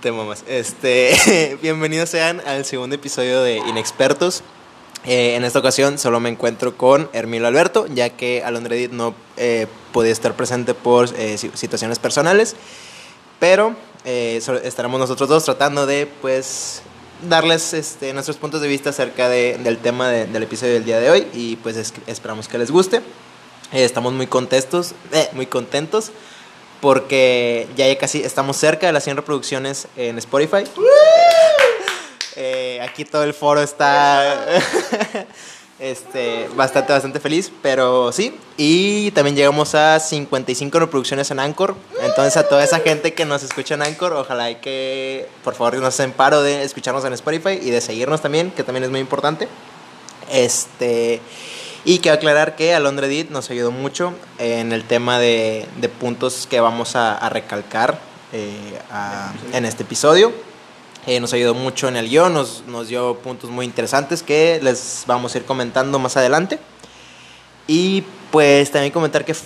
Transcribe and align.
Te 0.00 0.12
mamas. 0.12 0.44
Este, 0.46 1.58
bienvenidos 1.62 2.10
sean 2.10 2.40
al 2.46 2.64
segundo 2.64 2.94
episodio 2.96 3.42
de 3.42 3.56
Inexpertos. 3.58 4.42
Eh, 5.04 5.36
en 5.36 5.44
esta 5.44 5.60
ocasión 5.60 5.98
solo 5.98 6.20
me 6.20 6.28
encuentro 6.28 6.76
con 6.76 7.08
Hermilo 7.12 7.46
Alberto, 7.46 7.86
ya 7.92 8.10
que 8.10 8.42
Alondredit 8.44 8.90
no 8.92 9.14
eh, 9.36 9.66
podía 9.92 10.12
estar 10.12 10.34
presente 10.34 10.74
por 10.74 11.08
eh, 11.16 11.38
si- 11.38 11.50
situaciones 11.54 11.98
personales, 11.98 12.56
pero 13.38 13.76
eh, 14.04 14.40
estaremos 14.64 14.98
nosotros 15.00 15.28
dos 15.28 15.44
tratando 15.44 15.86
de, 15.86 16.06
pues, 16.20 16.82
darles 17.28 17.72
este, 17.72 18.12
nuestros 18.12 18.36
puntos 18.36 18.60
de 18.60 18.68
vista 18.68 18.90
acerca 18.90 19.28
de- 19.28 19.58
del 19.58 19.78
tema 19.78 20.08
de- 20.08 20.26
del 20.26 20.42
episodio 20.42 20.74
del 20.74 20.84
día 20.84 20.98
de 21.00 21.10
hoy 21.10 21.26
y 21.32 21.56
pues 21.56 21.76
es- 21.76 21.94
esperamos 22.06 22.48
que 22.48 22.58
les 22.58 22.70
guste. 22.70 22.96
Eh, 23.72 23.84
estamos 23.84 24.12
muy 24.12 24.26
contentos, 24.26 24.92
eh, 25.12 25.28
muy 25.32 25.46
contentos 25.46 26.10
porque 26.80 27.66
ya, 27.76 27.86
ya 27.86 27.98
casi 27.98 28.22
estamos 28.22 28.56
cerca 28.56 28.86
de 28.86 28.92
las 28.92 29.04
100 29.04 29.16
reproducciones 29.16 29.88
en 29.96 30.18
Spotify. 30.18 30.64
Eh, 32.36 32.80
aquí 32.82 33.04
todo 33.06 33.24
el 33.24 33.32
foro 33.32 33.62
está 33.62 34.46
este, 35.78 36.48
bastante, 36.54 36.92
bastante 36.92 37.18
feliz, 37.18 37.50
pero 37.62 38.12
sí. 38.12 38.38
Y 38.58 39.10
también 39.12 39.36
llegamos 39.36 39.74
a 39.74 39.98
55 39.98 40.78
reproducciones 40.78 41.30
en 41.30 41.40
Anchor. 41.40 41.76
Entonces 42.02 42.36
a 42.36 42.46
toda 42.46 42.62
esa 42.62 42.80
gente 42.80 43.14
que 43.14 43.24
nos 43.24 43.42
escucha 43.42 43.74
en 43.74 43.82
Anchor, 43.82 44.12
ojalá 44.12 44.50
y 44.50 44.56
que 44.56 45.28
por 45.44 45.54
favor 45.54 45.76
nos 45.76 45.98
en 46.00 46.12
paro 46.12 46.42
de 46.42 46.62
escucharnos 46.62 47.04
en 47.06 47.14
Spotify 47.14 47.58
y 47.60 47.70
de 47.70 47.80
seguirnos 47.80 48.20
también, 48.20 48.50
que 48.50 48.62
también 48.62 48.84
es 48.84 48.90
muy 48.90 49.00
importante. 49.00 49.48
Este... 50.30 51.20
Y 51.88 52.00
quiero 52.00 52.16
aclarar 52.16 52.56
que 52.56 52.74
Alondra 52.74 53.06
Edith 53.06 53.30
nos 53.30 53.48
ayudó 53.50 53.70
mucho 53.70 54.12
en 54.38 54.72
el 54.72 54.82
tema 54.84 55.20
de, 55.20 55.66
de 55.80 55.88
puntos 55.88 56.46
que 56.50 56.58
vamos 56.60 56.96
a, 56.96 57.14
a 57.16 57.28
recalcar 57.28 58.00
eh, 58.32 58.78
a- 58.90 59.32
en 59.52 59.64
este 59.64 59.84
episodio. 59.84 60.32
Eh, 61.06 61.20
nos 61.20 61.32
ayudó 61.32 61.54
mucho 61.54 61.86
en 61.86 61.94
el 61.96 62.08
guion, 62.08 62.34
nos, 62.34 62.64
nos 62.66 62.88
dio 62.88 63.14
puntos 63.18 63.50
muy 63.50 63.64
interesantes 63.64 64.24
que 64.24 64.58
les 64.64 65.04
vamos 65.06 65.32
a 65.34 65.38
ir 65.38 65.44
comentando 65.44 66.00
más 66.00 66.16
adelante. 66.16 66.58
Y 67.68 68.02
pues 68.32 68.72
también 68.72 68.92
comentar 68.92 69.24
que 69.24 69.36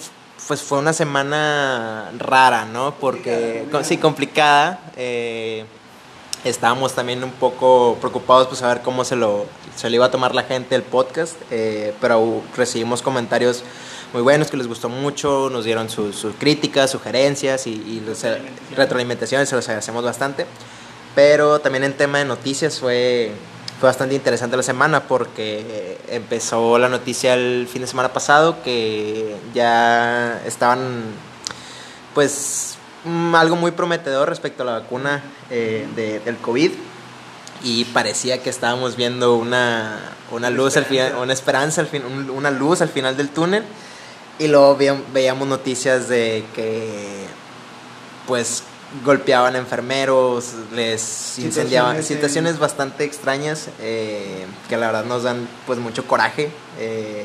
pues 0.49 0.63
fue 0.63 0.79
una 0.79 0.95
semana 0.95 2.11
rara, 2.19 2.65
¿no? 2.65 2.95
Porque, 2.95 3.67
sí, 3.83 3.99
complicada. 3.99 4.81
eh, 4.97 5.67
estábamos 6.43 6.95
también 6.95 7.23
un 7.23 7.33
poco 7.33 7.99
preocupados 8.01 8.47
por 8.47 8.57
saber 8.57 8.81
cómo 8.81 9.05
se 9.05 9.15
lo, 9.15 9.45
se 9.77 9.89
lo 9.91 9.97
iba 9.97 10.07
a 10.07 10.11
tomar 10.11 10.35
la 10.35 10.43
gente 10.45 10.75
el 10.75 10.83
podcast, 10.83 11.37
eh, 11.51 11.95
pero 12.01 12.43
recibimos 12.57 13.03
comentarios 13.03 13.63
muy 14.13 14.23
buenos 14.23 14.51
que 14.51 14.57
les 14.57 14.67
gustó 14.67 14.89
mucho, 14.89 15.49
nos 15.51 15.65
dieron 15.65 15.89
sus 15.89 16.27
críticas, 16.39 16.91
sugerencias 16.91 17.67
y, 17.67 17.71
y 17.71 18.03
los- 18.05 18.25
retroalimentaciones, 18.77 19.49
se 19.49 19.55
los 19.57 19.67
agradecemos 19.69 20.05
bastante. 20.05 20.47
Pero 21.15 21.61
también 21.61 21.85
en 21.85 21.93
tema 21.93 22.19
de 22.19 22.25
noticias 22.25 22.79
fue, 22.79 23.33
fue 23.81 23.89
bastante 23.89 24.15
interesante 24.15 24.57
la 24.57 24.63
semana 24.63 25.05
porque 25.09 25.65
eh, 25.69 25.99
empezó 26.11 26.79
la 26.79 26.89
noticia 26.89 27.35
el 27.35 27.67
fin 27.71 27.83
de 27.83 27.89
semana 27.89 28.13
pasado 28.13 28.63
que 28.63 29.37
ya 29.55 30.41
estaban 30.47 31.03
pues 32.15 32.77
mm, 33.05 33.35
algo 33.35 33.57
muy 33.57 33.71
prometedor 33.73 34.29
respecto 34.29 34.63
a 34.63 34.67
la 34.67 34.73
vacuna 34.73 35.23
eh, 35.51 35.87
de- 35.97 36.21
del 36.21 36.37
COVID 36.39 36.71
y 37.63 37.85
parecía 37.87 38.43
que 38.43 38.51
estábamos 38.51 38.97
viendo 38.97 39.35
una, 39.35 39.99
una 40.31 40.51
luz 40.51 40.77
al 40.77 40.85
final, 40.87 41.15
una 41.17 41.33
esperanza 41.33 41.81
al 41.81 41.87
fin, 41.89 42.03
un- 42.05 42.31
una 42.31 42.51
luz 42.51 42.81
al 42.81 42.89
final 42.89 43.17
del 43.17 43.29
túnel 43.29 43.65
y 44.39 44.49
luego 44.49 44.77
veíam- 44.79 45.03
veíamos 45.13 45.47
noticias 45.47 46.09
de 46.09 46.45
que 46.55 47.27
pues 48.27 48.63
golpeaban 49.05 49.55
a 49.55 49.59
enfermeros, 49.59 50.47
les 50.75 51.39
incendiaban, 51.39 52.03
Situaciones 52.03 52.55
en- 52.55 52.61
bastante 52.61 53.05
extrañas 53.05 53.69
eh, 53.81 54.47
que 54.69 54.77
la 54.77 54.87
verdad 54.87 55.05
nos 55.05 55.23
dan 55.23 55.49
pues 55.67 55.79
mucho 55.79 56.07
coraje. 56.07 56.51
eh, 56.79 57.25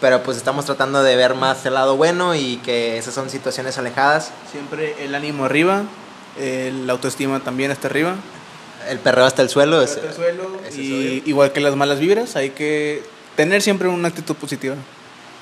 pero 0.00 0.22
pues 0.22 0.38
estamos 0.38 0.64
tratando 0.64 1.02
de 1.02 1.14
ver 1.14 1.34
más 1.34 1.66
el 1.66 1.74
lado 1.74 1.94
bueno 1.94 2.34
y 2.34 2.56
que 2.64 2.96
esas 2.96 3.12
son 3.12 3.28
situaciones 3.28 3.76
alejadas. 3.76 4.30
Siempre 4.50 4.94
el 5.04 5.14
ánimo 5.14 5.44
arriba, 5.44 5.82
la 6.38 6.92
autoestima 6.94 7.40
también 7.40 7.70
está 7.70 7.88
arriba. 7.88 8.14
El 8.90 8.98
perreo 8.98 9.24
hasta 9.24 9.42
el 9.42 9.48
suelo 9.48 9.80
es, 9.80 9.92
Hasta 9.92 10.08
el 10.08 10.14
suelo, 10.14 10.42
eso 10.60 10.68
es 10.68 10.76
y 10.78 11.22
igual 11.26 11.52
que 11.52 11.60
las 11.60 11.76
malas 11.76 12.00
vibras, 12.00 12.36
hay 12.36 12.50
que 12.50 13.02
tener 13.36 13.62
siempre 13.62 13.88
una 13.88 14.08
actitud 14.08 14.34
positiva. 14.36 14.74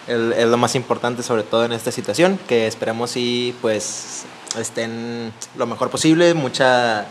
es 0.06 0.46
lo 0.46 0.56
más 0.56 0.74
importante 0.74 1.22
sobre 1.22 1.42
todo 1.42 1.64
en 1.64 1.72
esta 1.72 1.90
situación, 1.92 2.38
que 2.48 2.66
esperemos 2.66 3.16
y 3.16 3.54
pues 3.60 4.24
estén 4.58 5.32
lo 5.56 5.66
mejor 5.66 5.90
posible, 5.90 6.32
mucha 6.34 7.06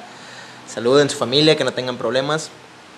salud 0.68 1.00
en 1.00 1.10
su 1.10 1.18
familia, 1.18 1.56
que 1.56 1.64
no 1.64 1.74
tengan 1.74 1.98
problemas, 1.98 2.50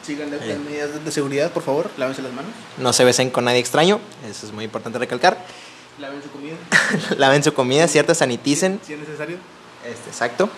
Sigan 0.05 0.31
las 0.31 0.41
Eh. 0.41 0.57
medidas 0.65 1.03
de 1.03 1.11
seguridad, 1.11 1.51
por 1.51 1.61
favor, 1.63 1.89
lávense 1.97 2.21
las 2.21 2.31
manos, 2.31 2.51
no 2.77 2.93
se 2.93 3.03
besen 3.03 3.29
con 3.29 3.43
nadie 3.45 3.59
extraño, 3.59 3.99
eso 4.29 4.45
es 4.47 4.53
muy 4.53 4.63
importante 4.63 4.97
recalcar, 4.97 5.37
laven 5.99 6.23
su 6.23 6.29
comida, 6.29 6.55
laven 7.17 7.43
su 7.43 7.53
comida, 7.53 7.87
cierto, 7.89 8.15
saniticen, 8.15 8.79
si 8.85 8.93
es 8.93 8.99
necesario. 8.99 9.37
este, 9.85 10.09
exacto. 10.09 10.49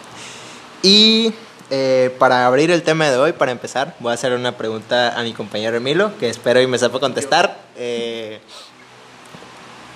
Y 0.83 1.33
eh, 1.71 2.13
para 2.19 2.45
abrir 2.45 2.69
el 2.69 2.83
tema 2.83 3.09
de 3.09 3.17
hoy, 3.17 3.31
para 3.31 3.51
empezar, 3.51 3.95
voy 3.99 4.11
a 4.11 4.13
hacer 4.13 4.33
una 4.33 4.57
pregunta 4.57 5.17
a 5.19 5.23
mi 5.23 5.33
compañero 5.33 5.75
Emilio, 5.77 6.11
que 6.19 6.29
espero 6.29 6.61
y 6.61 6.67
me 6.67 6.77
sepa 6.77 6.99
contestar. 6.99 7.57
Eh, 7.77 8.39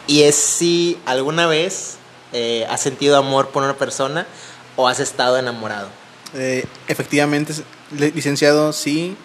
y 0.08 0.24
es 0.24 0.36
si 0.36 0.98
alguna 1.06 1.46
vez 1.48 1.98
eh, 2.34 2.66
has 2.70 2.82
sentido 2.82 3.18
amor 3.18 3.50
por 3.50 3.64
una 3.64 3.76
persona 3.76 4.26
o 4.76 4.88
has 4.88 5.00
estado 5.00 5.38
enamorado. 5.38 5.90
Eh, 6.34 6.66
efectivamente, 6.88 7.54
li- 7.92 8.12
licenciado, 8.12 8.74
sí. 8.74 9.16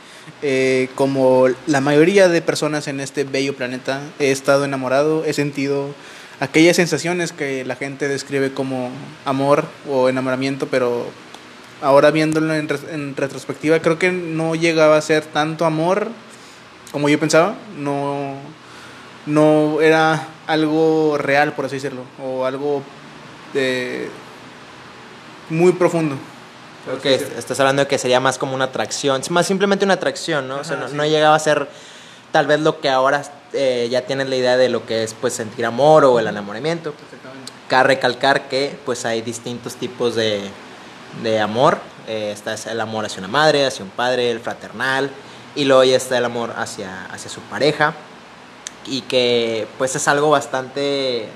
Como 0.95 1.49
la 1.67 1.81
mayoría 1.81 2.29
de 2.29 2.41
personas 2.41 2.87
en 2.89 3.01
este 3.01 3.25
bello 3.25 3.57
planeta, 3.57 4.01
he 4.21 4.31
estado 4.31 4.65
enamorado, 4.65 5.25
he 5.25 5.33
sentido 5.33 5.93
aquellas 6.39 6.77
sensaciones 6.77 7.33
que 7.33 7.65
la 7.65 7.75
gente 7.75 8.07
describe 8.07 8.55
como 8.55 8.91
amor 9.25 9.65
o 9.91 10.09
enamoramiento, 10.09 10.69
pero 10.69 11.07
ahora 11.83 12.11
viéndolo 12.11 12.55
en, 12.55 13.17
retrospectiva, 13.17 13.79
creo 13.81 13.99
que 13.99 14.11
no 14.13 14.55
llegaba 14.55 14.97
a 14.97 15.01
ser 15.01 15.25
tanto 15.25 15.65
amor 15.65 16.09
como 16.93 17.09
yo 17.09 17.19
pensaba. 17.19 17.55
No, 17.79 18.35
no 19.27 19.81
era 19.81 20.27
algo 20.47 21.17
real, 21.19 21.53
por 21.53 21.67
así 21.67 21.77
decirlo, 21.77 22.03
o 22.23 22.45
algo 22.45 22.83
eh, 23.55 24.09
muy 25.49 25.73
profundo. 25.73 26.17
Creo 26.85 27.01
que 27.01 27.15
est- 27.15 27.39
estás 27.39 27.59
hablando 27.61 27.83
de 27.83 27.89
que 27.89 27.99
sería 27.99 28.21
más 28.21 28.39
como 28.39 28.55
una 28.55 28.65
atracción, 28.67 29.21
más 29.31 29.47
simplemente 29.47 29.85
una 29.85 29.95
atracción, 29.95 30.49
¿no? 30.49 30.57
o 30.61 30.65
sea, 30.65 30.77
Ajá, 30.77 30.85
no, 30.85 30.91
sí. 30.91 30.97
no 30.97 31.05
llegaba 31.05 31.35
a 31.37 31.39
ser 31.39 31.69
tal 32.33 32.47
vez 32.47 32.61
lo 32.61 32.81
que 32.81 32.89
ahora 32.89 33.23
eh, 33.53 33.89
ya 33.91 34.03
tienes 34.07 34.29
la 34.29 34.37
idea 34.37 34.57
de 34.57 34.69
lo 34.69 34.87
que 34.87 35.03
es 35.05 35.15
pues 35.15 35.35
sentir 35.35 35.67
amor 35.67 36.05
o 36.05 36.19
el 36.19 36.27
enamoramiento. 36.27 36.95
Exactamente. 37.05 37.53
Cabe 37.69 37.89
recalcar 37.89 38.49
que 38.49 38.77
pues 38.87 39.05
hay 39.05 39.21
distintos 39.21 39.75
tipos 39.77 40.15
de, 40.15 40.41
de 41.23 41.41
amor. 41.41 41.79
Eh, 42.09 42.33
está 42.33 42.55
el 42.71 42.81
amor 42.81 43.05
hacia 43.05 43.19
una 43.19 43.29
madre, 43.29 43.67
hacia 43.67 43.85
un 43.85 43.91
padre, 43.91 44.31
el 44.31 44.41
fraternal. 44.41 45.11
Y 45.55 45.65
luego 45.65 45.85
ya 45.85 45.97
está 45.97 46.19
el 46.19 46.25
amor 46.25 46.53
hacia, 46.57 47.07
hacia 47.07 47.31
su 47.31 47.41
pareja. 47.43 47.95
Y 48.87 49.03
que 49.03 49.67
pues 49.79 49.95
es 49.97 50.09
algo 50.09 50.31
bastante 50.31 51.27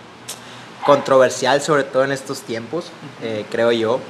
controversial, 0.87 1.61
sobre 1.62 1.85
todo 1.85 2.05
en 2.05 2.12
estos 2.12 2.41
tiempos, 2.43 2.87
eh, 3.23 3.45
creo 3.51 3.73
yo. 3.73 4.01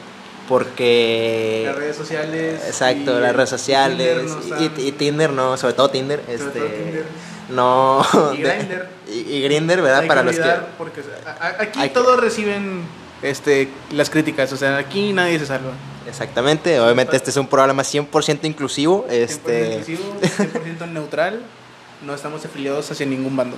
Porque... 0.48 1.62
Las 1.66 1.76
redes 1.76 1.96
sociales. 1.96 2.62
Exacto, 2.66 3.18
las 3.18 3.34
redes 3.34 3.48
sociales. 3.50 4.26
Tinder 4.42 4.78
Y, 4.78 4.92
Tinder, 4.92 5.30
no, 5.30 5.56
sobre 5.56 5.72
todo 5.72 5.88
Tinder. 5.90 6.20
Sobre 6.20 6.34
este, 6.34 6.60
todo 6.60 6.68
Tinder. 6.68 7.04
No. 7.48 8.06
Y 8.34 8.42
de- 8.42 8.54
Grindr. 8.58 8.88
Y, 9.08 9.12
y 9.36 9.42
Grindr, 9.42 9.80
¿verdad? 9.82 10.00
Hay 10.00 10.08
Para 10.08 10.20
que 10.20 10.26
los 10.26 10.36
que. 10.36 10.52
porque 10.78 11.00
aquí 11.58 11.78
Hay 11.80 11.88
que- 11.88 11.94
todos 11.94 12.20
reciben 12.20 12.82
este, 13.24 13.68
las 13.90 14.10
críticas, 14.10 14.52
o 14.52 14.56
sea, 14.56 14.76
aquí 14.78 15.12
nadie 15.12 15.38
se 15.38 15.46
salva. 15.46 15.72
Exactamente, 16.08 16.78
obviamente 16.80 17.16
este 17.16 17.30
es 17.30 17.36
un 17.36 17.46
programa 17.48 17.82
100% 17.82 18.40
inclusivo. 18.44 19.06
100% 19.08 19.12
Este, 19.12 19.68
inclusivo, 19.78 20.02
100% 20.20 20.88
neutral, 20.92 21.42
no 22.04 22.14
estamos 22.14 22.44
afiliados 22.44 22.90
hacia 22.90 23.06
ningún 23.06 23.34
bando. 23.36 23.56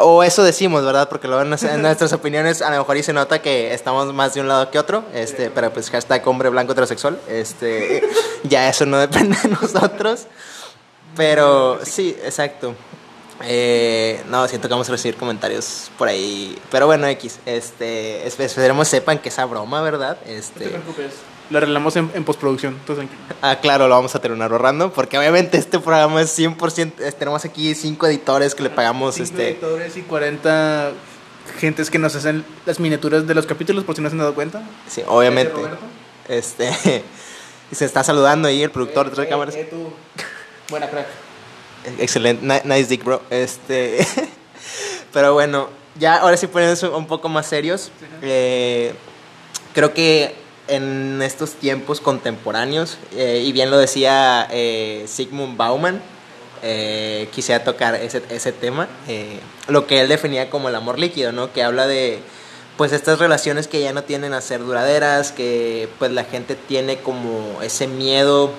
o 0.00 0.22
eso 0.22 0.42
decimos, 0.42 0.84
¿verdad? 0.84 1.08
Porque 1.08 1.28
luego 1.28 1.42
en, 1.42 1.50
nues- 1.50 1.68
en 1.72 1.82
nuestras 1.82 2.12
opiniones 2.12 2.60
a 2.62 2.70
lo 2.70 2.78
mejor 2.78 2.96
y 2.96 3.02
se 3.02 3.12
nota 3.12 3.40
que 3.40 3.72
estamos 3.74 4.12
más 4.14 4.34
de 4.34 4.40
un 4.40 4.48
lado 4.48 4.70
que 4.70 4.78
otro. 4.78 5.04
Este, 5.14 5.50
pero 5.50 5.72
pues 5.72 5.90
hashtag 5.90 6.26
hombre 6.28 6.48
blanco 6.50 6.72
heterosexual. 6.72 7.18
Este, 7.28 8.02
ya 8.44 8.68
eso 8.68 8.84
no 8.86 8.98
depende 8.98 9.36
de 9.42 9.48
nosotros. 9.48 10.26
Pero 11.16 11.80
sí, 11.84 12.16
exacto. 12.24 12.74
Eh, 13.44 14.20
no, 14.28 14.46
siento 14.48 14.66
que 14.68 14.74
vamos 14.74 14.88
a 14.88 14.92
recibir 14.92 15.16
comentarios 15.16 15.90
por 15.96 16.08
ahí. 16.08 16.58
Pero 16.70 16.86
bueno, 16.86 17.06
X. 17.06 17.38
Este, 17.46 18.26
espe- 18.26 18.44
esperemos 18.44 18.88
sepan 18.88 19.18
que 19.18 19.28
esa 19.28 19.44
broma, 19.44 19.80
¿verdad? 19.82 20.18
No 20.20 20.24
te 20.26 20.36
Este, 20.38 20.68
preocupes, 20.68 21.12
lo 21.50 21.58
arreglamos 21.58 21.94
en, 21.96 22.10
en 22.14 22.24
postproducción, 22.24 22.78
tú 22.86 22.94
tranquilo. 22.94 23.20
ah, 23.40 23.56
claro, 23.60 23.86
lo 23.88 23.94
vamos 23.94 24.14
a 24.14 24.20
terminar 24.20 24.50
ahorrando. 24.50 24.92
Porque 24.92 25.18
obviamente 25.18 25.56
este 25.56 25.78
programa 25.78 26.20
es 26.20 26.36
100%. 26.36 26.98
es- 27.00 27.16
tenemos 27.16 27.44
aquí 27.44 27.74
cinco 27.74 28.06
editores 28.06 28.54
que 28.54 28.62
le 28.64 28.70
pagamos. 28.70 29.14
Cinco 29.14 29.28
este, 29.30 29.50
editores 29.50 29.96
y 29.96 30.02
40 30.02 30.90
gentes 31.60 31.90
que 31.90 31.98
nos 31.98 32.14
hacen 32.16 32.44
las 32.66 32.80
miniaturas 32.80 33.26
de 33.26 33.34
los 33.34 33.46
capítulos, 33.46 33.84
por 33.84 33.94
si 33.94 34.02
no 34.02 34.08
se 34.08 34.14
han 34.14 34.18
dado 34.18 34.34
cuenta. 34.34 34.62
sí, 34.88 35.02
obviamente. 35.06 35.54
Este, 36.28 36.68
y 37.70 37.74
se 37.74 37.84
está 37.84 38.02
saludando 38.02 38.48
ahí 38.48 38.62
el 38.62 38.70
productor 38.70 39.06
Eh, 39.06 39.10
detrás 39.10 39.24
de 39.26 39.30
cámaras. 39.30 39.56
Buena 40.68 40.88
crack. 40.90 41.06
Excelente, 41.98 42.44
ni- 42.44 42.74
nice 42.74 42.88
dick, 42.88 43.04
bro. 43.04 43.22
Este, 43.30 43.98
pero 45.12 45.32
bueno, 45.34 45.68
ya 45.98 46.16
ahora 46.16 46.36
sí 46.36 46.46
poniéndose 46.46 46.88
un 46.88 47.06
poco 47.06 47.28
más 47.28 47.46
serios. 47.46 47.90
eh, 48.22 48.92
creo 49.74 49.94
que 49.94 50.34
en 50.68 51.22
estos 51.22 51.52
tiempos 51.54 52.00
contemporáneos, 52.00 52.98
eh, 53.16 53.42
y 53.44 53.52
bien 53.52 53.70
lo 53.70 53.78
decía 53.78 54.46
eh, 54.50 55.04
Sigmund 55.08 55.56
Bauman, 55.56 56.02
eh, 56.62 57.28
quisiera 57.32 57.64
tocar 57.64 57.94
ese, 57.94 58.22
ese 58.30 58.52
tema, 58.52 58.88
eh, 59.06 59.38
lo 59.68 59.86
que 59.86 60.00
él 60.00 60.08
definía 60.08 60.50
como 60.50 60.68
el 60.68 60.74
amor 60.74 60.98
líquido, 60.98 61.32
¿no? 61.32 61.52
Que 61.52 61.62
habla 61.62 61.86
de 61.86 62.18
pues 62.76 62.92
estas 62.92 63.18
relaciones 63.18 63.66
que 63.66 63.80
ya 63.80 63.92
no 63.92 64.02
tienen 64.04 64.34
a 64.34 64.40
ser 64.40 64.60
duraderas, 64.60 65.32
que 65.32 65.88
pues 65.98 66.12
la 66.12 66.24
gente 66.24 66.54
tiene 66.54 66.98
como 66.98 67.60
ese 67.62 67.86
miedo 67.86 68.50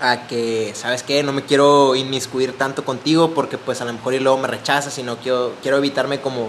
a 0.00 0.26
que, 0.26 0.72
¿sabes 0.74 1.02
qué? 1.02 1.22
No 1.22 1.32
me 1.32 1.42
quiero 1.42 1.94
inmiscuir 1.94 2.56
tanto 2.56 2.84
contigo 2.84 3.32
porque 3.34 3.58
pues 3.58 3.80
a 3.80 3.84
lo 3.84 3.92
mejor 3.92 4.14
y 4.14 4.20
luego 4.20 4.38
me 4.38 4.48
rechazas 4.48 4.96
y 4.98 5.02
no 5.02 5.16
quiero, 5.18 5.52
quiero 5.62 5.78
evitarme 5.78 6.20
como 6.20 6.48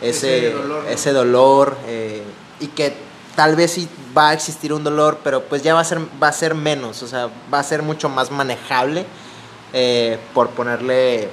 ese, 0.00 0.38
Ese 0.38 0.50
dolor, 0.52 0.84
¿no? 0.84 0.88
ese 0.88 1.12
dolor 1.12 1.78
eh, 1.86 2.22
y 2.60 2.68
que 2.68 2.94
tal 3.34 3.56
vez 3.56 3.72
sí 3.72 3.88
va 4.16 4.30
a 4.30 4.32
existir 4.32 4.72
un 4.72 4.84
dolor, 4.84 5.20
pero 5.22 5.42
pues 5.44 5.62
ya 5.62 5.74
va 5.74 5.80
a 5.80 5.84
ser, 5.84 6.00
va 6.22 6.28
a 6.28 6.32
ser 6.32 6.54
menos, 6.54 7.02
o 7.02 7.08
sea, 7.08 7.28
va 7.52 7.58
a 7.58 7.62
ser 7.62 7.82
mucho 7.82 8.08
más 8.08 8.30
manejable 8.30 9.04
eh, 9.72 10.18
por 10.32 10.50
ponerle 10.50 11.28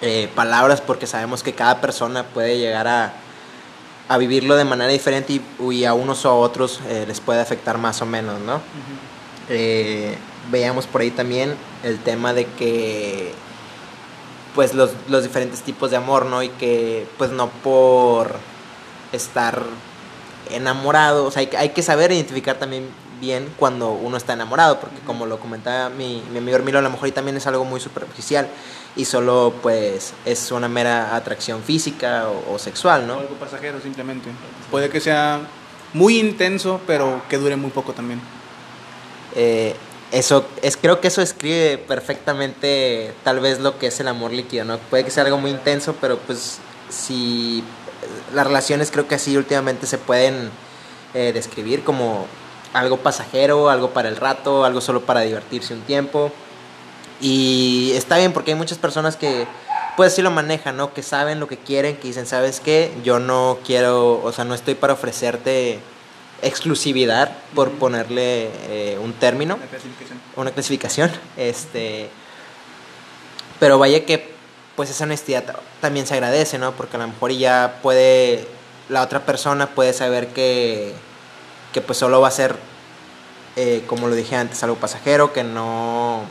eh, 0.00 0.28
palabras 0.34 0.80
porque 0.80 1.06
sabemos 1.06 1.42
que 1.42 1.54
cada 1.54 1.80
persona 1.80 2.24
puede 2.24 2.58
llegar 2.58 2.88
a, 2.88 3.12
a 4.08 4.18
vivirlo 4.18 4.56
de 4.56 4.64
manera 4.64 4.90
diferente 4.90 5.34
y, 5.34 5.42
y 5.70 5.84
a 5.84 5.94
unos 5.94 6.24
o 6.24 6.30
a 6.30 6.34
otros 6.34 6.80
les 7.06 7.20
puede 7.20 7.40
afectar 7.40 7.78
más 7.78 8.02
o 8.02 8.06
menos, 8.06 8.40
¿no? 8.40 8.60
Eh, 9.48 10.16
veíamos 10.50 10.86
por 10.86 11.00
ahí 11.00 11.10
también 11.10 11.54
el 11.82 11.98
tema 11.98 12.32
de 12.34 12.46
que 12.46 13.32
pues 14.54 14.74
los, 14.74 14.90
los 15.08 15.22
diferentes 15.22 15.62
tipos 15.62 15.90
de 15.90 15.96
amor, 15.96 16.26
¿no? 16.26 16.42
Y 16.42 16.48
que 16.50 17.06
pues 17.16 17.30
no 17.30 17.48
por 17.48 18.34
estar 19.12 19.62
enamorado, 20.50 21.24
o 21.24 21.30
sea, 21.30 21.40
hay, 21.40 21.46
que- 21.46 21.56
hay 21.56 21.68
que 21.70 21.82
saber 21.82 22.12
identificar 22.12 22.56
también 22.58 22.88
bien 23.20 23.48
cuando 23.56 23.92
uno 23.92 24.16
está 24.16 24.32
enamorado, 24.32 24.80
porque 24.80 24.98
como 25.06 25.26
lo 25.26 25.38
comentaba 25.38 25.88
mi, 25.88 26.22
mi 26.32 26.38
amigo 26.38 26.56
Hermilo, 26.56 26.80
a 26.80 26.82
lo 26.82 26.90
mejor 26.90 27.08
y 27.08 27.12
también 27.12 27.36
es 27.36 27.46
algo 27.46 27.64
muy 27.64 27.78
superficial 27.80 28.48
y 28.96 29.04
solo 29.04 29.54
pues 29.62 30.12
es 30.26 30.50
una 30.50 30.68
mera 30.68 31.14
atracción 31.14 31.62
física 31.62 32.26
o, 32.28 32.54
o 32.54 32.58
sexual, 32.58 33.06
¿no? 33.06 33.14
O 33.18 33.20
algo 33.20 33.36
pasajero 33.36 33.80
simplemente. 33.80 34.28
Puede 34.70 34.90
que 34.90 35.00
sea 35.00 35.40
muy 35.94 36.18
intenso, 36.18 36.80
pero 36.86 37.22
que 37.30 37.38
dure 37.38 37.54
muy 37.56 37.70
poco 37.70 37.92
también. 37.92 38.20
Eh, 39.36 39.76
eso 40.12 40.46
es 40.60 40.76
creo 40.76 41.00
que 41.00 41.08
eso 41.08 41.22
describe 41.22 41.78
perfectamente 41.78 43.12
tal 43.24 43.40
vez 43.40 43.60
lo 43.60 43.78
que 43.78 43.88
es 43.88 43.98
el 43.98 44.08
amor 44.08 44.32
líquido 44.32 44.64
no 44.64 44.78
puede 44.78 45.04
que 45.04 45.10
sea 45.10 45.24
algo 45.24 45.38
muy 45.38 45.50
intenso 45.50 45.96
pero 46.00 46.18
pues 46.18 46.58
si 46.90 47.64
las 48.34 48.46
relaciones 48.46 48.90
creo 48.90 49.08
que 49.08 49.14
así 49.14 49.36
últimamente 49.36 49.86
se 49.86 49.98
pueden 49.98 50.50
eh, 51.14 51.32
describir 51.32 51.82
como 51.82 52.26
algo 52.74 52.98
pasajero 52.98 53.70
algo 53.70 53.90
para 53.90 54.08
el 54.08 54.16
rato 54.16 54.64
algo 54.64 54.80
solo 54.80 55.02
para 55.02 55.20
divertirse 55.20 55.74
un 55.74 55.82
tiempo. 55.82 56.30
Y 57.20 57.92
está 57.94 58.18
bien 58.18 58.32
porque 58.32 58.50
hay 58.50 58.56
muchas 58.56 58.78
personas 58.78 59.16
que 59.16 59.46
pues 59.96 60.12
sí 60.14 60.22
lo 60.22 60.32
manejan 60.32 60.76
no 60.76 60.92
que 60.92 61.02
saben 61.02 61.38
lo 61.38 61.46
que 61.46 61.56
quieren 61.56 61.96
que 61.96 62.08
dicen 62.08 62.26
sabes 62.26 62.60
qué 62.60 62.92
yo 63.04 63.20
no 63.20 63.58
quiero 63.64 64.20
o 64.22 64.32
sea 64.32 64.44
no 64.44 64.54
estoy 64.54 64.74
para 64.74 64.94
ofrecerte 64.94 65.78
exclusividad 66.42 67.30
por 67.54 67.70
ponerle 67.72 68.50
eh, 68.68 68.98
un 69.00 69.12
término 69.12 69.56
La 69.60 69.66
clasificación. 69.66 70.20
una 70.36 70.50
clasificación 70.50 71.10
este 71.36 72.08
pero 73.60 73.78
vaya 73.78 74.04
que 74.04 74.32
pues 74.76 74.90
esa 74.90 75.04
honestidad 75.04 75.44
ta- 75.44 75.60
también 75.80 76.06
se 76.06 76.14
agradece 76.14 76.58
no 76.58 76.72
porque 76.72 76.96
a 76.96 77.00
lo 77.00 77.08
mejor 77.08 77.30
ya 77.32 77.78
puede 77.82 78.46
la 78.88 79.02
otra 79.02 79.20
persona 79.24 79.68
puede 79.68 79.92
saber 79.92 80.28
que 80.28 80.92
que 81.72 81.80
pues 81.80 81.98
solo 81.98 82.20
va 82.20 82.28
a 82.28 82.32
ser 82.32 82.56
eh, 83.56 83.84
como 83.86 84.08
lo 84.08 84.14
dije 84.14 84.34
antes 84.36 84.62
algo 84.62 84.76
pasajero 84.76 85.32
que 85.32 85.44
no 85.44 86.22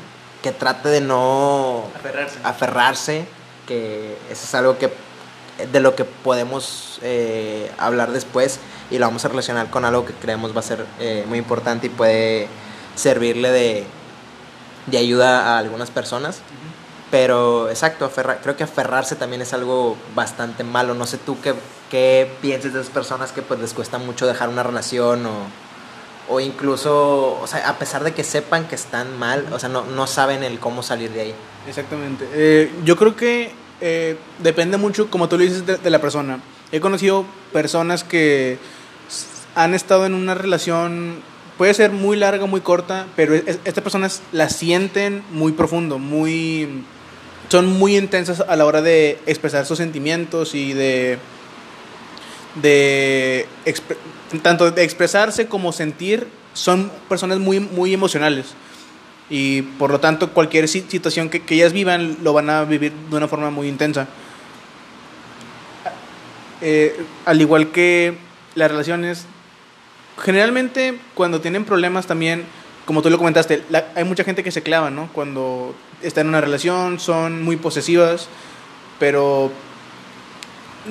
que 0.43 0.51
trate 0.51 0.89
de 0.89 1.01
no 1.01 1.85
Aferrarse. 1.95 2.39
aferrarse, 2.43 3.25
que 3.67 4.17
eso 4.31 4.43
es 4.43 4.55
algo 4.55 4.77
que 4.79 4.91
de 5.71 5.79
lo 5.79 5.95
que 5.95 6.05
podemos 6.05 6.99
eh, 7.01 7.71
hablar 7.77 8.11
después 8.11 8.59
y 8.89 8.97
lo 8.97 9.05
vamos 9.05 9.23
a 9.25 9.27
relacionar 9.27 9.69
con 9.69 9.85
algo 9.85 10.05
que 10.05 10.13
creemos 10.13 10.55
va 10.55 10.59
a 10.59 10.63
ser 10.63 10.85
eh, 10.99 11.23
muy 11.27 11.37
importante 11.37 11.87
y 11.87 11.89
puede 11.89 12.47
servirle 12.95 13.51
de, 13.51 13.83
de 14.87 14.97
ayuda 14.97 15.55
a 15.55 15.59
algunas 15.59 15.91
personas. 15.91 16.39
Pero 17.11 17.69
exacto, 17.69 18.05
aferra- 18.05 18.39
creo 18.41 18.55
que 18.55 18.63
aferrarse 18.63 19.15
también 19.15 19.41
es 19.41 19.53
algo 19.53 19.97
bastante 20.15 20.63
malo. 20.63 20.93
No 20.93 21.05
sé 21.05 21.17
tú 21.17 21.37
qué, 21.41 21.53
qué 21.89 22.31
piensas 22.41 22.73
de 22.73 22.79
esas 22.79 22.91
personas 22.93 23.31
que 23.33 23.41
pues 23.41 23.59
les 23.59 23.73
cuesta 23.73 23.97
mucho 23.97 24.25
dejar 24.27 24.47
una 24.47 24.63
relación 24.63 25.25
o, 25.25 25.31
o 26.29 26.39
incluso, 26.39 27.37
o 27.41 27.47
sea, 27.47 27.67
a 27.67 27.77
pesar 27.77 28.05
de 28.05 28.13
que 28.13 28.23
sepan 28.23 28.65
que 28.65 28.75
están 28.75 29.19
mal, 29.19 29.45
o 29.51 29.59
sea, 29.59 29.67
no, 29.67 29.83
no 29.83 30.07
saben 30.07 30.43
el 30.43 30.59
cómo 30.59 30.83
salir 30.83 31.11
de 31.11 31.21
ahí. 31.21 31.35
Exactamente. 31.67 32.27
Eh, 32.31 32.71
yo 32.85 32.95
creo 32.95 33.15
que 33.17 33.51
eh, 33.81 34.15
depende 34.39 34.77
mucho, 34.77 35.09
como 35.09 35.27
tú 35.27 35.37
lo 35.37 35.43
dices, 35.43 35.65
de, 35.65 35.89
la 35.89 35.99
persona. 35.99 36.39
He 36.71 36.79
conocido 36.79 37.25
personas 37.51 38.03
que 38.03 38.57
han 39.55 39.73
estado 39.73 40.05
en 40.05 40.13
una 40.13 40.35
relación, 40.35 41.19
puede 41.57 41.73
ser 41.73 41.91
muy 41.91 42.15
larga, 42.15 42.45
muy 42.45 42.61
corta, 42.61 43.07
pero 43.15 43.35
es- 43.35 43.59
estas 43.65 43.83
personas 43.83 44.21
la 44.31 44.49
sienten 44.49 45.23
muy 45.31 45.51
profundo, 45.51 45.99
muy 45.99 46.83
son 47.49 47.67
muy 47.67 47.97
intensas 47.97 48.39
a 48.47 48.55
la 48.55 48.65
hora 48.65 48.81
de 48.81 49.19
expresar 49.25 49.65
sus 49.65 49.77
sentimientos 49.77 50.55
y 50.55 50.73
de 50.73 51.17
de 52.61 53.45
tanto 54.41 54.71
de 54.71 54.83
expresarse 54.83 55.47
como 55.47 55.71
sentir 55.71 56.27
son 56.53 56.91
personas 57.09 57.39
muy 57.39 57.59
muy 57.59 57.93
emocionales 57.93 58.47
y 59.31 59.61
por 59.63 59.89
lo 59.91 59.99
tanto 59.99 60.29
cualquier 60.31 60.67
si- 60.67 60.81
situación 60.87 61.29
que, 61.29 61.41
que 61.41 61.55
ellas 61.55 61.71
vivan 61.73 62.17
lo 62.21 62.33
van 62.33 62.49
a 62.49 62.65
vivir 62.65 62.91
de 63.09 63.15
una 63.15 63.27
forma 63.29 63.49
muy 63.49 63.67
intensa. 63.69 64.07
Eh, 66.61 66.95
al 67.25 67.41
igual 67.41 67.71
que 67.71 68.15
las 68.55 68.69
relaciones, 68.69 69.25
generalmente 70.23 70.99
cuando 71.15 71.41
tienen 71.41 71.65
problemas 71.65 72.05
también, 72.05 72.43
como 72.85 73.01
tú 73.01 73.09
lo 73.09 73.17
comentaste, 73.17 73.63
la- 73.69 73.87
hay 73.95 74.03
mucha 74.03 74.23
gente 74.23 74.43
que 74.43 74.51
se 74.51 74.61
clava, 74.61 74.89
¿no? 74.91 75.09
Cuando 75.13 75.73
está 76.01 76.21
en 76.21 76.27
una 76.27 76.41
relación, 76.41 76.99
son 76.99 77.41
muy 77.41 77.55
posesivas, 77.55 78.27
pero 78.99 79.51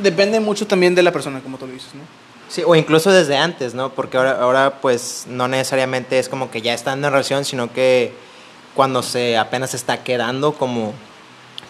depende 0.03 0.41
mucho 0.41 0.67
también 0.67 0.95
de 0.95 1.03
la 1.03 1.13
persona, 1.13 1.41
como 1.41 1.59
tú 1.59 1.67
lo 1.67 1.73
dices, 1.73 1.95
¿no? 1.95 2.01
Sí, 2.49 2.63
o 2.67 2.75
incluso 2.75 3.13
desde 3.13 3.37
antes, 3.37 3.75
¿no? 3.75 3.91
Porque 3.93 4.17
ahora, 4.17 4.41
ahora 4.41 4.81
pues 4.81 5.27
no 5.29 5.47
necesariamente 5.47 6.19
es 6.19 6.29
como 6.29 6.51
que 6.51 6.63
ya 6.63 6.75
estando 6.75 7.07
en 7.07 7.13
relación, 7.13 7.45
sino 7.45 7.73
que 7.73 8.13
cuando 8.75 9.03
se 9.03 9.37
apenas 9.37 9.71
se 9.71 9.77
está 9.77 10.03
quedando, 10.03 10.53
como, 10.53 10.93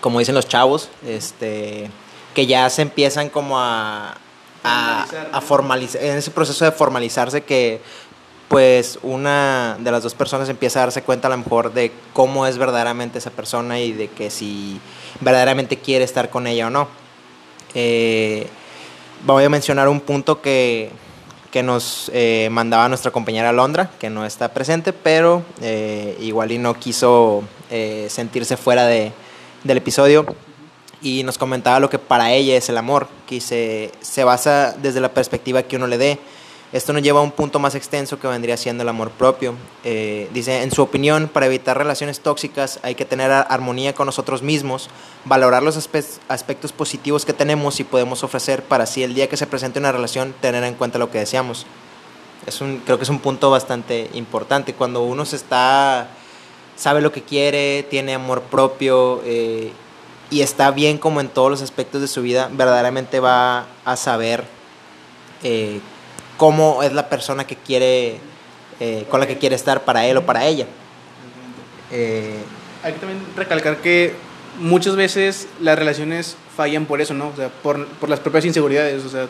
como 0.00 0.18
dicen 0.18 0.34
los 0.34 0.48
chavos, 0.48 0.90
este, 1.06 1.90
que 2.34 2.46
ya 2.46 2.68
se 2.70 2.82
empiezan 2.82 3.28
como 3.28 3.58
a, 3.58 4.16
a, 4.62 5.40
formalizar, 5.40 6.02
en 6.02 6.18
ese 6.18 6.30
proceso 6.30 6.64
de 6.64 6.72
formalizarse 6.72 7.42
que 7.42 7.80
pues 8.48 8.98
una 9.02 9.76
de 9.78 9.92
las 9.92 10.02
dos 10.02 10.14
personas 10.14 10.48
empieza 10.48 10.80
a 10.80 10.86
darse 10.86 11.02
cuenta 11.02 11.28
a 11.28 11.30
lo 11.30 11.38
mejor 11.38 11.72
de 11.72 11.92
cómo 12.12 12.48
es 12.48 12.58
verdaderamente 12.58 13.18
esa 13.18 13.30
persona 13.30 13.78
y 13.78 13.92
de 13.92 14.08
que 14.08 14.28
si 14.28 14.80
verdaderamente 15.20 15.78
quiere 15.78 16.04
estar 16.04 16.30
con 16.30 16.48
ella 16.48 16.66
o 16.66 16.70
no. 16.70 16.88
Eh, 17.74 18.48
voy 19.24 19.44
a 19.44 19.48
mencionar 19.48 19.88
un 19.88 20.00
punto 20.00 20.42
que, 20.42 20.90
que 21.50 21.62
nos 21.62 22.10
eh, 22.14 22.48
mandaba 22.50 22.88
nuestra 22.88 23.10
compañera 23.10 23.52
Londra, 23.52 23.90
que 23.98 24.08
no 24.10 24.24
está 24.24 24.52
presente, 24.52 24.92
pero 24.92 25.42
eh, 25.60 26.16
igual 26.20 26.52
y 26.52 26.58
no 26.58 26.74
quiso 26.74 27.42
eh, 27.70 28.06
sentirse 28.08 28.56
fuera 28.56 28.86
de, 28.86 29.12
del 29.64 29.78
episodio. 29.78 30.26
Y 31.02 31.22
nos 31.24 31.38
comentaba 31.38 31.80
lo 31.80 31.88
que 31.88 31.98
para 31.98 32.32
ella 32.32 32.56
es 32.56 32.68
el 32.68 32.76
amor, 32.76 33.08
que 33.26 33.40
se, 33.40 33.90
se 34.00 34.22
basa 34.22 34.76
desde 34.80 35.00
la 35.00 35.12
perspectiva 35.12 35.62
que 35.62 35.76
uno 35.76 35.86
le 35.86 35.98
dé. 35.98 36.18
Esto 36.72 36.92
nos 36.92 37.02
lleva 37.02 37.18
a 37.18 37.24
un 37.24 37.32
punto 37.32 37.58
más 37.58 37.74
extenso 37.74 38.20
que 38.20 38.28
vendría 38.28 38.56
siendo 38.56 38.84
el 38.84 38.88
amor 38.88 39.10
propio. 39.10 39.54
Eh, 39.82 40.28
dice, 40.32 40.62
en 40.62 40.70
su 40.70 40.82
opinión, 40.82 41.26
para 41.26 41.46
evitar 41.46 41.76
relaciones 41.76 42.20
tóxicas 42.20 42.78
hay 42.84 42.94
que 42.94 43.04
tener 43.04 43.32
ar- 43.32 43.46
armonía 43.50 43.92
con 43.92 44.06
nosotros 44.06 44.40
mismos, 44.42 44.88
valorar 45.24 45.64
los 45.64 45.76
aspe- 45.76 46.20
aspectos 46.28 46.70
positivos 46.70 47.24
que 47.24 47.32
tenemos 47.32 47.80
y 47.80 47.84
podemos 47.84 48.22
ofrecer 48.22 48.62
para 48.62 48.84
así 48.84 49.02
el 49.02 49.14
día 49.14 49.28
que 49.28 49.36
se 49.36 49.48
presente 49.48 49.80
una 49.80 49.90
relación 49.90 50.32
tener 50.40 50.62
en 50.62 50.74
cuenta 50.74 50.98
lo 51.00 51.10
que 51.10 51.18
deseamos. 51.18 51.66
Es 52.46 52.60
un, 52.60 52.78
creo 52.84 52.98
que 52.98 53.04
es 53.04 53.10
un 53.10 53.18
punto 53.18 53.50
bastante 53.50 54.08
importante. 54.14 54.72
Cuando 54.72 55.02
uno 55.02 55.24
se 55.24 55.34
está, 55.34 56.06
sabe 56.76 57.00
lo 57.00 57.10
que 57.10 57.22
quiere, 57.22 57.82
tiene 57.90 58.14
amor 58.14 58.42
propio 58.42 59.22
eh, 59.24 59.72
y 60.30 60.42
está 60.42 60.70
bien 60.70 60.98
como 60.98 61.20
en 61.20 61.30
todos 61.30 61.50
los 61.50 61.62
aspectos 61.62 62.00
de 62.00 62.06
su 62.06 62.22
vida, 62.22 62.48
verdaderamente 62.52 63.18
va 63.18 63.66
a 63.84 63.96
saber 63.96 64.44
eh, 65.42 65.80
cómo 66.40 66.82
es 66.82 66.94
la 66.94 67.10
persona 67.10 67.46
que 67.46 67.54
quiere 67.54 68.18
eh, 68.80 69.04
con 69.10 69.20
la 69.20 69.26
que 69.26 69.36
quiere 69.36 69.54
estar 69.54 69.84
para 69.84 70.06
él 70.06 70.16
o 70.16 70.24
para 70.24 70.46
ella. 70.46 70.64
Eh, 71.92 72.38
Hay 72.82 72.94
que 72.94 72.98
también 72.98 73.20
recalcar 73.36 73.76
que 73.82 74.14
muchas 74.58 74.96
veces 74.96 75.48
las 75.60 75.78
relaciones 75.78 76.38
fallan 76.56 76.86
por 76.86 77.02
eso, 77.02 77.12
¿no? 77.12 77.28
O 77.28 77.36
sea, 77.36 77.50
por, 77.62 77.86
por 77.86 78.08
las 78.08 78.20
propias 78.20 78.46
inseguridades, 78.46 79.04
o 79.04 79.10
sea, 79.10 79.28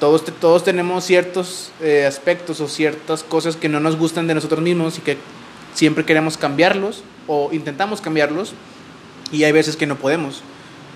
todos, 0.00 0.24
todos 0.40 0.64
tenemos 0.64 1.04
ciertos 1.04 1.70
eh, 1.80 2.06
aspectos 2.06 2.60
o 2.60 2.66
ciertas 2.66 3.22
cosas 3.22 3.54
que 3.54 3.68
no 3.68 3.78
nos 3.78 3.96
gustan 3.96 4.26
de 4.26 4.34
nosotros 4.34 4.60
mismos 4.60 4.98
y 4.98 5.02
que 5.02 5.18
siempre 5.74 6.04
queremos 6.04 6.36
cambiarlos 6.36 7.04
o 7.28 7.50
intentamos 7.52 8.00
cambiarlos 8.00 8.52
y 9.30 9.44
hay 9.44 9.52
veces 9.52 9.76
que 9.76 9.86
no 9.86 9.94
podemos. 9.94 10.42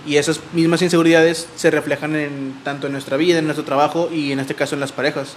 Y 0.07 0.16
esas 0.16 0.40
mismas 0.52 0.83
inseguridades 0.83 1.47
se 1.57 1.71
reflejan 1.71 2.16
en, 2.16 2.54
tanto 2.64 2.87
en 2.87 2.92
nuestra 2.92 3.16
vida, 3.16 3.38
en 3.38 3.45
nuestro 3.45 3.64
trabajo 3.64 4.09
y 4.12 4.33
en 4.33 4.40
este 4.40 4.54
caso 4.54 4.75
en 4.75 4.80
las 4.80 4.92
parejas. 4.92 5.35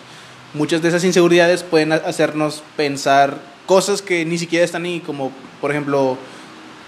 Muchas 0.53 0.81
de 0.81 0.89
esas 0.89 1.03
inseguridades 1.03 1.63
pueden 1.63 1.91
ha- 1.91 1.95
hacernos 1.95 2.63
pensar 2.77 3.37
cosas 3.65 4.01
que 4.01 4.23
ni 4.25 4.37
siquiera 4.37 4.63
están 4.63 4.85
ahí, 4.85 4.99
como 4.99 5.31
por 5.59 5.71
ejemplo, 5.71 6.17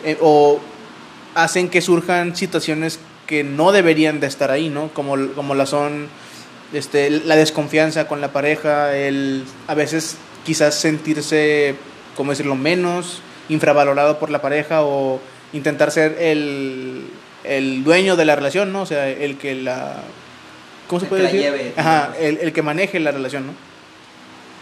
eh, 0.03 0.17
o 0.22 0.60
hacen 1.34 1.70
que 1.70 1.82
surjan 1.82 2.36
situaciones 2.36 3.00
que 3.27 3.44
no 3.44 3.72
deberían 3.72 4.20
de 4.20 4.27
estar 4.27 4.51
ahí, 4.51 4.70
¿no? 4.70 4.89
Como, 4.94 5.17
como 5.34 5.55
la 5.55 5.65
son 5.65 6.08
este, 6.74 7.10
la 7.10 7.36
desconfianza 7.36 8.08
con 8.08 8.22
la 8.22 8.32
pareja, 8.32 8.96
el 8.96 9.44
a 9.67 9.74
veces 9.74 10.17
quizás 10.46 10.75
sentirse, 10.75 11.75
¿cómo 12.15 12.32
decirlo?, 12.32 12.55
menos 12.55 13.22
infravalorado 13.50 14.20
por 14.20 14.29
la 14.29 14.41
pareja 14.41 14.84
o 14.84 15.20
intentar 15.53 15.91
ser 15.91 16.17
el, 16.20 17.05
el 17.48 17.84
dueño 17.84 18.16
de 18.16 18.25
la 18.25 18.36
relación, 18.36 18.72
¿no? 18.72 18.82
O 18.82 18.86
sea, 18.86 19.08
el 19.10 19.38
que 19.38 19.56
la... 19.56 20.04
¿Cómo 20.88 21.00
se 21.00 21.06
El 21.06 21.10
puede 21.10 21.22
que 21.22 21.28
la 21.28 21.34
decir? 21.34 21.52
lleve, 21.52 21.74
Ajá, 21.78 22.14
el, 22.20 22.38
el 22.40 22.54
que 22.54 22.62
maneje 22.62 23.00
la 23.00 23.12
relación, 23.12 23.48
¿no? 23.48 23.54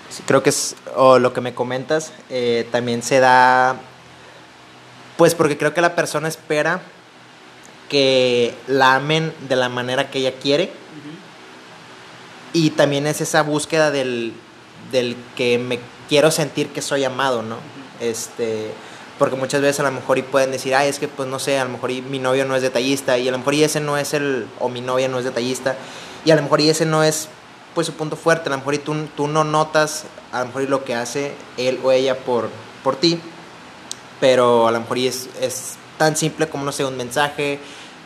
Sí, 0.10 0.24
creo 0.25 0.44
que 0.44 0.50
es 0.52 0.75
o 0.96 1.18
lo 1.20 1.34
que 1.34 1.42
me 1.42 1.54
comentas 1.56 2.13
eh, 2.30 2.68
también 2.72 3.02
se 3.02 3.20
da 3.20 3.78
pues 5.18 5.34
porque 5.34 5.58
creo 5.58 5.74
que 5.74 5.82
la 5.82 5.96
persona 5.96 6.28
espera 6.28 6.82
que 7.90 8.54
la 8.68 8.96
amen 8.96 9.34
de 9.50 9.56
la 9.56 9.70
manera 9.70 10.12
que 10.12 10.20
ella 10.20 10.34
quiere 10.34 10.72
y 12.54 12.70
también 12.72 13.08
es 13.08 13.22
esa 13.22 13.42
búsqueda 13.42 13.90
del, 13.90 14.34
del 14.92 15.16
que 15.36 15.58
me 15.58 15.80
quiero 16.10 16.30
sentir 16.30 16.68
que 16.70 16.82
soy 16.84 17.04
amado, 17.04 17.42
¿no? 17.42 17.58
Este, 18.00 18.70
porque 19.20 19.36
muchas 19.36 19.62
veces 19.62 19.79
a 19.79 19.84
lo 19.84 19.91
mejor 19.91 20.17
y 20.17 20.24
pueden 20.24 20.51
decir, 20.51 20.75
ay, 20.75 20.89
es 20.89 21.00
que 21.00 21.08
pues 21.08 21.27
no 21.29 21.39
sé, 21.39 21.60
a 21.60 21.65
lo 21.65 21.72
mejor 21.72 21.91
y 21.91 22.01
mi 22.01 22.20
novio 22.20 22.46
no 22.46 22.55
es 22.55 22.62
detallista 22.62 23.17
y 23.17 23.27
a 23.27 23.32
lo 23.32 23.38
mejor 23.38 23.53
y 23.53 23.63
ese 23.63 23.79
no 23.79 23.98
es 23.98 24.13
el, 24.13 24.48
o 24.60 24.70
mi 24.70 24.82
novia 24.82 25.08
no 25.08 25.20
es 25.20 25.25
detallista 25.25 25.75
y 26.25 26.32
a 26.32 26.36
lo 26.36 26.41
mejor 26.41 26.62
y 26.62 26.70
ese 26.70 26.86
no 26.86 27.03
es 27.03 27.29
pues 27.75 27.88
su 27.88 27.93
punto 27.93 28.15
fuerte, 28.15 28.50
a 28.50 28.51
lo 28.51 28.58
mejor 28.58 28.74
y 28.75 28.79
tú, 28.79 28.96
tú 29.15 29.27
no 29.27 29.43
notas 29.43 30.05
a 30.32 30.39
lo 30.39 30.48
mejor 30.48 30.63
y 30.63 30.67
lo 30.67 30.84
que 30.84 30.96
hace 30.96 31.34
él 31.58 31.79
o 31.84 31.91
ella 31.91 32.17
por, 32.17 32.50
por 32.84 32.96
ti, 32.96 33.20
pero 34.20 34.67
a 34.67 34.72
lo 34.72 34.79
mejor 34.79 34.98
y 34.98 35.08
es, 35.08 35.29
es 35.39 35.75
tan 35.98 36.15
simple 36.15 36.48
como, 36.48 36.65
no 36.65 36.72
sé, 36.72 36.86
un 36.86 36.98
mensaje 36.98 37.60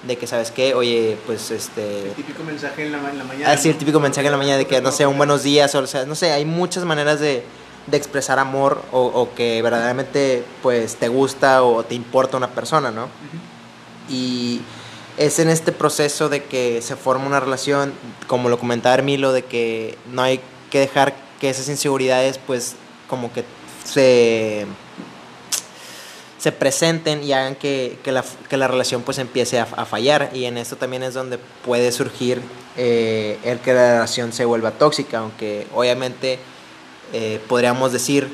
de 0.04 0.18
que, 0.18 0.28
¿sabes 0.28 0.52
qué? 0.52 0.74
Oye, 0.74 1.18
pues 1.26 1.52
este... 1.52 2.08
El 2.08 2.14
típico 2.14 2.44
mensaje 2.44 2.86
en 2.86 2.92
la, 2.92 3.10
en 3.10 3.18
la 3.18 3.24
mañana. 3.24 3.52
Así 3.52 3.70
el 3.70 3.76
¿no? 3.76 3.80
típico 3.80 4.00
mensaje 4.00 4.28
en 4.28 4.32
la 4.32 4.38
mañana 4.38 4.58
de 4.58 4.68
que, 4.68 4.82
no 4.82 4.92
sé, 4.92 5.06
un 5.06 5.18
buenos 5.18 5.44
días, 5.44 5.74
o, 5.76 5.88
sea, 5.88 6.06
no 6.06 6.16
sé, 6.16 6.32
hay 6.32 6.46
muchas 6.46 6.86
maneras 6.86 7.20
de, 7.20 7.44
de 7.88 7.98
expresar 7.98 8.40
amor 8.40 8.82
o, 8.92 9.06
o 9.06 9.34
que 9.34 9.62
verdaderamente, 9.62 10.44
pues, 10.62 10.96
te 10.96 11.08
gusta 11.08 11.64
o 11.64 11.84
te 11.84 11.96
importa 11.96 12.38
una 12.38 12.50
persona, 12.50 12.92
¿no? 12.92 13.08
Y 14.10 14.62
es 15.18 15.40
en 15.40 15.50
este 15.50 15.72
proceso 15.72 16.30
de 16.30 16.44
que 16.44 16.82
se 16.82 16.96
forma 16.96 17.26
una 17.26 17.40
relación, 17.40 17.94
como 18.28 18.50
lo 18.50 18.60
comentaba 18.60 18.96
Hermilo, 18.96 19.32
de 19.32 19.44
que 19.44 19.98
no 20.12 20.22
hay 20.22 20.42
que 20.70 20.80
dejar 20.80 21.16
que 21.40 21.50
esas 21.50 21.70
inseguridades, 21.70 22.38
pues, 22.38 22.76
como 23.08 23.32
que 23.32 23.44
se 23.84 24.68
se 26.38 26.52
presenten 26.52 27.24
y 27.24 27.34
hagan 27.34 27.56
que, 27.56 27.98
que 28.04 28.12
la, 28.12 28.24
que 28.48 28.58
la 28.58 28.68
relación 28.68 29.02
pues 29.02 29.18
empiece 29.18 29.60
a, 29.60 29.64
a 29.76 29.86
fallar 29.86 30.30
y 30.34 30.46
en 30.46 30.58
esto 30.58 30.76
también 30.76 31.04
es 31.04 31.14
donde 31.14 31.40
puede 31.66 31.92
surgir 31.92 32.42
eh, 32.78 33.40
el 33.44 33.60
que 33.60 33.74
la 33.74 33.94
relación 33.94 34.32
se 34.32 34.46
vuelva 34.46 34.72
tóxica, 34.72 35.20
aunque 35.20 35.66
obviamente 35.74 36.40
eh, 37.14 37.42
podríamos 37.48 37.92
decir 37.92 38.28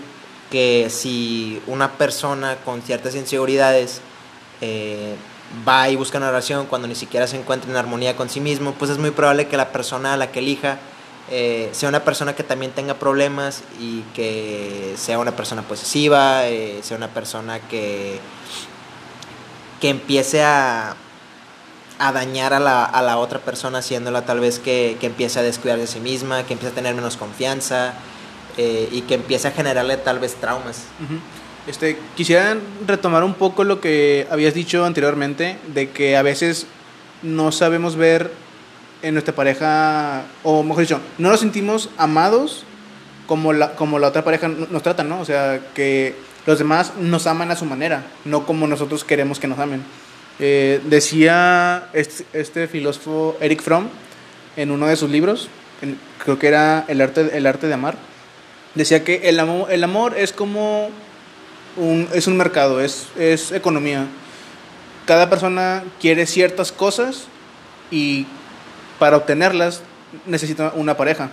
que 0.50 0.88
si 0.89 1.62
una 1.68 1.94
persona 1.94 2.58
con 2.63 2.82
ciertas 2.82 3.15
inseguridades 3.15 4.01
eh, 4.62 5.15
va 5.68 5.89
y 5.89 5.96
busca 5.96 6.18
una 6.18 6.27
relación 6.27 6.65
cuando 6.65 6.88
ni 6.88 6.96
siquiera 6.96 7.27
se 7.27 7.38
encuentra 7.39 7.70
en 7.70 7.77
armonía 7.77 8.15
con 8.15 8.30
sí 8.30 8.39
mismo, 8.39 8.74
pues 8.74 8.89
es 8.92 8.98
muy 8.98 9.12
probable 9.12 9.48
que 9.48 9.58
la 9.58 9.72
persona 9.72 10.13
a 10.13 10.18
la 10.18 10.32
que 10.32 10.39
elija 10.39 10.80
eh, 11.30 11.70
sea 11.72 11.89
una 11.89 12.03
persona 12.03 12.36
que 12.36 12.44
también 12.44 12.72
tenga 12.72 12.96
problemas 12.96 13.63
y 13.80 14.01
que 14.15 14.96
sea 14.98 15.20
una 15.20 15.36
persona 15.36 15.62
posesiva, 15.62 16.42
sea 16.82 16.98
una 16.98 17.10
persona 17.10 17.60
que, 17.60 18.20
que 19.80 19.89
empiece 19.89 20.44
a, 20.44 20.96
a 22.00 22.12
dañar 22.12 22.53
a 22.53 22.60
la, 22.60 22.84
a 22.84 23.01
la 23.01 23.18
otra 23.18 23.39
persona, 23.39 23.80
haciéndola 23.80 24.25
tal 24.25 24.39
vez 24.39 24.60
que, 24.60 24.98
que 25.00 25.08
empiece 25.08 25.39
a 25.39 25.44
descuidar 25.44 25.77
de 25.80 25.88
sí 25.88 26.00
misma, 26.00 26.44
que 26.44 26.53
empiece 26.53 26.72
a 26.72 26.75
tener 26.75 26.96
menos 26.96 27.18
confianza 27.18 27.94
eh, 28.57 28.88
y 28.91 29.01
que 29.01 29.15
empiece 29.15 29.48
a 29.48 29.51
generarle 29.51 29.98
tal 29.98 30.19
vez 30.19 30.36
traumas. 30.36 30.83
Ujú. 31.03 31.19
Este, 31.67 31.98
quisiera 32.15 32.57
retomar 32.86 33.24
un 33.24 33.33
poco 33.36 33.63
lo 33.63 33.79
que 33.79 34.27
habías 34.29 34.53
dicho 34.53 34.83
anteriormente, 34.86 35.57
de 35.74 35.89
que 35.91 36.17
a 36.17 36.22
veces 36.22 36.67
no 37.22 37.51
sabemos 37.51 37.95
ver 37.95 38.31
en 39.01 39.13
nuestra 39.13 39.33
pareja, 39.36 40.24
o 40.43 40.63
mejor 40.63 40.81
dicho, 40.81 41.00
no 41.17 41.29
nos 41.29 41.39
sentimos 41.39 41.89
amados 41.98 42.63
como 43.27 43.53
la, 43.53 43.75
como 43.75 43.98
la 44.00 44.07
otra 44.10 44.24
pareja 44.25 44.48
nos 44.50 44.83
trata, 44.83 45.03
¿no? 45.03 45.22
O 45.22 45.25
sea, 45.25 45.60
que 45.74 46.15
los 46.45 46.57
demás 46.60 46.93
nos 47.00 47.25
aman 47.27 47.51
a 47.51 47.55
su 47.55 47.63
manera, 47.65 48.03
no 48.25 48.45
como 48.45 48.67
nosotros 48.67 49.03
queremos 49.05 49.39
que 49.39 49.48
nos 49.48 49.60
amen. 49.60 49.81
Eh, 50.39 50.81
decía 50.86 51.88
este, 51.93 52.25
este 52.33 52.67
filósofo 52.67 53.38
Eric 53.39 53.62
Fromm 53.62 53.88
en 54.57 54.72
uno 54.72 54.88
de 54.88 54.95
sus 54.98 55.10
libros, 55.10 55.48
en- 55.81 55.98
creo 56.24 56.39
que 56.39 56.48
era 56.48 56.83
El 56.88 57.00
arte, 57.01 57.29
el 57.38 57.45
arte 57.45 57.67
de 57.67 57.74
amar, 57.75 57.95
decía 58.75 59.03
que 59.03 59.30
el 59.30 59.39
amor, 59.39 59.72
el 59.72 59.84
amor 59.84 60.18
es 60.18 60.34
como 60.34 60.89
un, 61.77 62.08
es 62.13 62.27
un 62.27 62.38
mercado, 62.38 62.82
es, 62.82 63.08
es 63.18 63.51
economía. 63.51 64.08
Cada 65.06 65.30
persona 65.30 65.84
quiere 66.00 66.25
ciertas 66.25 66.72
cosas 66.72 67.25
y 67.92 68.25
para 69.00 69.18
obtenerlas 69.18 69.82
necesita 70.25 70.72
una 70.75 70.96
pareja. 70.96 71.30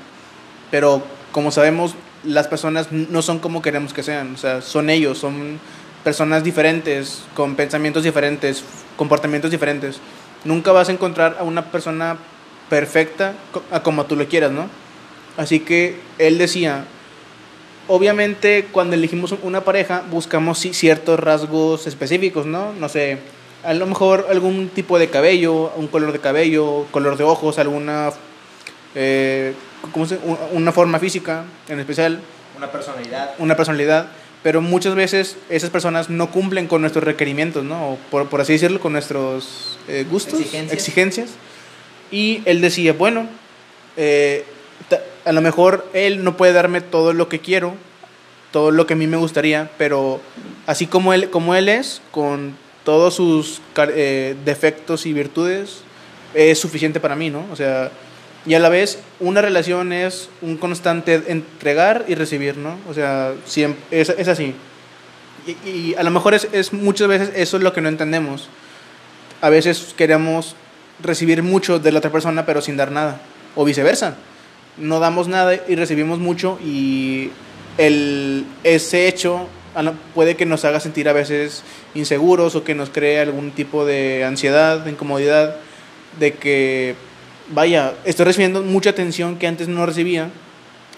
Pero 0.70 1.02
como 1.32 1.50
sabemos, 1.50 1.94
las 2.24 2.48
personas 2.48 2.90
no 2.92 3.22
son 3.22 3.38
como 3.38 3.62
queremos 3.62 3.92
que 3.92 4.02
sean. 4.02 4.34
O 4.34 4.38
sea, 4.38 4.62
son 4.62 4.90
ellos, 4.90 5.18
son 5.18 5.60
personas 6.04 6.42
diferentes, 6.42 7.22
con 7.34 7.56
pensamientos 7.56 8.02
diferentes, 8.02 8.64
comportamientos 8.96 9.50
diferentes. 9.50 10.00
Nunca 10.44 10.72
vas 10.72 10.88
a 10.88 10.92
encontrar 10.92 11.36
a 11.38 11.42
una 11.44 11.66
persona 11.66 12.16
perfecta 12.68 13.34
a 13.70 13.82
como 13.82 14.06
tú 14.06 14.16
lo 14.16 14.26
quieras, 14.26 14.52
¿no? 14.52 14.68
Así 15.36 15.60
que 15.60 16.00
él 16.18 16.38
decía, 16.38 16.84
obviamente 17.90 18.66
cuando 18.72 18.94
elegimos 18.94 19.34
una 19.42 19.62
pareja 19.64 20.02
buscamos 20.10 20.58
ciertos 20.60 21.18
rasgos 21.18 21.86
específicos, 21.86 22.46
¿no? 22.46 22.72
No 22.74 22.88
sé, 22.88 23.18
a 23.64 23.74
lo 23.74 23.86
mejor 23.86 24.26
algún 24.30 24.68
tipo 24.68 24.98
de 24.98 25.08
cabello, 25.10 25.72
un 25.76 25.88
color 25.88 26.12
de 26.12 26.20
cabello, 26.20 26.86
color 26.92 27.16
de 27.16 27.24
ojos, 27.24 27.58
alguna, 27.58 28.10
eh, 28.94 29.52
¿cómo 29.92 30.06
se? 30.06 30.16
un- 30.16 30.38
Una 30.52 30.72
forma 30.72 30.98
física 30.98 31.44
en 31.68 31.80
especial, 31.80 32.20
Una 32.56 32.70
personalidad. 32.70 33.34
una 33.38 33.56
personalidad, 33.56 34.06
pero 34.42 34.60
muchas 34.62 34.94
veces 34.94 35.36
esas 35.50 35.70
personas 35.70 36.08
no 36.08 36.30
cumplen 36.30 36.66
con 36.68 36.80
nuestros 36.80 37.04
requerimientos, 37.04 37.64
¿no? 37.64 37.90
O 37.92 37.98
por, 38.10 38.28
por 38.28 38.40
así 38.40 38.52
decirlo, 38.54 38.80
con 38.80 38.92
nuestros 38.92 39.78
eh, 39.88 40.06
gustos, 40.08 40.38
Exigencias. 40.40 40.72
exigencias. 40.72 41.30
Y 42.12 42.42
él 42.46 42.60
decía, 42.60 42.92
bueno, 42.92 43.26
eh, 43.96 44.44
a 45.24 45.32
lo 45.32 45.40
mejor 45.40 45.88
él 45.92 46.24
no 46.24 46.36
puede 46.36 46.52
darme 46.52 46.80
todo 46.80 47.12
lo 47.12 47.28
que 47.28 47.40
quiero, 47.40 47.74
todo 48.52 48.70
lo 48.70 48.86
que 48.86 48.94
a 48.94 48.96
mí 48.96 49.06
me 49.06 49.16
gustaría, 49.16 49.70
pero 49.78 50.20
así 50.66 50.86
como 50.86 51.12
él, 51.12 51.30
como 51.30 51.54
él 51.54 51.68
es, 51.68 52.02
con 52.10 52.56
todos 52.84 53.14
sus 53.14 53.60
eh, 53.76 54.34
defectos 54.44 55.06
y 55.06 55.12
virtudes, 55.12 55.82
es 56.34 56.58
suficiente 56.58 57.00
para 57.00 57.16
mí, 57.16 57.30
¿no? 57.30 57.44
O 57.52 57.56
sea, 57.56 57.90
y 58.46 58.54
a 58.54 58.58
la 58.58 58.68
vez 58.68 58.98
una 59.18 59.42
relación 59.42 59.92
es 59.92 60.28
un 60.40 60.56
constante 60.56 61.22
entregar 61.28 62.04
y 62.08 62.14
recibir, 62.14 62.56
¿no? 62.56 62.78
O 62.88 62.94
sea, 62.94 63.34
siempre, 63.44 64.00
es, 64.00 64.08
es 64.08 64.28
así. 64.28 64.54
Y, 65.46 65.68
y 65.68 65.94
a 65.96 66.02
lo 66.02 66.10
mejor 66.10 66.34
es, 66.34 66.48
es 66.52 66.72
muchas 66.72 67.08
veces 67.08 67.32
eso 67.34 67.56
es 67.56 67.62
lo 67.62 67.72
que 67.72 67.80
no 67.80 67.88
entendemos. 67.88 68.48
A 69.40 69.50
veces 69.50 69.94
queremos 69.96 70.54
recibir 71.02 71.42
mucho 71.42 71.78
de 71.78 71.92
la 71.92 71.98
otra 71.98 72.12
persona 72.12 72.46
pero 72.46 72.60
sin 72.60 72.76
dar 72.76 72.90
nada. 72.90 73.20
O 73.54 73.64
viceversa. 73.64 74.16
No 74.76 74.98
damos 75.00 75.28
nada 75.28 75.54
y 75.68 75.74
recibimos 75.74 76.18
mucho 76.18 76.58
y 76.64 77.30
el, 77.78 78.44
ese 78.64 79.08
hecho 79.08 79.46
a 79.74 79.82
lo- 79.82 79.94
puede 80.14 80.36
que 80.36 80.46
nos 80.46 80.64
haga 80.64 80.80
sentir 80.80 81.08
a 81.08 81.12
veces 81.12 81.62
inseguros 81.94 82.54
o 82.56 82.64
que 82.64 82.74
nos 82.74 82.90
cree 82.90 83.20
algún 83.20 83.50
tipo 83.52 83.84
de 83.84 84.24
ansiedad, 84.24 84.78
de 84.80 84.90
incomodidad, 84.90 85.56
de 86.18 86.32
que, 86.34 86.94
vaya, 87.50 87.94
estoy 88.04 88.24
recibiendo 88.26 88.62
mucha 88.62 88.90
atención 88.90 89.36
que 89.36 89.46
antes 89.46 89.68
no 89.68 89.86
recibía 89.86 90.30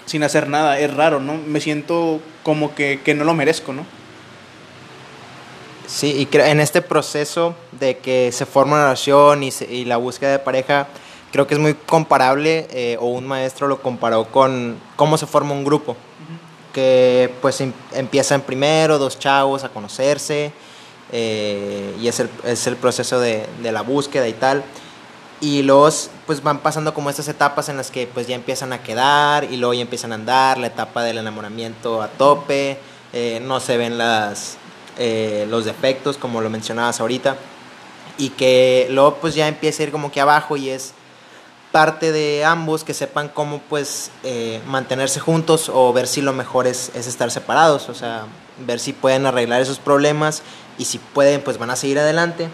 sin 0.06 0.22
hacer 0.22 0.48
nada. 0.48 0.78
Es 0.80 0.92
raro, 0.94 1.20
¿no? 1.20 1.34
Me 1.36 1.60
siento 1.60 2.20
como 2.42 2.74
que, 2.74 3.00
que 3.04 3.14
no 3.14 3.24
lo 3.24 3.34
merezco, 3.34 3.72
¿no? 3.72 3.84
Sí, 5.86 6.26
y 6.32 6.36
en 6.38 6.60
este 6.60 6.80
proceso 6.80 7.54
de 7.72 7.98
que 7.98 8.32
se 8.32 8.46
forma 8.46 8.76
una 8.76 8.84
relación 8.84 9.42
y, 9.42 9.50
se- 9.50 9.70
y 9.70 9.84
la 9.84 9.96
búsqueda 9.98 10.32
de 10.32 10.38
pareja, 10.38 10.88
creo 11.32 11.46
que 11.46 11.54
es 11.54 11.60
muy 11.60 11.74
comparable, 11.74 12.68
eh, 12.70 12.96
o 13.00 13.06
un 13.06 13.26
maestro 13.26 13.66
lo 13.66 13.80
comparó 13.82 14.26
con 14.26 14.78
cómo 14.96 15.16
se 15.18 15.26
forma 15.26 15.52
un 15.52 15.64
grupo. 15.64 15.96
Que 16.72 17.32
pues 17.42 17.60
em- 17.60 17.72
empiezan 17.92 18.40
primero 18.42 18.98
dos 18.98 19.18
chavos 19.18 19.64
a 19.64 19.68
conocerse, 19.70 20.52
eh, 21.10 21.94
y 22.00 22.08
es 22.08 22.20
el, 22.20 22.30
es 22.44 22.66
el 22.66 22.76
proceso 22.76 23.20
de, 23.20 23.46
de 23.62 23.72
la 23.72 23.82
búsqueda 23.82 24.28
y 24.28 24.32
tal. 24.32 24.62
Y 25.40 25.62
luego 25.62 25.88
s- 25.88 26.08
pues 26.26 26.42
van 26.42 26.60
pasando 26.60 26.94
como 26.94 27.10
estas 27.10 27.28
etapas 27.28 27.68
en 27.68 27.76
las 27.76 27.90
que 27.90 28.06
pues 28.06 28.26
ya 28.26 28.34
empiezan 28.36 28.72
a 28.72 28.82
quedar 28.82 29.44
y 29.44 29.56
luego 29.56 29.74
ya 29.74 29.82
empiezan 29.82 30.12
a 30.12 30.14
andar, 30.14 30.56
la 30.58 30.68
etapa 30.68 31.02
del 31.02 31.18
enamoramiento 31.18 32.00
a 32.00 32.08
tope, 32.08 32.78
eh, 33.12 33.40
no 33.42 33.60
se 33.60 33.76
ven 33.76 33.98
las, 33.98 34.56
eh, 34.98 35.46
los 35.50 35.64
defectos 35.64 36.16
como 36.16 36.40
lo 36.40 36.48
mencionabas 36.48 37.00
ahorita 37.00 37.36
y 38.18 38.30
que 38.30 38.86
luego 38.90 39.16
pues 39.16 39.34
ya 39.34 39.48
empieza 39.48 39.82
a 39.82 39.86
ir 39.86 39.92
como 39.92 40.10
que 40.12 40.20
abajo 40.20 40.56
y 40.56 40.70
es 40.70 40.94
parte 41.72 42.12
de 42.12 42.44
ambos 42.44 42.84
que 42.84 42.94
sepan 42.94 43.28
cómo 43.28 43.60
pues 43.68 44.10
eh, 44.22 44.60
mantenerse 44.66 45.18
juntos 45.18 45.70
o 45.72 45.92
ver 45.92 46.06
si 46.06 46.20
lo 46.20 46.32
mejor 46.32 46.66
es, 46.66 46.92
es 46.94 47.06
estar 47.06 47.30
separados, 47.30 47.88
o 47.88 47.94
sea, 47.94 48.26
ver 48.58 48.78
si 48.78 48.92
pueden 48.92 49.26
arreglar 49.26 49.62
esos 49.62 49.78
problemas 49.78 50.42
y 50.78 50.84
si 50.84 50.98
pueden 50.98 51.40
pues 51.40 51.58
van 51.58 51.70
a 51.70 51.76
seguir 51.76 51.98
adelante. 51.98 52.48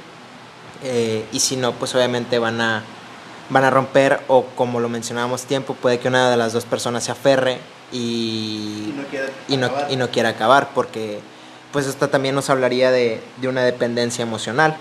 Eh, 0.84 1.26
y 1.32 1.40
si 1.40 1.56
no 1.56 1.72
pues 1.72 1.94
obviamente 1.96 2.38
van 2.38 2.60
a 2.60 2.84
van 3.50 3.64
a 3.64 3.70
romper 3.70 4.20
o 4.28 4.44
como 4.54 4.78
lo 4.78 4.88
mencionábamos 4.88 5.42
tiempo 5.42 5.75
puede 5.75 5.98
que 5.98 6.06
una 6.06 6.30
de 6.30 6.37
las 6.37 6.52
dos 6.52 6.66
personas 6.66 7.02
se 7.02 7.10
aferre 7.10 7.58
y, 7.90 8.94
y 9.48 9.56
no, 9.56 9.70
y 9.88 9.96
no 9.96 10.08
quiera 10.10 10.28
acabar 10.28 10.70
porque 10.75 11.20
pues 11.72 11.87
esto 11.87 12.08
también 12.10 12.37
nos 12.37 12.48
hablaría 12.48 12.92
de, 12.92 13.20
de 13.38 13.48
una 13.48 13.62
dependencia 13.62 14.22
emocional 14.22 14.76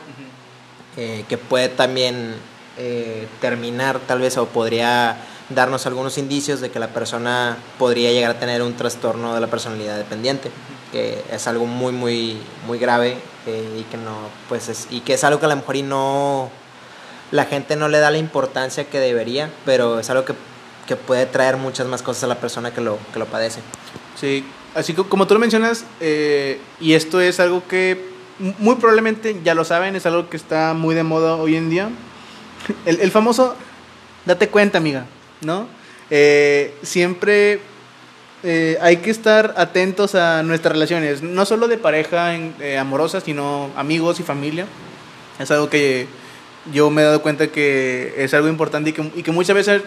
eh, 0.98 1.26
que 1.28 1.38
puede 1.38 1.70
también 1.70 2.36
eh, 2.78 3.28
terminar 3.42 4.00
tal 4.00 4.20
vez 4.20 4.38
o 4.38 4.46
podría 4.48 5.18
darnos 5.50 5.86
algunos 5.86 6.18
indicios 6.18 6.60
de 6.60 6.70
que 6.70 6.80
la 6.80 6.90
persona 6.90 7.58
podría 7.80 8.12
llegar 8.12 8.32
a 8.32 8.40
tener 8.40 8.62
un 8.62 8.74
trastorno 8.76 9.34
de 9.34 9.42
la 9.42 9.48
personalidad 9.48 9.98
dependiente 9.98 10.52
que 10.92 11.24
es 11.32 11.48
algo 11.48 11.66
muy 11.66 11.94
muy 11.94 12.38
muy 12.66 12.80
grave 12.80 13.18
eh, 13.46 13.80
y 13.80 13.84
que 13.84 13.98
no 13.98 14.18
pues 14.50 14.70
es, 14.70 14.88
y 14.90 15.02
que 15.02 15.14
es 15.14 15.24
algo 15.24 15.40
que 15.40 15.46
a 15.46 15.50
lo 15.50 15.56
mejor 15.56 15.76
y 15.76 15.84
no 15.84 16.50
la 17.32 17.46
gente 17.46 17.76
no 17.76 17.88
le 17.90 18.00
da 18.00 18.12
la 18.12 18.18
importancia 18.18 18.86
que 18.86 19.00
debería 19.00 19.50
pero 19.66 20.00
es 20.00 20.10
algo 20.10 20.26
que, 20.26 20.34
que 20.86 20.96
puede 20.96 21.26
traer 21.26 21.58
muchas 21.58 21.88
más 21.88 22.02
cosas 22.02 22.26
a 22.26 22.28
la 22.28 22.36
persona 22.36 22.74
que 22.74 22.82
lo, 22.82 22.98
que 23.14 23.20
lo 23.20 23.26
padece 23.26 23.62
Sí, 24.20 24.44
así 24.74 24.94
que 24.94 25.04
como 25.04 25.28
tú 25.28 25.36
lo 25.36 25.40
mencionas, 25.40 25.86
eh, 26.00 26.60
y 26.80 26.94
esto 26.94 27.22
es 27.22 27.40
algo 27.40 27.64
que 27.68 28.04
muy 28.40 28.76
probablemente 28.76 29.40
ya 29.44 29.54
lo 29.54 29.64
saben, 29.64 29.96
es 29.96 30.08
algo 30.08 30.28
que 30.30 30.38
está 30.38 30.74
muy 30.74 30.96
de 30.96 31.04
moda 31.04 31.36
hoy 31.36 31.56
en 31.56 31.70
día. 31.70 31.90
El, 32.86 33.12
famoso, 33.12 33.56
date 34.26 34.50
cuenta, 34.50 34.78
amiga, 34.78 35.06
¿no? 35.42 35.68
Eh, 36.10 36.74
siempre 36.84 37.60
eh, 38.44 38.78
hay 38.82 38.98
que 38.98 39.10
estar 39.10 39.54
atentos 39.58 40.16
a 40.16 40.44
nuestras 40.44 40.74
relaciones, 40.74 41.22
no 41.22 41.46
solo 41.46 41.68
de 41.68 41.78
pareja 41.78 42.36
en- 42.36 42.54
eh, 42.60 42.78
amorosa, 42.78 43.22
sino 43.22 43.72
amigos 43.76 44.20
y 44.20 44.24
familia. 44.24 44.66
Es 45.40 45.50
algo 45.52 45.70
que 45.70 46.08
yo 46.74 46.90
me 46.90 47.02
he 47.02 47.06
dado 47.06 47.22
cuenta 47.22 47.48
que 47.48 48.14
es 48.18 48.34
algo 48.34 48.48
importante 48.48 48.90
y 48.90 48.94
que, 48.94 49.12
y 49.16 49.24
que 49.24 49.32
muchas 49.32 49.56
veces 49.56 49.82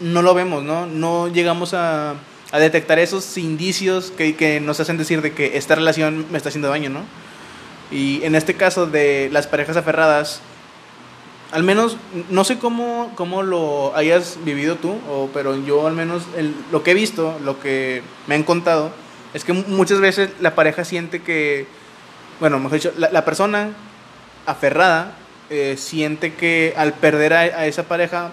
no 0.00 0.20
lo 0.22 0.34
vemos, 0.34 0.62
¿no? 0.62 0.86
No 0.86 1.28
llegamos 1.28 1.72
a, 1.74 2.14
a 2.52 2.58
detectar 2.58 2.98
esos 2.98 3.36
indicios 3.38 4.10
que, 4.10 4.36
que 4.36 4.60
nos 4.60 4.78
hacen 4.80 4.98
decir 4.98 5.22
de 5.22 5.32
que 5.32 5.56
esta 5.56 5.74
relación 5.74 6.26
me 6.30 6.36
está 6.36 6.50
haciendo 6.50 6.68
daño, 6.68 6.90
¿no? 6.90 7.00
Y 7.90 8.22
en 8.24 8.34
este 8.34 8.54
caso 8.54 8.86
de 8.86 9.30
las 9.32 9.46
parejas 9.46 9.76
aferradas, 9.76 10.40
al 11.52 11.62
menos, 11.62 11.96
no 12.30 12.44
sé 12.44 12.58
cómo, 12.58 13.12
cómo 13.14 13.42
lo 13.42 13.94
hayas 13.96 14.38
vivido 14.44 14.76
tú, 14.76 14.98
pero 15.32 15.56
yo 15.64 15.86
al 15.86 15.94
menos 15.94 16.24
lo 16.72 16.82
que 16.82 16.90
he 16.90 16.94
visto, 16.94 17.38
lo 17.44 17.60
que 17.60 18.02
me 18.26 18.34
han 18.34 18.42
contado, 18.42 18.90
es 19.32 19.44
que 19.44 19.52
mu- 19.52 19.64
muchas 19.68 20.00
veces 20.00 20.30
la 20.40 20.54
pareja 20.54 20.84
siente 20.84 21.22
que, 21.22 21.66
bueno, 22.40 22.58
mejor 22.58 22.78
dicho, 22.78 22.92
la, 22.96 23.24
persona 23.24 23.70
aferrada 24.46 25.14
eh, 25.50 25.76
siente 25.78 26.34
que 26.34 26.74
al 26.76 26.92
perder 26.94 27.32
a, 27.32 27.66
esa 27.66 27.84
pareja 27.84 28.32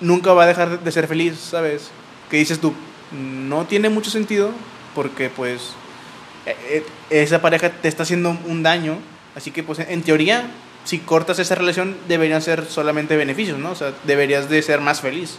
nunca 0.00 0.32
va 0.32 0.44
a 0.44 0.46
dejar 0.46 0.80
de 0.80 0.92
ser 0.92 1.06
feliz, 1.06 1.38
¿sabes? 1.38 1.90
Que 2.30 2.38
dices 2.38 2.58
tú, 2.60 2.72
no 3.12 3.66
tiene 3.66 3.88
mucho 3.88 4.10
sentido 4.10 4.50
porque 4.94 5.30
pues 5.30 5.74
eh, 6.46 6.56
eh, 7.10 7.22
esa 7.22 7.40
pareja 7.40 7.70
te 7.70 7.88
está 7.88 8.02
haciendo 8.02 8.36
un 8.46 8.62
daño, 8.62 8.98
así 9.36 9.50
que 9.50 9.62
pues 9.62 9.78
en 9.78 10.02
teoría 10.02 10.46
si 10.84 10.98
cortas 10.98 11.38
esa 11.38 11.54
relación 11.54 11.96
deberían 12.08 12.42
ser 12.42 12.66
solamente 12.66 13.16
beneficios, 13.16 13.58
¿no? 13.58 13.70
O 13.70 13.74
sea, 13.74 13.92
deberías 14.04 14.48
de 14.48 14.60
ser 14.62 14.80
más 14.80 15.00
feliz. 15.00 15.36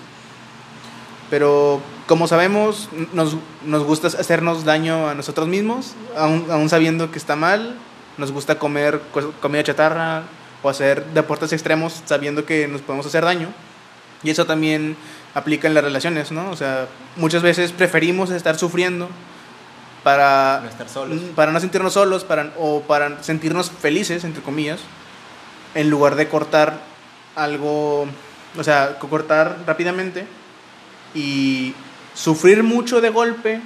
Pero 1.29 1.81
como 2.07 2.27
sabemos, 2.27 2.89
nos, 3.13 3.35
nos 3.65 3.83
gusta 3.83 4.07
hacernos 4.07 4.65
daño 4.65 5.09
a 5.09 5.15
nosotros 5.15 5.47
mismos, 5.47 5.93
aún, 6.15 6.45
aún 6.51 6.69
sabiendo 6.69 7.11
que 7.11 7.17
está 7.17 7.35
mal. 7.35 7.75
Nos 8.17 8.31
gusta 8.31 8.59
comer 8.59 9.01
co- 9.11 9.31
comida 9.41 9.63
chatarra 9.63 10.23
o 10.61 10.69
hacer 10.69 11.03
deportes 11.13 11.51
extremos 11.51 12.03
sabiendo 12.05 12.45
que 12.45 12.67
nos 12.67 12.81
podemos 12.81 13.05
hacer 13.07 13.23
daño. 13.25 13.49
Y 14.21 14.29
eso 14.29 14.45
también 14.45 14.95
aplica 15.33 15.67
en 15.67 15.73
las 15.73 15.83
relaciones, 15.83 16.31
¿no? 16.31 16.49
O 16.51 16.55
sea, 16.55 16.87
muchas 17.17 17.41
veces 17.41 17.71
preferimos 17.71 18.29
estar 18.29 18.57
sufriendo 18.57 19.09
para 20.03 20.59
No 20.63 20.69
estar 20.69 20.87
solos. 20.89 21.19
para 21.35 21.51
no 21.51 21.59
sentirnos 21.59 21.93
solos 21.93 22.23
para, 22.23 22.51
o 22.59 22.81
para 22.81 23.23
sentirnos 23.23 23.71
felices, 23.71 24.23
entre 24.23 24.43
comillas, 24.43 24.81
en 25.75 25.89
lugar 25.89 26.15
de 26.15 26.27
cortar 26.27 26.79
algo, 27.35 28.05
o 28.57 28.63
sea, 28.63 28.97
co- 28.99 29.09
cortar 29.09 29.57
rápidamente 29.65 30.25
y 31.15 31.73
sufrir 32.13 32.63
mucho 32.63 33.01
de 33.01 33.09
golpe, 33.09 33.61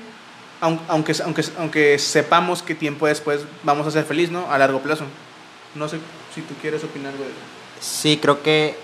aun- 0.62 0.80
aunque, 0.88 1.14
aunque, 1.24 1.44
aunque 1.58 2.00
sepamos 2.00 2.64
que 2.64 2.76
tiempo 2.76 3.08
después 3.08 3.42
vamos 3.64 3.88
a 3.88 3.92
ser 3.92 4.06
felices, 4.06 4.32
¿no? 4.32 4.50
A 4.52 4.58
largo 4.58 4.80
plazo. 4.80 5.04
No 5.76 5.88
sé 5.90 6.00
si 6.34 6.42
tú 6.42 6.54
quieres 6.62 6.84
opinar 6.84 7.14
de 7.14 7.24
eso. 7.24 7.34
Sí, 7.80 8.18
creo 8.22 8.42
que 8.42 8.76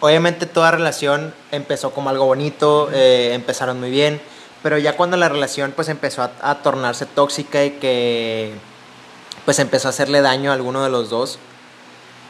obviamente 0.00 0.46
toda 0.46 0.70
relación 0.70 1.34
empezó 1.50 1.90
como 1.92 2.10
algo 2.10 2.26
bonito, 2.26 2.90
eh, 2.92 3.32
empezaron 3.34 3.80
muy 3.80 3.90
bien, 3.90 4.20
pero 4.62 4.78
ya 4.78 4.96
cuando 4.96 5.16
la 5.16 5.28
relación 5.28 5.72
pues 5.74 5.88
empezó 5.88 6.22
a, 6.22 6.30
a 6.42 6.56
tornarse 6.62 7.06
tóxica 7.06 7.64
y 7.64 7.70
que 7.72 8.52
pues 9.44 9.58
empezó 9.58 9.88
a 9.88 9.90
hacerle 9.90 10.20
daño 10.20 10.50
a 10.50 10.54
alguno 10.54 10.82
de 10.84 10.90
los 10.90 11.08
dos 11.10 11.38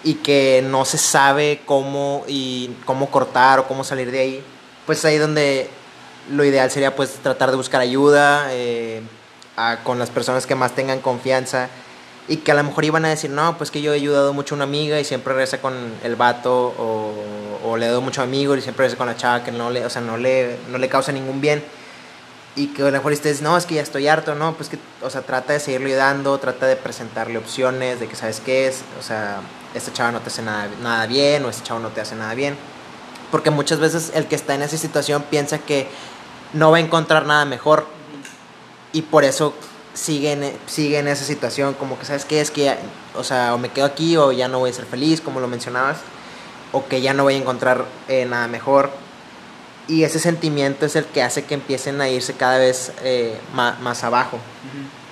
y 0.04 0.14
que 0.14 0.62
no 0.66 0.84
se 0.84 0.98
sabe 0.98 1.60
cómo 1.66 2.24
y 2.28 2.70
cómo 2.84 3.10
cortar 3.10 3.58
o 3.58 3.66
cómo 3.68 3.82
salir 3.84 4.10
de 4.10 4.20
ahí, 4.20 4.42
pues 4.86 5.04
ahí 5.04 5.18
donde 5.18 5.68
lo 6.30 6.44
ideal 6.44 6.70
sería 6.70 6.94
pues 6.94 7.10
tratar 7.22 7.50
de 7.50 7.56
buscar 7.56 7.80
ayuda 7.80 8.48
eh, 8.50 9.00
a- 9.56 9.78
con 9.84 9.98
las 9.98 10.10
personas 10.10 10.46
que 10.46 10.54
más 10.54 10.72
tengan 10.74 11.00
confianza 11.00 11.68
y 12.28 12.38
que 12.38 12.50
a 12.50 12.54
lo 12.54 12.64
mejor 12.64 12.84
iban 12.84 13.04
a 13.04 13.08
decir, 13.08 13.30
no, 13.30 13.56
pues 13.56 13.70
que 13.70 13.80
yo 13.82 13.92
he 13.92 13.96
ayudado 13.96 14.32
mucho 14.32 14.54
a 14.54 14.56
una 14.56 14.64
amiga 14.64 14.98
y 14.98 15.04
siempre 15.04 15.32
regresa 15.32 15.60
con 15.60 15.74
el 16.02 16.16
vato 16.16 16.74
o, 16.78 17.12
o 17.64 17.76
le 17.76 17.86
doy 17.86 18.02
mucho 18.02 18.20
amigo 18.22 18.56
y 18.56 18.60
siempre 18.62 18.82
regresa 18.84 18.98
con 18.98 19.06
la 19.06 19.16
chava 19.16 19.44
que 19.44 19.52
no 19.52 19.70
le, 19.70 19.84
o 19.86 19.90
sea, 19.90 20.02
no 20.02 20.16
le, 20.16 20.56
no 20.70 20.78
le 20.78 20.88
causa 20.88 21.12
ningún 21.12 21.40
bien. 21.40 21.62
Y 22.56 22.68
que 22.68 22.82
a 22.82 22.86
lo 22.86 22.92
mejor 22.92 23.12
ustedes, 23.12 23.42
no, 23.42 23.56
es 23.56 23.66
que 23.66 23.74
ya 23.74 23.82
estoy 23.82 24.08
harto, 24.08 24.34
no, 24.34 24.54
pues 24.54 24.70
que, 24.70 24.78
o 25.02 25.10
sea, 25.10 25.22
trata 25.22 25.52
de 25.52 25.60
seguirlo 25.60 25.88
ayudando, 25.88 26.38
trata 26.38 26.66
de 26.66 26.76
presentarle 26.76 27.36
opciones, 27.36 28.00
de 28.00 28.08
que 28.08 28.16
sabes 28.16 28.40
qué 28.40 28.66
es, 28.66 28.80
o 28.98 29.02
sea, 29.02 29.40
esta 29.74 29.92
chava 29.92 30.10
no 30.10 30.20
te 30.20 30.28
hace 30.28 30.40
nada, 30.40 30.68
nada 30.82 31.06
bien 31.06 31.44
o 31.44 31.50
este 31.50 31.62
chavo 31.64 31.80
no 31.80 31.90
te 31.90 32.00
hace 32.00 32.16
nada 32.16 32.32
bien. 32.34 32.56
Porque 33.30 33.50
muchas 33.50 33.78
veces 33.78 34.10
el 34.14 34.26
que 34.26 34.36
está 34.36 34.54
en 34.54 34.62
esa 34.62 34.78
situación 34.78 35.22
piensa 35.28 35.58
que 35.58 35.86
no 36.54 36.70
va 36.70 36.78
a 36.78 36.80
encontrar 36.80 37.26
nada 37.26 37.44
mejor 37.44 37.86
y 38.92 39.02
por 39.02 39.24
eso 39.24 39.52
sigue 39.92 40.32
en, 40.32 40.52
sigue 40.66 40.98
en 40.98 41.08
esa 41.08 41.24
situación, 41.24 41.74
como 41.74 41.98
que 41.98 42.04
sabes 42.04 42.24
qué 42.24 42.40
es 42.40 42.50
que, 42.50 42.64
ya, 42.64 42.78
o 43.14 43.24
sea, 43.24 43.54
o 43.54 43.58
me 43.58 43.70
quedo 43.70 43.86
aquí 43.86 44.16
o 44.16 44.32
ya 44.32 44.48
no 44.48 44.60
voy 44.60 44.70
a 44.70 44.72
ser 44.72 44.86
feliz, 44.86 45.20
como 45.20 45.40
lo 45.40 45.48
mencionabas, 45.48 45.98
o 46.72 46.86
que 46.86 47.00
ya 47.00 47.14
no 47.14 47.24
voy 47.24 47.34
a 47.34 47.38
encontrar 47.38 47.84
eh, 48.08 48.24
nada 48.26 48.48
mejor. 48.48 48.90
Y 49.88 50.02
ese 50.02 50.18
sentimiento 50.18 50.84
es 50.86 50.96
el 50.96 51.04
que 51.04 51.22
hace 51.22 51.44
que 51.44 51.54
empiecen 51.54 52.00
a 52.00 52.08
irse 52.08 52.34
cada 52.34 52.58
vez 52.58 52.92
eh, 53.04 53.38
ma- 53.54 53.78
más, 53.80 54.02
abajo. 54.04 54.38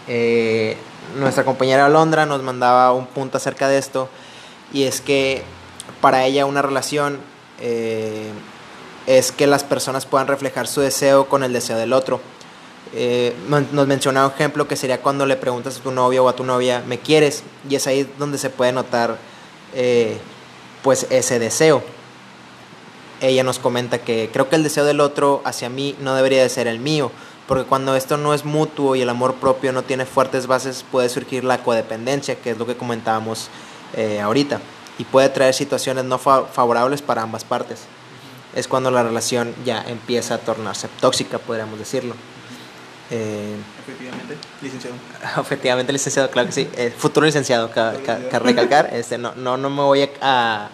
Eh, 0.08 0.76
nuestra 1.16 1.44
compañera 1.44 1.86
Alondra 1.86 2.26
nos 2.26 2.42
mandaba 2.42 2.92
un 2.92 3.06
punto 3.06 3.36
acerca 3.38 3.68
de 3.68 3.78
esto 3.78 4.08
y 4.72 4.82
es 4.84 5.00
que 5.00 5.42
para 6.00 6.24
ella 6.24 6.44
una 6.46 6.60
relación 6.60 7.20
eh, 7.60 8.30
es 9.06 9.30
que 9.30 9.46
las 9.46 9.62
personas 9.62 10.06
puedan 10.06 10.26
reflejar 10.26 10.66
su 10.66 10.80
deseo 10.80 11.28
con 11.28 11.44
el 11.44 11.52
deseo 11.52 11.76
del 11.78 11.92
otro. 11.92 12.20
Nos 13.48 13.86
mencionaba 13.86 14.28
un 14.28 14.32
ejemplo 14.34 14.66
que 14.68 14.76
sería 14.76 15.00
cuando 15.02 15.26
le 15.26 15.36
preguntas 15.36 15.78
a 15.78 15.80
tu 15.82 15.90
novio 15.90 16.24
o 16.24 16.28
a 16.28 16.36
tu 16.36 16.44
novia, 16.44 16.82
¿me 16.86 16.98
quieres? 16.98 17.42
Y 17.68 17.74
es 17.74 17.86
ahí 17.86 18.08
donde 18.18 18.38
se 18.38 18.50
puede 18.50 18.72
notar 18.72 19.18
pues 20.82 21.06
ese 21.10 21.38
deseo. 21.38 21.82
Ella 23.20 23.42
nos 23.44 23.58
comenta 23.58 23.98
que 23.98 24.28
creo 24.32 24.48
que 24.48 24.56
el 24.56 24.62
deseo 24.62 24.84
del 24.84 25.00
otro 25.00 25.40
hacia 25.44 25.68
mí 25.68 25.94
no 26.00 26.14
debería 26.14 26.42
de 26.42 26.48
ser 26.48 26.66
el 26.66 26.78
mío, 26.78 27.10
Porque 27.46 27.64
cuando 27.64 27.94
esto 27.94 28.16
no 28.16 28.32
es 28.32 28.44
mutuo 28.44 28.96
y 28.96 29.02
el 29.02 29.08
amor 29.10 29.34
propio 29.34 29.72
no 29.72 29.82
tiene 29.82 30.06
fuertes 30.06 30.46
bases, 30.46 30.82
puede 30.90 31.08
surgir 31.10 31.44
la 31.44 31.58
codependencia, 31.62 32.36
que 32.36 32.50
es 32.52 32.58
lo 32.58 32.64
que 32.66 32.74
comentábamos 32.76 33.48
eh, 33.94 34.20
ahorita, 34.20 34.60
y 34.98 35.04
puede 35.04 35.28
traer 35.28 35.52
situaciones 35.54 36.04
no 36.04 36.18
fa- 36.18 36.44
favorables 36.46 37.02
para 37.02 37.20
ambas 37.22 37.44
partes. 37.44 37.80
Es 38.54 38.66
cuando 38.66 38.90
la 38.90 39.02
relación 39.02 39.54
ya 39.64 39.82
empieza 39.86 40.34
a 40.36 40.38
tornarse 40.38 40.88
tóxica, 41.00 41.38
podríamos 41.38 41.78
decirlo. 41.78 42.14
Eh, 43.10 43.56
Efectivamente, 43.86 44.36
licenciado. 44.62 44.96
Efectivamente, 45.40 45.92
licenciado, 45.92 46.30
claro 46.30 46.48
que 46.48 46.54
sí. 46.54 46.68
Eh, 46.76 46.92
futuro 46.96 47.26
licenciado, 47.26 47.70
ca- 47.70 47.92
recalcar. 48.38 48.88
Este, 48.94 49.18
no, 49.18 49.34
no, 49.34 49.56
no 49.58 49.68
me 49.70 49.82
voy 49.82 50.02
a, 50.02 50.08
a, 50.22 50.70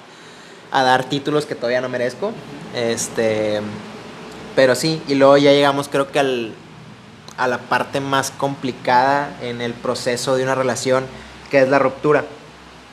a 0.70 0.83
dar 0.83 1.04
títulos 1.04 1.46
que 1.46 1.54
todavía 1.54 1.80
no 1.80 1.88
merezco. 1.88 2.33
Este, 2.74 3.61
pero 4.54 4.74
sí, 4.74 5.02
y 5.09 5.14
luego 5.14 5.37
ya 5.37 5.52
llegamos 5.52 5.88
creo 5.88 6.11
que 6.11 6.18
al, 6.18 6.54
a 7.37 7.48
la 7.48 7.59
parte 7.59 8.00
más 8.00 8.30
complicada 8.30 9.37
en 9.42 9.61
el 9.61 9.72
proceso 9.72 10.37
de 10.37 10.42
una 10.42 10.54
relación, 10.54 11.06
que 11.50 11.61
es 11.61 11.68
la 11.68 11.78
ruptura. 11.78 12.24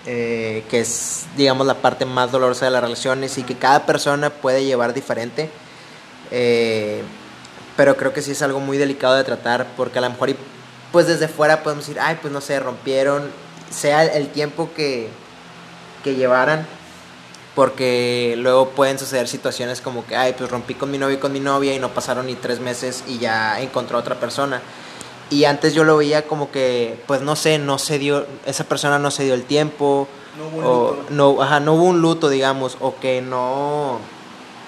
Eh, 0.09 0.63
que 0.69 0.79
es, 0.79 1.25
digamos, 1.35 1.67
la 1.67 1.73
parte 1.73 2.05
más 2.05 2.31
dolorosa 2.31 2.63
de 2.63 2.71
las 2.71 2.81
relaciones 2.81 3.37
y 3.37 3.43
que 3.43 3.55
cada 3.55 3.85
persona 3.85 4.29
puede 4.29 4.63
llevar 4.63 4.93
diferente. 4.93 5.49
Eh, 6.31 7.01
pero 7.75 7.97
creo 7.97 8.13
que 8.13 8.21
sí 8.21 8.31
es 8.31 8.41
algo 8.41 8.61
muy 8.61 8.77
delicado 8.77 9.15
de 9.15 9.25
tratar 9.25 9.67
porque 9.75 9.99
a 9.99 10.01
lo 10.01 10.09
mejor 10.09 10.29
pues 10.91 11.07
desde 11.07 11.27
fuera 11.27 11.61
podemos 11.61 11.85
decir, 11.85 12.01
ay, 12.01 12.17
pues 12.21 12.33
no 12.33 12.41
sé, 12.41 12.59
rompieron, 12.59 13.29
sea 13.69 14.03
el 14.05 14.29
tiempo 14.29 14.69
que, 14.75 15.09
que 16.03 16.15
llevaran, 16.15 16.65
porque 17.57 18.35
luego 18.37 18.69
pueden 18.69 18.99
suceder 18.99 19.27
situaciones 19.27 19.81
como 19.81 20.05
que, 20.05 20.15
ay, 20.15 20.35
pues 20.37 20.47
rompí 20.47 20.75
con 20.75 20.91
mi 20.91 20.99
novio 20.99 21.15
y 21.15 21.19
con 21.19 21.33
mi 21.33 21.39
novia 21.39 21.73
y 21.73 21.79
no 21.79 21.89
pasaron 21.89 22.27
ni 22.27 22.35
tres 22.35 22.59
meses 22.59 23.03
y 23.07 23.17
ya 23.17 23.59
encontró 23.59 23.97
a 23.97 24.01
otra 24.01 24.19
persona. 24.19 24.61
Y 25.31 25.45
antes 25.45 25.73
yo 25.73 25.83
lo 25.83 25.97
veía 25.97 26.27
como 26.27 26.51
que, 26.51 27.01
pues 27.07 27.21
no 27.21 27.35
sé, 27.35 27.57
no 27.57 27.79
se 27.79 27.97
dio, 27.97 28.27
esa 28.45 28.63
persona 28.65 28.99
no 28.99 29.09
se 29.09 29.23
dio 29.23 29.33
el 29.33 29.43
tiempo, 29.43 30.07
No 30.37 30.47
hubo 30.49 30.57
un 30.59 30.63
o 30.65 30.91
luto. 30.91 31.05
no, 31.09 31.41
ajá, 31.41 31.59
no 31.59 31.73
hubo 31.73 31.85
un 31.85 31.99
luto, 31.99 32.29
digamos, 32.29 32.77
o 32.79 32.95
que 32.99 33.23
no, 33.23 33.97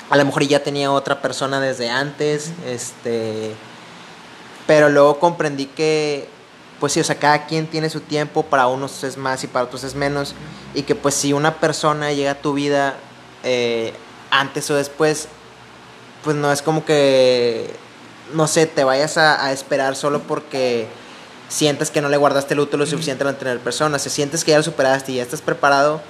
a 0.10 0.18
lo 0.18 0.26
mejor 0.26 0.42
ya 0.48 0.64
tenía 0.64 0.92
otra 0.92 1.22
persona 1.22 1.60
desde 1.60 1.92
antes, 1.92 2.54
este, 2.66 3.52
pero 4.66 4.90
luego 4.90 5.20
comprendí 5.20 5.68
que, 5.68 6.28
pues 6.80 6.94
sí, 6.94 7.00
o 7.00 7.04
sea, 7.04 7.16
cada 7.16 7.46
quien 7.46 7.68
tiene 7.68 7.90
su 7.90 8.00
tiempo, 8.02 8.44
para 8.44 8.68
unos 8.68 9.04
es 9.04 9.18
más 9.18 9.44
y 9.44 9.48
para 9.48 9.66
otros 9.66 9.84
es 9.84 9.96
menos, 9.96 10.34
y 10.74 10.84
que 10.84 10.96
pues 10.96 11.16
si 11.16 11.34
una 11.34 11.56
persona 11.56 12.12
llega 12.14 12.32
a 12.32 12.36
tu 12.36 12.54
vida 12.54 12.96
eh, 13.44 13.94
antes 14.32 14.70
o 14.72 14.76
después, 14.76 15.28
pues 16.24 16.36
no 16.36 16.52
es 16.52 16.62
como 16.62 16.86
que, 16.86 17.70
no 18.34 18.48
sé, 18.48 18.66
te 18.66 18.84
vayas 18.84 19.18
a, 19.18 19.46
a 19.46 19.52
esperar 19.52 19.96
solo 19.96 20.22
porque 20.22 20.88
sientes 21.48 21.90
que 21.90 22.02
no 22.02 22.10
le 22.10 22.18
guardaste 22.18 22.56
luto 22.56 22.78
lo 22.78 22.86
suficiente 22.86 23.24
al 23.24 23.38
tener 23.38 23.60
personas, 23.60 24.02
si 24.04 24.10
sientes 24.10 24.44
que 24.44 24.52
ya 24.52 24.58
lo 24.58 24.64
superaste 24.64 25.12
y 25.12 25.16
ya 25.16 25.24
estás 25.24 25.42
preparado, 25.42 26.02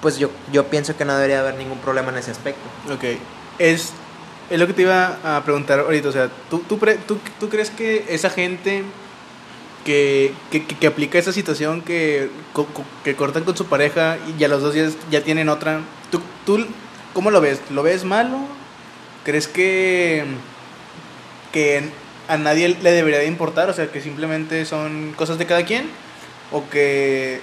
pues 0.00 0.18
yo, 0.18 0.30
yo 0.50 0.66
pienso 0.66 0.96
que 0.96 1.04
no 1.04 1.14
debería 1.14 1.40
haber 1.40 1.54
ningún 1.56 1.78
problema 1.78 2.10
en 2.10 2.18
ese 2.18 2.30
aspecto. 2.30 2.62
Ok. 2.92 3.04
Es, 3.58 3.90
es 4.50 4.58
lo 4.58 4.66
que 4.66 4.72
te 4.72 4.82
iba 4.82 5.18
a 5.22 5.44
preguntar 5.44 5.78
ahorita. 5.78 6.08
O 6.08 6.12
sea, 6.12 6.28
¿tú, 6.50 6.58
tú, 6.68 6.78
pre- 6.78 6.96
tú, 6.96 7.18
tú 7.38 7.48
crees 7.48 7.70
que 7.70 8.06
esa 8.08 8.30
gente 8.30 8.82
que, 9.84 10.32
que, 10.50 10.64
que- 10.66 10.86
aplica 10.86 11.18
esa 11.18 11.32
situación 11.32 11.82
que, 11.82 12.30
que 13.04 13.14
cortan 13.16 13.44
con 13.44 13.56
su 13.56 13.66
pareja 13.66 14.18
y 14.38 14.44
a 14.44 14.48
los 14.48 14.62
dos 14.62 14.74
días 14.74 14.94
ya 15.10 15.22
tienen 15.22 15.48
otra, 15.48 15.80
¿tú, 16.10 16.20
tú 16.46 16.66
cómo 17.12 17.30
lo 17.30 17.40
ves? 17.40 17.60
¿Lo 17.70 17.82
ves 17.82 18.04
malo? 18.04 18.38
¿Crees 19.24 19.48
que, 19.48 20.24
que 21.52 21.82
a 22.28 22.36
nadie 22.36 22.68
le 22.68 22.92
debería 22.92 23.18
de 23.20 23.26
importar? 23.26 23.68
O 23.70 23.72
sea, 23.72 23.90
que 23.90 24.00
simplemente 24.00 24.64
son 24.64 25.12
cosas 25.16 25.38
de 25.38 25.46
cada 25.46 25.64
quien. 25.64 25.88
¿O 26.50 26.68
que 26.68 27.40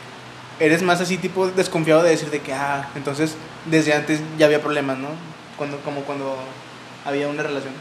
eres 0.59 0.81
más 0.83 1.01
así 1.01 1.17
tipo 1.17 1.47
desconfiado 1.47 2.03
de 2.03 2.11
decir 2.11 2.29
de 2.29 2.41
que, 2.41 2.53
ah, 2.53 2.89
entonces 2.95 3.35
desde 3.65 3.93
antes 3.93 4.19
ya 4.37 4.45
había 4.45 4.61
problemas, 4.61 4.97
¿no? 4.97 5.07
Cuando, 5.57 5.77
como 5.79 6.01
cuando 6.01 6.37
había 7.05 7.27
una 7.27 7.41
relación. 7.43 7.73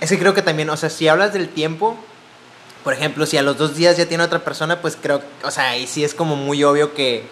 Es 0.00 0.10
que 0.10 0.18
creo 0.18 0.34
que 0.34 0.42
también, 0.42 0.70
o 0.70 0.76
sea, 0.76 0.90
si 0.90 1.08
hablas 1.08 1.32
del 1.32 1.48
tiempo, 1.48 1.98
por 2.84 2.92
ejemplo, 2.94 3.26
si 3.26 3.36
a 3.36 3.42
los 3.42 3.58
dos 3.58 3.74
días 3.76 3.96
ya 3.96 4.06
tiene 4.06 4.24
otra 4.24 4.38
persona, 4.44 4.80
pues 4.80 4.96
creo, 5.00 5.20
o 5.44 5.50
sea, 5.50 5.70
ahí 5.70 5.86
sí 5.86 6.04
es 6.04 6.14
como 6.14 6.36
muy 6.36 6.62
obvio 6.64 6.94
que, 6.94 7.24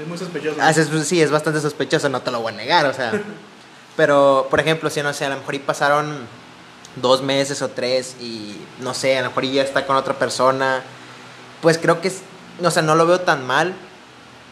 Es 0.00 0.06
muy 0.08 0.18
sospechoso. 0.18 0.56
Ah, 0.60 0.70
es- 0.70 1.06
sí, 1.06 1.20
es 1.22 1.30
bastante 1.30 1.60
sospechoso, 1.60 2.08
no 2.08 2.20
te 2.22 2.30
lo 2.30 2.40
voy 2.40 2.52
a 2.52 2.56
negar, 2.56 2.86
o 2.86 2.92
sea. 2.94 3.12
Pero, 3.96 4.48
por 4.50 4.58
ejemplo, 4.60 4.90
si 4.90 5.02
no 5.02 5.12
sé, 5.12 5.24
a 5.24 5.28
lo 5.28 5.36
mejor 5.36 5.54
y 5.54 5.58
pasaron 5.60 6.26
dos 6.96 7.22
meses 7.22 7.62
o 7.62 7.68
tres 7.68 8.16
y 8.20 8.56
no 8.80 8.92
sé, 8.94 9.16
a 9.18 9.22
lo 9.22 9.28
mejor 9.28 9.44
ya 9.44 9.62
está 9.62 9.86
con 9.86 9.96
otra 9.96 10.14
persona, 10.14 10.82
pues 11.62 11.78
creo 11.78 12.00
que, 12.00 12.08
es, 12.08 12.20
o 12.62 12.70
sea, 12.70 12.82
no 12.82 12.94
lo 12.96 13.06
veo 13.06 13.20
tan 13.20 13.46
mal, 13.46 13.74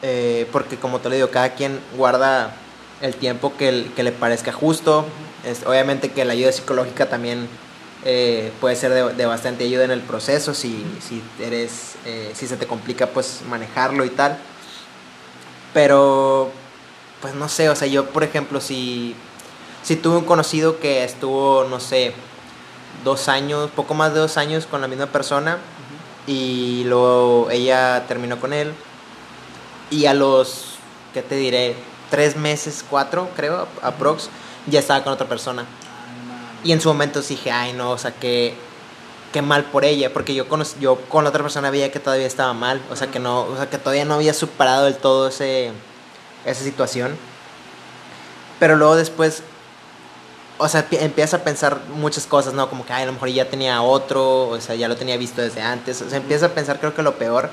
eh, 0.02 0.46
porque 0.52 0.76
como 0.76 1.00
te 1.00 1.08
lo 1.08 1.14
digo, 1.16 1.30
cada 1.30 1.50
quien 1.54 1.80
guarda 1.96 2.52
el 3.00 3.14
tiempo 3.16 3.52
que, 3.56 3.68
el- 3.68 3.92
que 3.96 4.02
le 4.04 4.12
parezca 4.12 4.52
justo. 4.52 5.06
Es, 5.44 5.64
obviamente 5.66 6.12
que 6.12 6.24
la 6.24 6.34
ayuda 6.34 6.52
psicológica 6.52 7.08
también 7.08 7.48
eh, 8.04 8.52
puede 8.60 8.76
ser 8.76 8.92
de, 8.92 9.14
de 9.14 9.26
bastante 9.26 9.64
ayuda 9.64 9.84
en 9.84 9.92
el 9.92 10.00
proceso, 10.00 10.54
si, 10.54 10.84
si 11.00 11.22
eres, 11.40 11.94
eh, 12.04 12.32
si 12.34 12.46
se 12.46 12.56
te 12.56 12.66
complica 12.66 13.06
pues 13.06 13.42
manejarlo 13.48 14.04
y 14.04 14.10
tal. 14.10 14.38
Pero, 15.72 16.50
pues 17.20 17.34
no 17.34 17.48
sé, 17.48 17.68
o 17.70 17.76
sea, 17.76 17.88
yo 17.88 18.06
por 18.10 18.24
ejemplo, 18.24 18.60
si, 18.60 19.14
si 19.82 19.96
tuve 19.96 20.18
un 20.18 20.24
conocido 20.24 20.80
que 20.80 21.04
estuvo, 21.04 21.64
no 21.64 21.80
sé, 21.80 22.12
dos 23.04 23.28
años, 23.28 23.70
poco 23.70 23.94
más 23.94 24.12
de 24.12 24.20
dos 24.20 24.36
años 24.36 24.66
con 24.66 24.80
la 24.80 24.88
misma 24.88 25.06
persona 25.06 25.58
y 26.26 26.84
luego 26.84 27.50
ella 27.50 28.04
terminó 28.06 28.38
con 28.38 28.52
él 28.52 28.72
y 29.90 30.06
a 30.06 30.14
los, 30.14 30.76
¿qué 31.14 31.22
te 31.22 31.36
diré? 31.36 31.76
Tres 32.10 32.36
meses, 32.36 32.84
cuatro, 32.88 33.28
creo, 33.36 33.68
aprox, 33.82 34.28
ya 34.66 34.80
estaba 34.80 35.02
con 35.02 35.12
otra 35.12 35.28
persona. 35.28 35.66
Y 36.64 36.72
en 36.72 36.80
su 36.80 36.88
momento 36.88 37.20
dije, 37.22 37.50
ay 37.50 37.72
no, 37.72 37.90
o 37.90 37.98
sea, 37.98 38.12
que 38.12 38.54
qué 39.32 39.42
mal 39.42 39.64
por 39.64 39.84
ella, 39.84 40.12
porque 40.12 40.34
yo 40.34 40.46
con, 40.48 40.62
yo 40.80 40.96
con 41.08 41.24
la 41.24 41.30
otra 41.30 41.42
persona 41.42 41.70
veía 41.70 41.90
que 41.90 41.98
todavía 42.00 42.26
estaba 42.26 42.52
mal, 42.52 42.80
o 42.90 42.96
sea, 42.96 43.08
que 43.10 43.18
no, 43.18 43.42
o 43.44 43.56
sea, 43.56 43.68
que 43.70 43.78
todavía 43.78 44.04
no 44.04 44.14
había 44.14 44.34
superado 44.34 44.84
del 44.84 44.96
todo 44.96 45.28
ese, 45.28 45.72
esa 46.44 46.62
situación. 46.62 47.16
Pero 48.60 48.76
luego 48.76 48.94
después, 48.94 49.42
o 50.58 50.68
sea, 50.68 50.88
pi- 50.88 50.98
empiezas 50.98 51.40
a 51.40 51.44
pensar 51.44 51.80
muchas 51.96 52.26
cosas, 52.26 52.52
¿no? 52.54 52.68
Como 52.68 52.84
que, 52.86 52.92
ay, 52.92 53.02
a 53.04 53.06
lo 53.06 53.12
mejor 53.14 53.28
ya 53.30 53.48
tenía 53.48 53.82
otro, 53.82 54.48
o 54.48 54.60
sea, 54.60 54.74
ya 54.76 54.86
lo 54.88 54.96
tenía 54.96 55.16
visto 55.16 55.40
desde 55.42 55.62
antes, 55.62 56.00
o 56.02 56.08
sea, 56.08 56.18
empiezas 56.18 56.50
a 56.50 56.54
pensar 56.54 56.78
creo 56.78 56.94
que 56.94 57.02
lo 57.02 57.16
peor. 57.16 57.50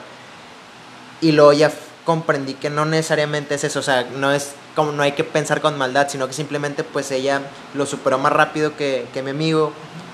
Y 1.21 1.31
luego 1.31 1.53
ya 1.53 1.71
comprendí 2.05 2.53
que 2.55 2.69
no 2.69 2.85
necesariamente 2.85 3.55
es 3.55 3.63
eso, 3.63 3.79
o 3.79 3.83
sea, 3.83 4.07
no 4.15 4.31
es 4.31 4.51
como, 4.75 4.91
no 4.91 5.03
hay 5.03 5.11
que 5.11 5.23
pensar 5.23 5.61
con 5.61 5.77
maldad, 5.77 6.07
sino 6.09 6.27
que 6.27 6.33
simplemente 6.33 6.83
pues 6.83 7.11
ella 7.11 7.41
lo 7.73 7.85
superó 7.85 8.17
más 8.17 8.31
rápido 8.33 8.75
que, 8.75 9.05
que 9.13 9.21
mi 9.21 9.31
amigo 9.31 9.73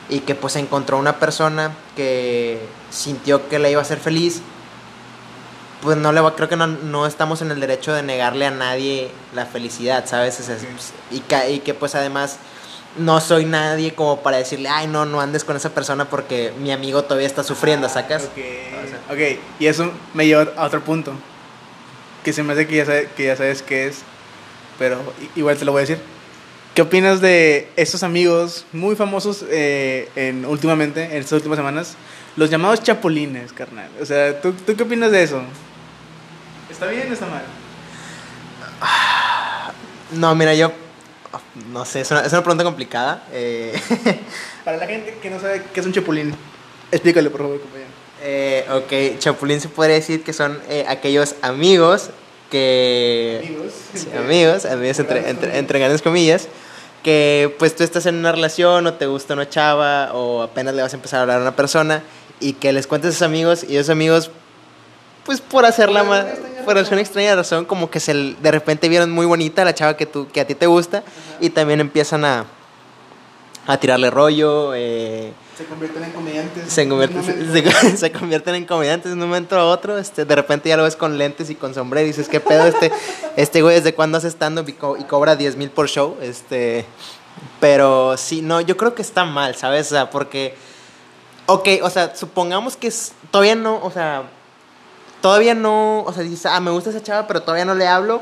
y 0.09 0.19
que 0.19 0.35
pues 0.35 0.55
encontró 0.55 0.97
una 0.97 1.19
persona 1.19 1.71
que 1.95 2.59
sintió 2.89 3.47
que 3.49 3.59
le 3.59 3.71
iba 3.71 3.79
a 3.79 3.83
hacer 3.83 3.99
feliz, 3.99 4.41
pues 5.81 5.97
no 5.97 6.11
le 6.11 6.21
va, 6.21 6.35
creo 6.35 6.49
que 6.49 6.55
no, 6.57 6.67
no 6.67 7.05
estamos 7.05 7.41
en 7.41 7.51
el 7.51 7.59
derecho 7.59 7.93
de 7.93 8.01
negarle 8.03 8.45
a 8.47 8.51
nadie 8.51 9.11
la 9.33 9.45
felicidad, 9.45 10.05
¿sabes? 10.07 10.39
O 10.39 10.43
sea, 10.43 10.55
Ok. 10.55 10.61
y, 11.11 11.19
que, 11.19 11.51
y 11.51 11.59
que 11.59 11.73
pues 11.73 11.95
además 11.95 12.37
no 12.97 13.19
soy 13.21 13.45
nadie 13.45 13.93
como 13.93 14.21
para 14.21 14.37
decirle, 14.37 14.69
ay 14.69 14.87
no, 14.87 15.05
no 15.05 15.21
andes 15.21 15.43
con 15.43 15.55
esa 15.55 15.69
persona 15.69 16.05
porque 16.09 16.53
mi 16.59 16.71
amigo 16.71 17.03
todavía 17.03 17.27
está 17.27 17.43
sufriendo, 17.43 17.87
¿sacas? 17.89 18.23
Ok, 18.23 19.11
ok, 19.11 19.39
y 19.59 19.67
eso 19.67 19.91
me 20.13 20.25
lleva 20.25 20.47
a 20.57 20.65
otro 20.65 20.81
punto. 20.81 21.13
Que 22.25 22.33
se 22.33 22.43
me 22.43 22.51
hace 22.53 22.67
que 22.67 22.75
ya, 22.75 22.85
sabe- 22.85 23.07
que 23.15 23.23
ya 23.25 23.37
sabes 23.37 23.61
qué 23.61 23.87
es, 23.87 23.99
pero 24.77 24.99
igual 25.37 25.55
te 25.57 25.63
lo 25.63 25.71
voy 25.71 25.79
a 25.79 25.85
decir. 25.85 25.99
¿Qué 26.73 26.81
opinas 26.81 27.21
de 27.21 27.69
estos 27.77 28.03
amigos 28.03 28.65
muy 28.73 28.97
famosos 28.97 29.45
eh, 29.49 30.09
en, 30.17 30.43
últimamente, 30.45 31.03
en 31.05 31.13
estas 31.13 31.33
últimas 31.33 31.55
semanas? 31.57 31.95
Los 32.35 32.49
llamados 32.49 32.83
chapulines, 32.83 33.53
carnal. 33.53 33.89
O 34.01 34.05
sea, 34.05 34.41
¿tú, 34.41 34.51
¿tú 34.51 34.75
qué 34.75 34.83
opinas 34.83 35.09
de 35.11 35.23
eso? 35.23 35.41
¿Está 36.69 36.87
bien 36.87 37.07
o 37.09 37.13
está 37.13 37.27
mal? 37.27 37.43
No, 40.11 40.35
mira, 40.35 40.53
yo 40.53 40.71
no 41.71 41.83
sé, 41.83 42.01
es 42.01 42.11
una, 42.11 42.21
es 42.21 42.31
una 42.31 42.41
pregunta 42.43 42.63
complicada. 42.63 43.23
eh, 43.31 43.73
Para 44.65 44.77
la 44.77 44.85
gente 44.87 45.17
que 45.21 45.29
no 45.29 45.39
sabe 45.39 45.63
qué 45.73 45.79
es 45.79 45.85
un 45.85 45.93
chapulín, 45.93 46.33
explícale, 46.91 47.29
por 47.29 47.41
favor, 47.41 47.59
compañero. 47.59 47.84
Eh, 48.27 48.65
ok, 48.71 49.19
Chapulín 49.19 49.61
se 49.61 49.69
podría 49.69 49.95
decir 49.95 50.23
que 50.23 50.33
son 50.33 50.59
eh, 50.67 50.83
aquellos 50.87 51.35
amigos 51.43 52.09
que... 52.49 53.43
Amigos. 53.45 53.73
Sí, 53.93 54.07
amigos, 54.17 54.65
amigos 54.65 54.97
entre, 54.97 55.29
entre, 55.29 55.57
entre 55.59 55.77
grandes 55.77 56.01
comillas, 56.01 56.47
que 57.03 57.55
pues 57.59 57.75
tú 57.75 57.83
estás 57.83 58.07
en 58.07 58.15
una 58.15 58.31
relación 58.31 58.87
o 58.87 58.95
te 58.95 59.05
gusta 59.05 59.35
una 59.35 59.47
chava 59.47 60.11
o 60.13 60.41
apenas 60.41 60.73
le 60.73 60.81
vas 60.81 60.93
a 60.93 60.95
empezar 60.95 61.19
a 61.19 61.21
hablar 61.21 61.37
a 61.37 61.41
una 61.41 61.55
persona 61.55 62.01
y 62.39 62.53
que 62.53 62.73
les 62.73 62.87
cuentes 62.87 63.11
a 63.11 63.13
sus 63.13 63.21
amigos 63.21 63.63
y 63.63 63.77
esos 63.77 63.91
amigos 63.91 64.31
pues 65.23 65.39
por 65.39 65.65
hacerla 65.65 65.99
Por 65.99 66.09
más 66.09 66.19
alguna 66.25 66.33
extraña 66.33 66.65
por 66.65 66.75
razón. 66.75 66.93
una 66.93 67.01
extraña 67.01 67.35
razón 67.35 67.65
como 67.65 67.91
que 67.91 67.99
se 67.99 68.13
de 68.13 68.51
repente 68.51 68.89
vieron 68.89 69.11
muy 69.11 69.27
bonita 69.27 69.63
la 69.63 69.75
chava 69.75 69.97
que 69.97 70.07
tú 70.07 70.27
que 70.31 70.41
a 70.41 70.47
ti 70.47 70.55
te 70.55 70.65
gusta 70.65 71.03
y 71.39 71.51
también 71.51 71.79
empiezan 71.79 72.25
a 72.25 72.45
a 73.67 73.77
tirarle 73.77 74.09
rollo. 74.09 74.73
Eh, 74.75 75.33
se 75.57 75.65
convierten 75.65 76.03
en 76.03 76.11
comediantes. 76.11 76.63
Se, 76.71 77.97
se, 77.97 78.11
convierten 78.11 78.55
en 78.55 78.65
comediantes 78.65 79.11
de 79.11 79.13
un 79.13 79.19
momento 79.19 79.57
a 79.57 79.65
otro. 79.65 79.97
Este, 79.97 80.25
de 80.25 80.35
repente 80.35 80.69
ya 80.69 80.77
lo 80.77 80.83
ves 80.83 80.95
con 80.95 81.17
lentes 81.17 81.49
y 81.49 81.55
con 81.55 81.73
sombrero 81.73 82.05
y 82.05 82.09
dices, 82.09 82.27
¿qué 82.27 82.39
pedo? 82.39 82.65
Este, 82.65 82.91
este 83.37 83.61
güey, 83.61 83.75
¿desde 83.75 83.93
cuándo 83.93 84.17
hace 84.17 84.27
stand-up 84.29 84.67
y, 84.67 85.03
cobra 85.03 85.35
10 85.35 85.55
mil 85.55 85.69
por 85.69 85.87
show? 85.87 86.17
Este, 86.21 86.85
pero 87.59 88.17
sí, 88.17 88.41
no, 88.41 88.61
yo 88.61 88.75
creo 88.77 88.95
que 88.95 89.01
está 89.01 89.23
mal, 89.23 89.55
¿sabes? 89.55 89.87
O 89.87 89.95
sea, 89.95 90.09
porque, 90.09 90.55
ok, 91.45 91.67
o 91.81 91.89
sea, 91.89 92.15
supongamos 92.15 92.75
que 92.75 92.91
todavía 93.31 93.55
no, 93.55 93.79
o 93.81 93.91
sea, 93.91 94.23
todavía 95.21 95.55
no, 95.55 96.03
o 96.03 96.13
sea, 96.13 96.23
dices, 96.23 96.45
ah, 96.45 96.59
me 96.59 96.71
gusta 96.71 96.89
esa 96.89 97.01
chava, 97.01 97.27
pero 97.27 97.41
todavía 97.41 97.65
no 97.65 97.75
le 97.75 97.87
hablo. 97.87 98.21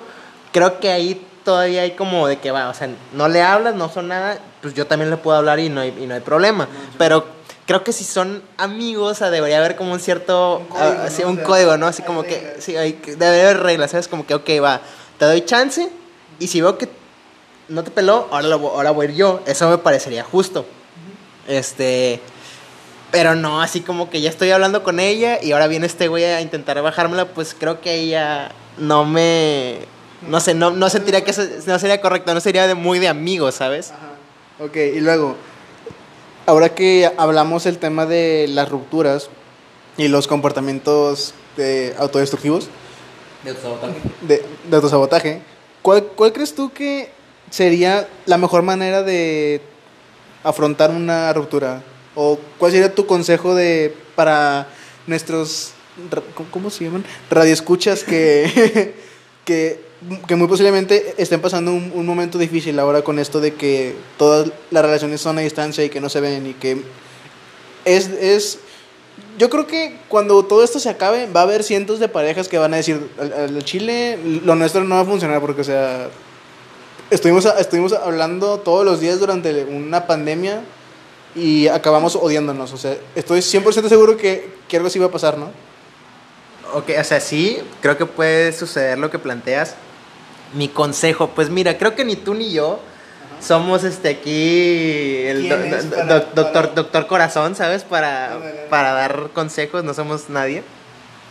Creo 0.51 0.79
que 0.79 0.91
ahí 0.91 1.25
todavía 1.43 1.82
hay 1.82 1.91
como 1.95 2.27
de 2.27 2.38
que 2.38 2.51
va, 2.51 2.69
o 2.69 2.73
sea, 2.73 2.89
no 3.12 3.27
le 3.27 3.41
hablas, 3.41 3.75
no 3.75 3.89
son 3.89 4.08
nada, 4.08 4.39
pues 4.63 4.73
yo 4.73 4.88
también 4.88 5.10
le 5.10 5.17
puedo 5.17 5.38
hablar 5.38 5.60
y 5.60 5.67
no 5.67 5.82
hay, 5.82 5.93
y 6.02 6.08
no 6.08 6.15
hay 6.15 6.21
problema. 6.21 6.69
Pero 6.97 7.26
creo 7.67 7.84
que 7.84 7.91
si 7.91 8.06
son 8.06 8.41
amigos, 8.58 9.12
o 9.12 9.15
sea, 9.15 9.30
debería 9.30 9.58
haber 9.58 9.76
como 9.76 9.91
un 9.91 9.99
cierto, 9.99 10.60
un 10.60 10.67
código, 10.67 10.82
ah, 10.82 11.10
¿no? 11.19 11.28
un 11.28 11.38
código, 11.38 11.78
¿no? 11.78 11.86
Así 11.86 12.02
como 12.02 12.23
que, 12.23 12.56
sí, 12.60 12.78
hay, 12.78 12.93
debe 12.93 13.41
haber 13.41 13.60
reglas, 13.60 13.91
¿sabes? 13.91 14.08
Como 14.08 14.26
que, 14.26 14.34
ok, 14.34 14.49
va, 14.63 14.80
te 15.19 15.26
doy 15.26 15.41
chance 15.43 15.89
y 16.39 16.47
si 16.47 16.62
veo 16.62 16.78
que 16.78 16.88
no 17.67 17.84
te 17.84 17.91
peló, 17.91 18.30
ahora, 18.32 18.47
lo, 18.47 18.56
ahora 18.69 18.91
voy 18.91 19.08
a 19.08 19.10
ir 19.10 19.15
yo. 19.17 19.41
Eso 19.45 19.69
me 19.69 19.78
parecería 19.78 20.23
justo. 20.23 20.65
Este, 21.45 22.21
pero 23.12 23.36
no, 23.36 23.62
así 23.62 23.82
como 23.82 24.10
que 24.10 24.21
ya 24.21 24.30
estoy 24.30 24.52
hablando 24.52 24.82
con 24.82 25.02
ella 25.02 25.43
y 25.43 25.52
ahora 25.52 25.67
viene 25.67 25.88
este 25.88 26.08
güey 26.08 26.23
a 26.23 26.39
intentar 26.39 26.82
bajármela, 26.82 27.26
pues 27.26 27.54
creo 27.54 27.82
que 27.82 27.95
ella 27.95 28.54
no 28.78 29.04
me 29.04 29.80
no 30.26 30.39
sé, 30.39 30.54
no, 30.54 30.71
no 30.71 30.89
sentiría 30.89 31.21
que 31.26 31.32
eso 31.32 31.43
no 31.67 31.78
sería 31.80 31.99
correcto, 31.99 32.34
no 32.34 32.39
sería 32.39 32.65
de 32.65 32.76
muy 32.76 32.99
de 32.99 33.10
amigos, 33.10 33.56
¿sabes? 33.56 33.91
Ajá. 33.91 34.12
Ok, 34.59 34.75
y 34.75 34.99
luego, 34.99 35.35
ahora 36.45 36.75
que 36.75 37.11
hablamos 37.17 37.65
el 37.65 37.79
tema 37.79 38.05
de 38.05 38.47
las 38.49 38.69
rupturas 38.69 39.29
y 39.97 40.07
los 40.07 40.27
comportamientos 40.27 41.33
de 41.57 41.95
autodestructivos, 41.97 42.69
de 43.43 43.49
autosabotaje, 43.49 43.99
de, 44.21 44.45
de 44.69 44.75
autosabotaje 44.75 45.41
¿cuál, 45.83 46.05
¿cuál 46.15 46.33
crees 46.33 46.55
tú 46.55 46.71
que 46.71 47.11
sería 47.51 48.07
la 48.25 48.39
mejor 48.39 48.63
manera 48.63 49.03
de 49.03 49.61
afrontar 50.43 50.89
una 50.89 51.31
ruptura? 51.33 51.83
¿O 52.15 52.39
cuál 52.57 52.71
sería 52.71 52.95
tu 52.95 53.05
consejo 53.05 53.53
de 53.53 53.95
para 54.15 54.67
nuestros, 55.05 55.73
¿cómo 56.51 56.69
se 56.71 56.85
llaman? 56.85 57.05
Radioescuchas 57.29 58.03
que, 58.03 58.95
que 59.45 59.81
que 60.27 60.35
muy 60.35 60.47
posiblemente 60.47 61.15
estén 61.17 61.41
pasando 61.41 61.71
un, 61.71 62.05
momento 62.05 62.37
difícil 62.37 62.79
ahora 62.79 63.01
con 63.01 63.19
esto 63.19 63.39
de 63.39 63.53
que 63.53 63.95
todas 64.17 64.51
las 64.71 64.83
relaciones 64.83 65.21
son 65.21 65.37
a 65.37 65.41
distancia 65.41 65.83
y 65.83 65.89
que 65.89 66.01
no 66.01 66.09
se 66.09 66.19
ven 66.19 66.47
y 66.47 66.53
que 66.53 66.81
es, 67.85 68.07
es 68.07 68.59
yo 69.37 69.49
creo 69.49 69.67
que 69.67 69.97
cuando 70.07 70.43
todo 70.43 70.63
esto 70.63 70.79
se 70.79 70.89
acabe 70.89 71.27
va 71.27 71.41
a 71.41 71.43
haber 71.43 71.63
cientos 71.63 71.99
de 71.99 72.07
parejas 72.07 72.47
que 72.47 72.57
van 72.57 72.73
a 72.73 72.77
decir 72.77 73.09
al, 73.19 73.63
Chile 73.63 74.17
lo 74.43 74.55
nuestro 74.55 74.83
no 74.83 74.95
va 74.95 75.01
a 75.01 75.05
funcionar 75.05 75.39
porque 75.41 75.61
o 75.61 75.65
sea 75.65 76.09
estuvimos 77.09 77.45
estuvimos 77.59 77.93
hablando 77.93 78.59
todos 78.59 78.85
los 78.85 78.99
días 78.99 79.19
durante 79.19 79.65
una 79.65 80.07
pandemia 80.07 80.61
y 81.35 81.67
acabamos 81.67 82.15
odiándonos 82.15 82.73
o 82.73 82.77
sea 82.77 82.97
estoy 83.15 83.39
100% 83.39 83.87
seguro 83.87 84.17
que, 84.17 84.49
que 84.67 84.77
algo 84.77 84.87
así 84.87 84.99
va 84.99 85.07
a 85.07 85.11
pasar 85.11 85.37
no 85.37 85.51
Ok, 86.73 86.89
o 86.99 87.03
sea, 87.03 87.19
sí, 87.19 87.59
creo 87.81 87.99
que 87.99 88.07
puede 88.07 88.51
suceder 88.51 88.97
lo 88.97 89.11
que 89.11 89.19
planteas, 89.19 89.75
mi 90.53 90.67
consejo, 90.67 91.29
pues 91.29 91.49
mira, 91.49 91.77
creo 91.77 91.95
que 91.95 92.05
ni 92.05 92.15
tú 92.15 92.33
ni 92.33 92.51
yo 92.51 92.79
somos 93.41 93.83
este 93.83 94.09
aquí 94.09 95.25
el 95.27 95.49
doctor, 96.35 96.73
doctor 96.75 97.07
corazón, 97.07 97.55
¿sabes? 97.55 97.83
Para, 97.83 98.37
para 98.69 98.93
dar 98.93 99.29
consejos, 99.33 99.83
no 99.83 99.93
somos 99.93 100.29
nadie. 100.29 100.63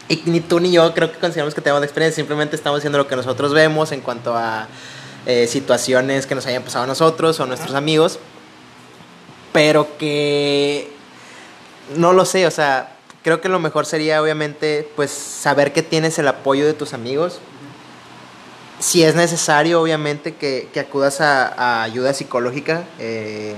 Y 0.09 0.23
ni 0.27 0.41
tú 0.41 0.61
ni 0.61 0.73
yo 0.73 0.93
creo 0.95 1.11
que 1.11 1.19
consideramos 1.19 1.55
que 1.55 1.61
tenemos 1.61 1.83
experiencia, 1.83 2.17
simplemente 2.17 2.57
estamos 2.57 2.79
haciendo 2.79 2.99
lo 2.99 3.07
que 3.07 3.17
nosotros 3.17 3.55
vemos 3.55 3.93
en 3.93 4.01
cuanto 4.01 4.37
a 4.37 4.69
eh, 5.27 5.47
situaciones 5.47 6.27
que 6.27 6.35
nos 6.35 6.45
hayan 6.47 6.63
pasado 6.63 6.85
a 6.85 6.87
nosotros 6.87 7.39
o 7.41 7.45
a 7.45 7.47
nuestros 7.47 7.75
amigos. 7.75 8.19
Pero 9.53 9.97
que 9.99 10.91
no 11.97 12.13
lo 12.13 12.25
sé, 12.25 12.47
o 12.47 12.51
sea, 12.51 12.97
creo 13.23 13.41
que 13.41 13.49
lo 13.49 13.59
mejor 13.59 13.87
sería 13.87 14.21
obviamente 14.23 14.89
pues 14.97 15.11
saber 15.11 15.73
que 15.73 15.83
tienes 15.83 16.19
el 16.19 16.29
apoyo 16.29 16.67
de 16.67 16.73
tus 16.75 16.93
amigos, 16.93 17.39
si 18.83 19.05
es 19.05 19.15
necesario, 19.15 19.81
obviamente, 19.81 20.35
que, 20.35 20.69
que 20.73 20.81
acudas 20.81 21.21
a, 21.21 21.85
ayuda 21.85 22.13
psicológica 22.13 22.85
eh, 22.99 23.55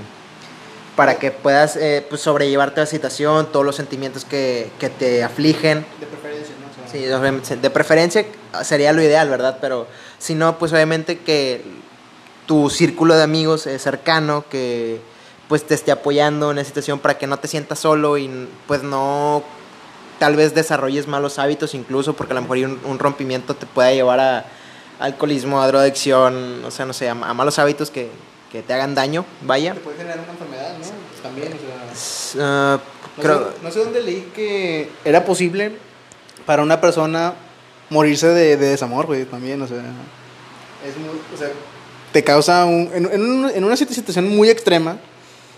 para 0.95 1.15
que 1.15 1.31
puedas 1.31 1.75
eh, 1.77 2.05
pues, 2.07 2.21
sobrellevarte 2.21 2.81
la 2.81 2.85
situación, 2.85 3.51
todos 3.51 3.65
los 3.65 3.75
sentimientos 3.75 4.23
que, 4.23 4.69
que 4.79 4.89
te 4.89 5.23
afligen. 5.23 5.83
De 5.99 6.05
preferencia, 6.05 6.55
¿no? 6.61 7.43
sí, 7.43 7.55
de 7.55 7.69
preferencia 7.71 8.25
sería 8.63 8.93
lo 8.93 9.01
ideal, 9.01 9.27
¿verdad? 9.27 9.57
Pero 9.59 9.87
si 10.19 10.35
no, 10.35 10.59
pues 10.59 10.71
obviamente 10.73 11.17
que 11.17 11.63
tu 12.45 12.69
círculo 12.69 13.15
de 13.15 13.23
amigos 13.23 13.67
cercano, 13.79 14.45
que 14.47 15.01
pues 15.47 15.65
te 15.65 15.73
esté 15.73 15.91
apoyando 15.91 16.51
en 16.51 16.57
la 16.57 16.63
situación 16.63 16.99
para 16.99 17.17
que 17.17 17.25
no 17.25 17.37
te 17.37 17.47
sientas 17.47 17.79
solo 17.79 18.19
y 18.19 18.47
pues 18.67 18.83
no 18.83 19.43
tal 20.19 20.35
vez 20.35 20.53
desarrolles 20.55 21.07
malos 21.07 21.39
hábitos 21.39 21.73
incluso 21.73 22.13
porque 22.13 22.33
a 22.33 22.35
lo 22.35 22.41
mejor 22.41 22.57
un, 22.57 22.79
un 22.85 22.99
rompimiento 22.99 23.55
te 23.55 23.65
pueda 23.65 23.91
llevar 23.91 24.19
a 24.19 24.45
alcoholismo, 24.99 25.61
a 25.61 25.67
drogadicción, 25.67 26.63
o 26.65 26.71
sea, 26.71 26.85
no 26.85 26.93
sé, 26.93 27.09
a, 27.09 27.15
malos 27.15 27.59
hábitos 27.59 27.91
que, 27.91 28.09
que, 28.51 28.61
te 28.61 28.73
hagan 28.73 28.95
daño, 28.95 29.25
vaya. 29.41 29.73
Te 29.73 29.79
puede 29.79 29.97
generar 29.97 30.19
una 30.19 30.31
enfermedad, 30.31 30.73
¿no? 30.77 31.21
También, 31.21 31.53
o 31.53 31.95
sea... 31.95 32.75
Uh, 32.75 32.79
no, 33.17 33.23
creo... 33.23 33.39
sé, 33.51 33.55
no 33.63 33.71
sé 33.71 33.79
dónde 33.79 34.01
leí 34.01 34.31
que 34.35 34.89
era 35.03 35.25
posible 35.25 35.77
para 36.45 36.63
una 36.63 36.81
persona 36.81 37.33
morirse 37.89 38.27
de, 38.27 38.57
de 38.57 38.67
desamor, 38.67 39.05
güey, 39.05 39.25
también, 39.25 39.61
o 39.61 39.67
sea... 39.67 39.77
Es 39.77 40.97
muy, 40.97 41.19
o 41.33 41.37
sea, 41.37 41.49
te 42.11 42.23
causa 42.23 42.63
un, 42.63 42.89
en, 42.93 43.05
en, 43.11 43.49
en, 43.55 43.63
una 43.63 43.75
situación 43.75 44.29
muy 44.29 44.49
extrema, 44.49 44.97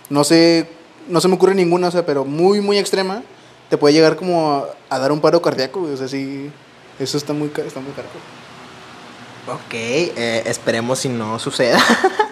no 0.09 0.23
sé, 0.23 0.67
no 1.07 1.21
se 1.21 1.27
me 1.27 1.35
ocurre 1.35 1.53
ninguna, 1.53 1.89
o 1.89 1.91
sea, 1.91 2.03
pero 2.03 2.25
muy, 2.25 2.61
muy 2.61 2.79
extrema, 2.79 3.21
te 3.69 3.77
puede 3.77 3.93
llegar 3.93 4.15
como 4.15 4.53
a, 4.53 4.69
a 4.89 4.97
dar 4.97 5.11
un 5.11 5.21
paro 5.21 5.39
cardíaco, 5.39 5.81
güey, 5.81 5.93
o 5.93 5.97
sea, 5.97 6.07
sí, 6.07 6.49
eso 6.99 7.17
está 7.17 7.33
muy, 7.33 7.51
está 7.55 7.79
muy 7.79 7.91
caro. 7.91 8.07
Ok, 9.47 9.73
eh, 9.73 10.43
esperemos 10.45 10.99
si 10.99 11.07
no 11.07 11.39
suceda. 11.39 11.79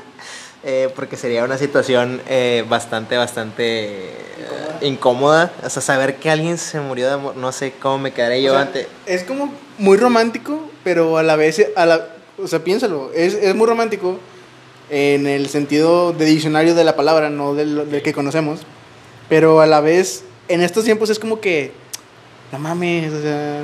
eh, 0.65 0.89
porque 0.95 1.15
sería 1.15 1.45
una 1.45 1.57
situación 1.57 2.21
eh, 2.27 2.65
bastante, 2.67 3.15
bastante 3.15 4.11
incómoda. 4.81 5.49
O 5.63 5.69
sea, 5.69 5.81
saber 5.81 6.17
que 6.17 6.29
alguien 6.29 6.57
se 6.57 6.81
murió 6.81 7.07
de 7.07 7.13
amor, 7.13 7.37
no 7.37 7.53
sé 7.53 7.71
cómo 7.81 7.99
me 7.99 8.11
quedaré 8.11 8.41
yo 8.41 8.57
antes. 8.57 8.87
Es 9.05 9.23
como 9.23 9.53
muy 9.77 9.95
romántico, 9.95 10.69
pero 10.83 11.17
a 11.17 11.23
la 11.23 11.37
vez, 11.37 11.65
a 11.77 11.85
la, 11.85 12.05
o 12.37 12.47
sea, 12.47 12.59
piénsalo, 12.59 13.11
es, 13.13 13.33
es 13.33 13.55
muy 13.55 13.67
romántico 13.67 14.19
en 14.89 15.25
el 15.25 15.47
sentido 15.47 16.11
de 16.11 16.25
diccionario 16.25 16.75
de 16.75 16.83
la 16.83 16.97
palabra, 16.97 17.29
no 17.29 17.53
del, 17.53 17.89
del 17.89 18.01
que 18.01 18.11
conocemos. 18.11 18.59
Pero 19.29 19.61
a 19.61 19.67
la 19.67 19.79
vez, 19.79 20.25
en 20.49 20.61
estos 20.61 20.83
tiempos 20.83 21.09
es 21.09 21.17
como 21.17 21.39
que, 21.39 21.71
no 22.51 22.59
mames, 22.59 23.13
o 23.13 23.21
sea... 23.21 23.61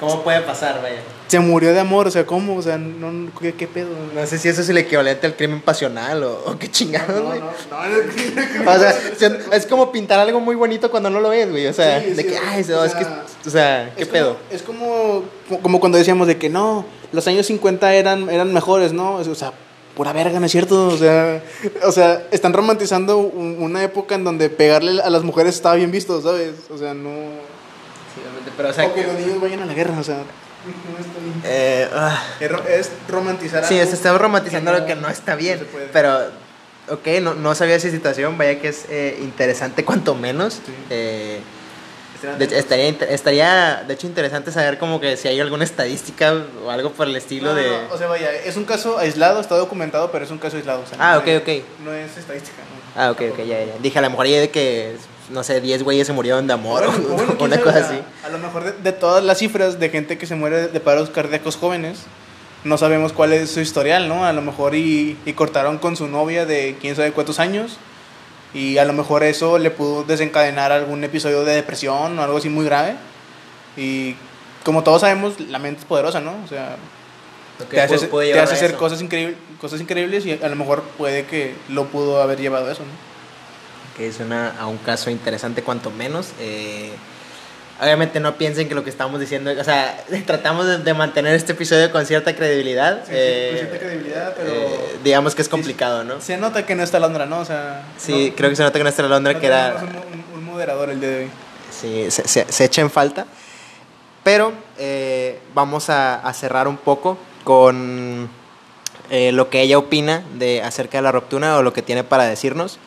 ¿Cómo 0.00 0.22
puede 0.22 0.40
pasar, 0.40 0.80
vaya? 0.80 1.02
Se 1.28 1.38
murió 1.40 1.72
de 1.72 1.80
amor, 1.80 2.08
o 2.08 2.10
sea, 2.10 2.24
¿cómo? 2.24 2.56
O 2.56 2.62
sea, 2.62 2.78
no, 2.78 3.30
¿qué, 3.38 3.52
qué 3.54 3.66
pedo? 3.68 3.88
No 4.14 4.26
sé 4.26 4.38
si 4.38 4.48
eso 4.48 4.62
es 4.62 4.68
el 4.70 4.78
equivalente 4.78 5.26
al 5.26 5.36
crimen 5.36 5.60
pasional 5.60 6.24
o, 6.24 6.56
qué 6.58 6.70
chingados, 6.70 7.22
güey. 7.22 7.38
No, 7.38 7.46
no, 7.86 8.64
no, 8.64 8.70
o 8.72 8.78
sea, 8.78 9.38
es 9.52 9.66
como 9.66 9.92
pintar 9.92 10.18
algo 10.18 10.40
muy 10.40 10.56
bonito 10.56 10.90
cuando 10.90 11.10
no 11.10 11.20
lo 11.20 11.28
ves, 11.28 11.50
güey. 11.50 11.66
O 11.66 11.72
sea, 11.72 12.00
de 12.00 12.26
que, 12.26 12.36
ay, 12.36 12.64
o 12.72 12.84
es 12.84 12.94
que, 12.94 13.04
o 13.46 13.50
sea, 13.50 13.92
¿qué 13.96 14.06
pedo? 14.06 14.38
es 14.50 14.62
como, 14.62 15.22
como 15.62 15.80
cuando 15.80 15.98
decíamos 15.98 16.26
de 16.26 16.38
que 16.38 16.48
no, 16.48 16.86
los 17.12 17.26
años 17.28 17.46
50 17.46 17.94
eran, 17.94 18.30
eran 18.30 18.52
mejores, 18.52 18.94
¿no? 18.94 19.16
O 19.16 19.34
sea, 19.34 19.52
pura 19.94 20.14
verga, 20.14 20.40
¿no 20.40 20.46
es 20.46 20.52
cierto? 20.52 20.86
O 20.86 20.96
sea, 20.96 21.42
o 21.84 21.92
sea, 21.92 22.26
están 22.30 22.54
romantizando 22.54 23.18
una 23.18 23.82
época 23.82 24.14
en 24.14 24.24
donde 24.24 24.48
pegarle 24.48 25.02
a 25.02 25.10
las 25.10 25.24
mujeres 25.24 25.56
estaba 25.56 25.74
bien 25.74 25.90
visto, 25.90 26.22
¿sabes? 26.22 26.54
O 26.70 26.78
sea, 26.78 26.94
no... 26.94 27.10
Sí, 28.14 28.50
pero 28.56 28.70
o 28.70 28.72
sea... 28.72 28.86
O 28.86 28.94
que 28.94 29.02
los 29.02 29.14
niños 29.14 29.40
vayan 29.40 29.60
a 29.60 29.66
la 29.66 29.74
guerra, 29.74 29.98
o 29.98 30.04
sea... 30.04 30.22
Eh, 31.44 31.88
ah. 31.94 32.22
es 32.68 32.90
romantizar 33.08 33.64
Sí, 33.64 33.76
se 33.76 33.94
está 33.94 34.16
romantizando 34.16 34.72
lo 34.72 34.84
que 34.86 34.94
no 34.96 35.08
está 35.08 35.34
bien. 35.36 35.66
pero, 35.92 36.18
ok, 36.88 37.06
no, 37.22 37.34
no 37.34 37.54
sabía 37.54 37.76
esa 37.76 37.90
situación, 37.90 38.36
vaya 38.38 38.60
que 38.60 38.68
es 38.68 38.86
eh, 38.90 39.18
interesante 39.20 39.84
cuanto 39.84 40.14
menos. 40.14 40.60
Eh, 40.90 41.40
de, 42.38 42.44
estaría, 42.58 42.88
estaría, 42.88 43.84
de 43.86 43.94
hecho, 43.94 44.08
interesante 44.08 44.50
saber 44.50 44.78
como 44.78 45.00
que 45.00 45.16
si 45.16 45.28
hay 45.28 45.38
alguna 45.38 45.62
estadística 45.62 46.34
o 46.64 46.70
algo 46.70 46.90
por 46.90 47.06
el 47.06 47.14
estilo 47.14 47.54
de... 47.54 47.70
o 47.92 47.96
sea, 47.96 48.08
vaya, 48.08 48.32
es 48.32 48.56
un 48.56 48.64
caso 48.64 48.98
aislado, 48.98 49.40
está 49.40 49.56
documentado, 49.56 50.10
pero 50.10 50.24
es 50.24 50.30
un 50.32 50.38
caso 50.38 50.56
aislado. 50.56 50.82
ah, 50.98 51.18
ok, 51.18 51.28
ok. 51.42 51.64
No 51.84 51.92
es 51.92 52.16
estadística, 52.16 52.62
Ah, 52.96 53.12
ok, 53.12 53.22
ok, 53.32 53.38
ya, 53.38 53.64
ya. 53.64 53.74
Dije, 53.80 53.98
a 54.00 54.02
lo 54.02 54.10
mejor 54.10 54.26
ya 54.26 54.40
de 54.40 54.50
que 54.50 54.96
no 55.30 55.42
sé, 55.44 55.60
10 55.60 55.82
güeyes 55.82 56.06
se 56.06 56.12
murieron 56.12 56.46
de 56.46 56.52
amor 56.54 56.84
o 56.84 57.42
una 57.44 57.60
cosa 57.60 57.78
así. 57.78 57.98
A 58.24 58.28
lo 58.30 58.38
mejor 58.38 58.76
de, 58.76 58.92
todas 58.92 59.22
las 59.24 59.38
cifras 59.38 59.78
de 59.78 59.88
gente 59.90 60.18
que 60.18 60.26
se 60.26 60.34
muere 60.34 60.68
de 60.68 60.80
paros 60.80 61.10
cardíacos 61.10 61.56
jóvenes, 61.56 62.00
no 62.64 62.76
sabemos 62.78 63.12
cuál 63.12 63.32
es 63.32 63.50
su 63.50 63.60
historial, 63.60 64.08
¿no? 64.08 64.24
A 64.24 64.32
lo 64.32 64.42
mejor 64.42 64.74
y, 64.74 65.16
y 65.24 65.32
cortaron 65.34 65.78
con 65.78 65.96
su 65.96 66.08
novia 66.08 66.44
de 66.46 66.76
quién 66.80 66.96
sabe 66.96 67.12
cuántos 67.12 67.38
años 67.38 67.76
Y 68.54 68.78
a 68.78 68.84
lo 68.86 68.92
mejor 68.94 69.22
eso 69.22 69.58
le 69.58 69.70
pudo 69.70 70.02
desencadenar 70.04 70.72
algún 70.72 71.04
episodio 71.04 71.44
de 71.44 71.54
depresión 71.54 72.18
o 72.18 72.22
algo 72.22 72.38
así 72.38 72.48
muy 72.48 72.64
grave. 72.64 72.94
Y 73.76 74.16
como 74.64 74.82
todos 74.82 75.02
sabemos, 75.02 75.38
la 75.38 75.58
mente 75.58 75.80
es 75.80 75.86
poderosa, 75.86 76.20
¿no? 76.20 76.32
O 76.44 76.48
sea, 76.48 76.76
que 77.58 77.76
te 77.76 77.80
hace, 77.80 77.94
puede- 77.96 78.08
puede 78.08 78.32
te 78.32 78.40
hace 78.40 78.54
hacer 78.54 78.70
eso. 78.70 78.78
cosas, 78.78 79.02
increíbles 79.02 79.36
cosas 79.60 79.80
increíbles 79.80 80.24
y 80.24 80.32
a 80.32 80.48
lo 80.48 80.56
mejor 80.56 80.82
puede 80.96 81.26
que 81.26 81.54
lo 81.68 81.86
pudo 81.86 82.22
haber 82.22 82.40
llevado 82.40 82.70
eso, 82.70 82.82
¿no? 82.82 83.17
Que 83.98 84.10
suena 84.12 84.54
a 84.58 84.66
un 84.66 84.78
caso 84.78 85.10
interesante 85.10 85.62
cuanto 85.62 85.90
menos. 85.90 86.28
Eh, 86.40 86.92
obviamente 87.82 88.18
no 88.20 88.36
piensen 88.36 88.68
que 88.68 88.74
lo 88.74 88.82
que 88.84 88.90
estamos 88.90 89.20
diciendo, 89.20 89.50
o 89.58 89.64
sea, 89.64 90.02
tratamos 90.26 90.66
de, 90.66 90.78
de 90.78 90.94
mantener 90.94 91.34
este 91.34 91.52
episodio 91.52 91.90
con 91.92 92.06
cierta 92.06 92.34
credibilidad. 92.34 93.02
eh, 93.10 93.68
credibilidad, 93.78 94.34
eh, 94.38 94.98
digamos 95.04 95.34
que 95.34 95.42
es 95.42 95.48
complicado, 95.48 96.04
¿no? 96.04 96.20
Se 96.20 96.36
nota 96.38 96.64
que 96.64 96.74
no 96.74 96.82
está 96.82 96.98
Londra, 97.00 97.26
¿no? 97.26 97.40
O 97.40 97.44
sea, 97.44 97.82
Sí, 97.98 98.28
no- 98.30 98.36
creo 98.36 98.50
que 98.50 98.56
se 98.56 98.62
nota 98.62 98.78
que 98.78 98.82
nuestra 98.84 99.06
Londra 99.08 99.32
no 99.34 99.40
que 99.40 99.46
era... 99.46 99.76
un, 100.34 100.44
moderador 100.44 100.88
el 100.90 101.00
día 101.00 101.08
de 101.10 101.18
hoy. 101.24 101.30
Sí, 101.70 102.10
se, 102.10 102.26
se- 102.26 102.50
se 102.50 102.64
echa 102.64 102.80
en 102.80 102.90
falta. 102.90 103.26
Pero 104.24 104.52
eh, 104.78 105.38
vamos 105.54 105.90
a, 105.90 106.16
a 106.16 106.32
cerrar 106.32 106.66
un 106.68 106.76
poco 106.78 107.16
con 107.44 108.28
lo 109.10 109.48
que 109.48 109.62
ella 109.62 109.78
opina 109.78 110.22
de 110.34 110.62
acerca 110.62 110.98
de 110.98 111.02
la 111.02 111.12
ruptura 111.12 111.56
o 111.58 111.62
lo 111.62 111.72
que 111.72 111.80
tiene 111.82 112.02
para 112.04 112.24
decirnos. 112.24 112.78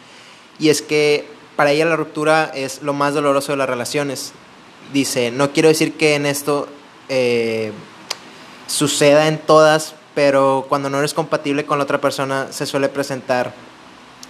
Y 0.62 0.70
es 0.70 0.82
que 0.82 1.28
para 1.58 1.72
ella 1.72 1.84
la 1.84 1.98
ruptura 1.98 2.50
es 2.56 2.82
lo 2.82 2.94
más 2.94 3.14
doloroso 3.14 3.52
de 3.52 3.58
las 3.58 3.70
relaciones. 3.70 4.32
Dice, 4.94 5.32
no 5.32 5.52
quiero 5.52 5.68
decir 5.68 5.98
que 5.98 6.16
en 6.16 6.26
esto 6.26 6.70
eh, 7.10 7.74
suceda 8.68 9.28
en 9.28 9.40
todas, 9.40 9.96
pero 10.16 10.66
cuando 10.70 10.90
no 10.90 11.00
eres 11.00 11.14
compatible 11.14 11.66
con 11.66 11.78
la 11.78 11.84
otra 11.84 12.00
persona 12.00 12.48
se 12.52 12.66
suele 12.66 12.88
presentar 12.88 13.54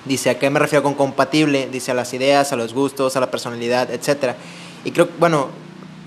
Dice, 0.05 0.31
¿a 0.31 0.39
qué 0.39 0.49
me 0.49 0.59
refiero 0.59 0.81
con 0.81 0.95
compatible? 0.95 1.69
Dice, 1.71 1.91
a 1.91 1.93
las 1.93 2.13
ideas, 2.13 2.51
a 2.51 2.55
los 2.55 2.73
gustos, 2.73 3.15
a 3.15 3.19
la 3.19 3.29
personalidad, 3.29 3.91
etc. 3.91 4.33
Y 4.83 4.91
creo, 4.91 5.07
bueno, 5.19 5.49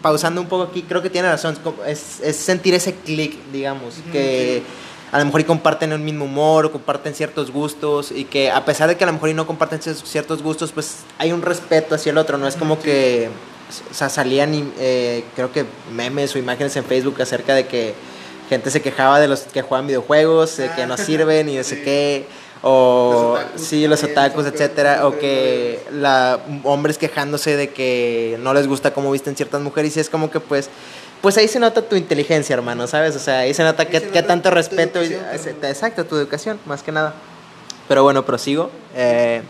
pausando 0.03 0.41
un 0.41 0.49
poco 0.49 0.65
aquí, 0.65 0.83
creo 0.83 1.01
que 1.01 1.11
tiene 1.11 1.31
razón. 1.31 1.57
es 1.87 2.21
Es, 2.21 2.37
sentir 2.37 2.75
ese 2.75 2.95
clic, 2.97 3.37
digamos, 3.53 3.99
Ujú, 3.99 4.11
que 4.11 4.63
a 5.15 5.19
lo 5.21 5.27
mejor 5.27 5.43
y 5.43 5.45
comparten 5.45 5.93
el 5.93 6.01
mismo 6.01 6.25
humor 6.25 6.67
o 6.67 6.73
comparten 6.73 7.15
ciertos 7.15 7.53
gustos 7.53 8.11
y 8.11 8.25
que 8.25 8.51
a 8.51 8.65
pesar 8.65 8.89
de 8.89 8.97
que 8.97 9.05
a 9.05 9.07
lo 9.07 9.13
mejor 9.13 9.29
y 9.29 9.35
no 9.35 9.47
comparten 9.47 9.79
cier- 9.81 9.95
ciertos 10.05 10.43
gustos, 10.43 10.73
pues 10.73 10.97
hay 11.19 11.31
un 11.31 11.41
respeto 11.41 11.95
hacia 11.95 12.11
el 12.11 12.19
otro. 12.19 12.37
No 12.37 12.49
es 12.49 12.57
como 12.57 12.81
que, 12.81 13.29
o 13.91 13.95
sea, 13.95 14.09
salían, 14.09 14.73
eh, 14.79 15.23
creo 15.37 15.53
que 15.53 15.67
memes 15.95 16.35
o 16.35 16.39
imágenes 16.41 16.75
en 16.75 16.85
Facebook 16.85 17.23
acerca 17.23 17.55
de 17.55 17.69
que 17.69 17.95
gente 18.51 18.73
se 18.73 18.83
quejaba 18.83 19.21
de 19.21 19.29
los 19.29 19.43
que 19.43 19.63
juegan 19.63 19.87
videojuegos, 19.87 20.57
de 20.57 20.69
que 20.73 20.85
no 20.85 20.95
Ah, 20.95 20.99
sirven 20.99 21.49
y 21.49 21.57
no 21.59 21.63
sé 21.63 21.83
qué. 21.85 22.27
O 22.67 23.35
Los 23.37 23.43
otakus 23.45 23.61
sí, 23.69 23.87
los 23.87 24.03
otakus, 24.03 24.47
etcétera, 24.47 25.07
o 25.07 25.19
que 25.19 25.81
la 25.93 26.41
hombres 26.65 26.99
quejándose 26.99 27.57
de 27.57 27.69
que 27.71 28.37
no 28.41 28.53
les 28.53 28.67
gusta 28.67 28.93
cómo 28.93 29.13
visten 29.13 29.37
ciertas 29.37 29.61
mujeres 29.61 29.97
y 29.97 30.01
es 30.01 30.09
como 30.11 30.31
que 30.31 30.41
pues 30.41 30.71
pues 31.25 31.39
ahí 31.39 31.49
se 31.49 31.59
nota 31.59 31.81
tu 31.81 31.97
inteligencia, 31.97 32.53
hermano, 32.53 32.87
¿sabes? 32.87 33.17
O 33.17 33.19
sea, 33.19 33.39
ahí 33.39 33.55
se 33.55 33.63
nota 33.63 33.85
Ahí 33.85 33.89
qué, 33.89 34.01
se 34.01 34.09
qué 34.11 34.21
nota 34.21 34.27
tanto 34.29 34.51
tu 34.51 34.55
respeto 34.55 35.03
y- 35.03 35.15
exacto, 35.63 36.05
tu 36.05 36.17
educación, 36.17 36.61
más 36.67 36.83
que 36.83 36.93
nada. 36.93 37.15
Pero 37.89 38.03
bueno, 38.03 38.27
prosigo. 38.27 38.71
Eh, 38.95 39.41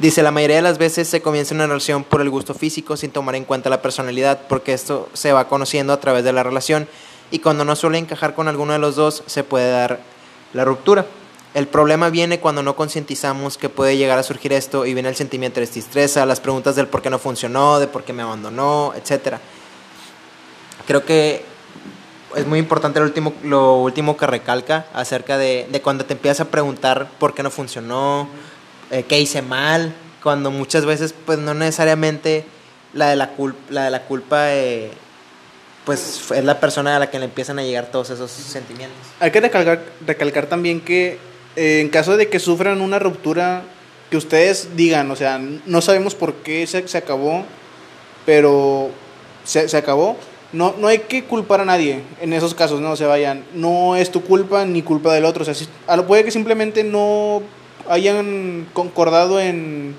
dice, 0.00 0.22
la 0.22 0.30
mayoría 0.30 0.56
de 0.56 0.62
las 0.62 0.78
veces 0.78 1.08
se 1.08 1.20
comienza 1.20 1.54
una 1.54 1.66
relación 1.66 2.04
por 2.04 2.22
el 2.22 2.30
gusto 2.30 2.54
físico 2.54 2.96
sin 2.96 3.10
tomar 3.10 3.34
en 3.34 3.44
cuenta 3.44 3.68
la 3.68 3.82
personalidad, 3.82 4.40
porque 4.48 4.72
esto 4.72 5.10
se 5.12 5.34
va 5.34 5.46
conociendo 5.46 5.92
a 5.92 6.00
través 6.00 6.24
de 6.24 6.32
la 6.32 6.42
relación 6.42 6.88
y 7.30 7.40
cuando 7.40 7.66
no 7.66 7.76
suele 7.76 7.98
encajar 7.98 8.34
con 8.34 8.48
alguno 8.48 8.72
de 8.72 8.78
los 8.78 8.96
dos 8.96 9.22
se 9.26 9.44
puede 9.44 9.70
dar 9.70 10.00
la 10.54 10.64
ruptura. 10.64 11.04
El 11.52 11.66
problema 11.66 12.08
viene 12.08 12.40
cuando 12.40 12.62
no 12.62 12.76
concientizamos 12.76 13.58
que 13.58 13.68
puede 13.68 13.98
llegar 13.98 14.18
a 14.18 14.22
surgir 14.22 14.54
esto 14.54 14.86
y 14.86 14.94
viene 14.94 15.10
el 15.10 15.16
sentimiento 15.16 15.60
de 15.60 15.66
tristeza, 15.66 16.24
las 16.24 16.40
preguntas 16.40 16.76
del 16.76 16.86
por 16.86 17.02
qué 17.02 17.10
no 17.10 17.18
funcionó, 17.18 17.78
de 17.78 17.88
por 17.88 18.04
qué 18.04 18.14
me 18.14 18.22
abandonó, 18.22 18.94
etcétera. 18.96 19.38
Creo 20.90 21.04
que 21.04 21.44
es 22.34 22.46
muy 22.48 22.58
importante 22.58 22.98
lo 22.98 23.06
último, 23.06 23.32
lo 23.44 23.76
último 23.76 24.16
que 24.16 24.26
recalca 24.26 24.86
acerca 24.92 25.38
de, 25.38 25.68
de 25.70 25.80
cuando 25.80 26.04
te 26.04 26.14
empiezas 26.14 26.40
a 26.40 26.50
preguntar 26.50 27.06
por 27.20 27.32
qué 27.32 27.44
no 27.44 27.50
funcionó, 27.52 28.28
eh, 28.90 29.04
qué 29.04 29.20
hice 29.20 29.40
mal, 29.40 29.94
cuando 30.20 30.50
muchas 30.50 30.84
veces 30.84 31.14
pues 31.26 31.38
no 31.38 31.54
necesariamente 31.54 32.44
la 32.92 33.08
de 33.10 33.14
la, 33.14 33.36
cul- 33.36 33.54
la, 33.68 33.84
de 33.84 33.90
la 33.90 34.02
culpa 34.02 34.52
eh, 34.52 34.90
pues 35.84 36.28
es 36.32 36.44
la 36.44 36.58
persona 36.58 36.96
a 36.96 36.98
la 36.98 37.08
que 37.08 37.20
le 37.20 37.26
empiezan 37.26 37.60
a 37.60 37.62
llegar 37.62 37.92
todos 37.92 38.10
esos 38.10 38.28
sentimientos. 38.32 38.98
Hay 39.20 39.30
que 39.30 39.40
recalcar, 39.40 39.84
recalcar 40.04 40.46
también 40.46 40.80
que 40.80 41.18
eh, 41.54 41.78
en 41.82 41.88
caso 41.88 42.16
de 42.16 42.28
que 42.28 42.40
sufran 42.40 42.80
una 42.80 42.98
ruptura, 42.98 43.62
que 44.10 44.16
ustedes 44.16 44.70
digan, 44.74 45.08
o 45.12 45.14
sea, 45.14 45.40
no 45.66 45.80
sabemos 45.82 46.16
por 46.16 46.34
qué 46.42 46.66
se, 46.66 46.88
se 46.88 46.98
acabó, 46.98 47.44
pero 48.26 48.90
se, 49.44 49.68
se 49.68 49.76
acabó. 49.76 50.16
No, 50.52 50.74
no 50.78 50.88
hay 50.88 50.98
que 51.00 51.24
culpar 51.24 51.60
a 51.60 51.64
nadie 51.64 52.00
en 52.20 52.32
esos 52.32 52.54
casos, 52.54 52.80
no 52.80 52.96
se 52.96 53.06
vayan. 53.06 53.44
No 53.54 53.94
es 53.96 54.10
tu 54.10 54.22
culpa 54.22 54.64
ni 54.64 54.82
culpa 54.82 55.14
del 55.14 55.24
otro. 55.24 55.42
O 55.42 55.44
sea, 55.44 55.54
si- 55.54 55.68
puede 56.08 56.24
que 56.24 56.30
simplemente 56.32 56.82
no 56.82 57.42
hayan 57.88 58.66
concordado 58.72 59.40
en, 59.40 59.94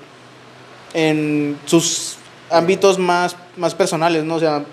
en 0.94 1.58
sus 1.64 2.16
ámbitos 2.50 2.98
más, 2.98 3.34
más 3.56 3.74
personales, 3.74 4.24
¿no? 4.24 4.34
O 4.34 4.40
sea, 4.40 4.64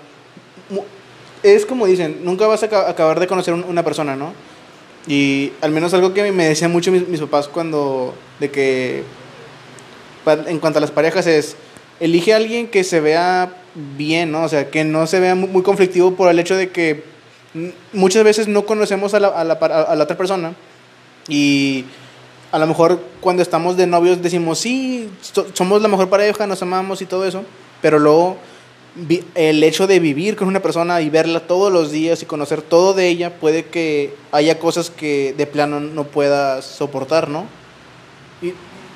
es 1.42 1.64
como 1.64 1.86
dicen, 1.86 2.20
nunca 2.24 2.46
vas 2.46 2.62
a 2.62 2.66
aca- 2.66 2.88
acabar 2.90 3.18
de 3.18 3.26
conocer 3.26 3.54
un- 3.54 3.64
una 3.64 3.82
persona, 3.82 4.16
¿no? 4.16 4.32
Y 5.06 5.52
al 5.62 5.70
menos 5.70 5.94
algo 5.94 6.12
que 6.12 6.30
me 6.30 6.44
decían 6.46 6.70
mucho 6.72 6.92
mis, 6.92 7.08
mis 7.08 7.20
papás 7.20 7.48
cuando, 7.48 8.14
de 8.38 8.50
que, 8.50 9.02
en 10.46 10.58
cuanto 10.58 10.78
a 10.78 10.82
las 10.82 10.90
parejas 10.90 11.26
es, 11.26 11.56
elige 12.00 12.34
a 12.34 12.36
alguien 12.36 12.68
que 12.68 12.84
se 12.84 13.00
vea 13.00 13.59
bien, 13.74 14.32
¿no? 14.32 14.42
O 14.44 14.48
sea, 14.48 14.70
que 14.70 14.84
no 14.84 15.06
se 15.06 15.20
vea 15.20 15.34
mu- 15.34 15.46
muy 15.46 15.62
conflictivo 15.62 16.14
por 16.14 16.30
el 16.30 16.38
hecho 16.38 16.56
de 16.56 16.70
que 16.70 17.04
muchas 17.92 18.24
veces 18.24 18.48
no 18.48 18.64
conocemos 18.66 19.14
a 19.14 19.20
la, 19.20 19.28
a 19.28 19.44
la, 19.44 19.54
a 19.54 19.94
la 19.96 20.04
otra 20.04 20.16
persona 20.16 20.52
y 21.28 21.84
a 22.52 22.58
lo 22.58 22.66
mejor 22.66 23.00
cuando 23.20 23.42
estamos 23.42 23.76
de 23.76 23.86
novios 23.86 24.22
decimos, 24.22 24.58
sí, 24.58 25.08
so- 25.20 25.46
somos 25.52 25.82
la 25.82 25.88
mejor 25.88 26.08
pareja, 26.08 26.46
nos 26.46 26.62
amamos 26.62 27.00
y 27.02 27.06
todo 27.06 27.24
eso, 27.26 27.44
pero 27.82 27.98
luego 27.98 28.36
el 29.36 29.62
hecho 29.62 29.86
de 29.86 30.00
vivir 30.00 30.34
con 30.34 30.48
una 30.48 30.60
persona 30.60 31.00
y 31.00 31.10
verla 31.10 31.40
todos 31.40 31.72
los 31.72 31.92
días 31.92 32.22
y 32.22 32.26
conocer 32.26 32.60
todo 32.60 32.92
de 32.92 33.06
ella 33.08 33.34
puede 33.38 33.66
que 33.66 34.14
haya 34.32 34.58
cosas 34.58 34.90
que 34.90 35.32
de 35.36 35.46
plano 35.46 35.78
no 35.78 36.04
puedas 36.04 36.64
soportar, 36.64 37.28
¿no? 37.28 37.46
Y, 38.42 38.52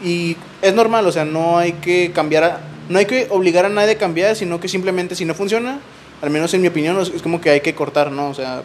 y 0.06 0.36
es 0.62 0.74
normal, 0.74 1.06
o 1.06 1.12
sea, 1.12 1.24
no 1.24 1.58
hay 1.58 1.74
que 1.74 2.10
cambiar, 2.12 2.60
no 2.88 2.98
hay 2.98 3.06
que 3.06 3.28
obligar 3.30 3.64
a 3.64 3.68
nadie 3.68 3.92
a 3.92 3.98
cambiar, 3.98 4.36
sino 4.36 4.60
que 4.60 4.68
simplemente 4.68 5.14
si 5.14 5.24
no 5.24 5.34
funciona, 5.34 5.80
al 6.22 6.30
menos 6.30 6.52
en 6.54 6.62
mi 6.62 6.68
opinión, 6.68 6.98
es, 7.00 7.22
como 7.22 7.40
que 7.40 7.50
hay 7.50 7.60
que 7.60 7.74
cortar, 7.74 8.10
¿no? 8.10 8.28
O 8.28 8.34
sea, 8.34 8.62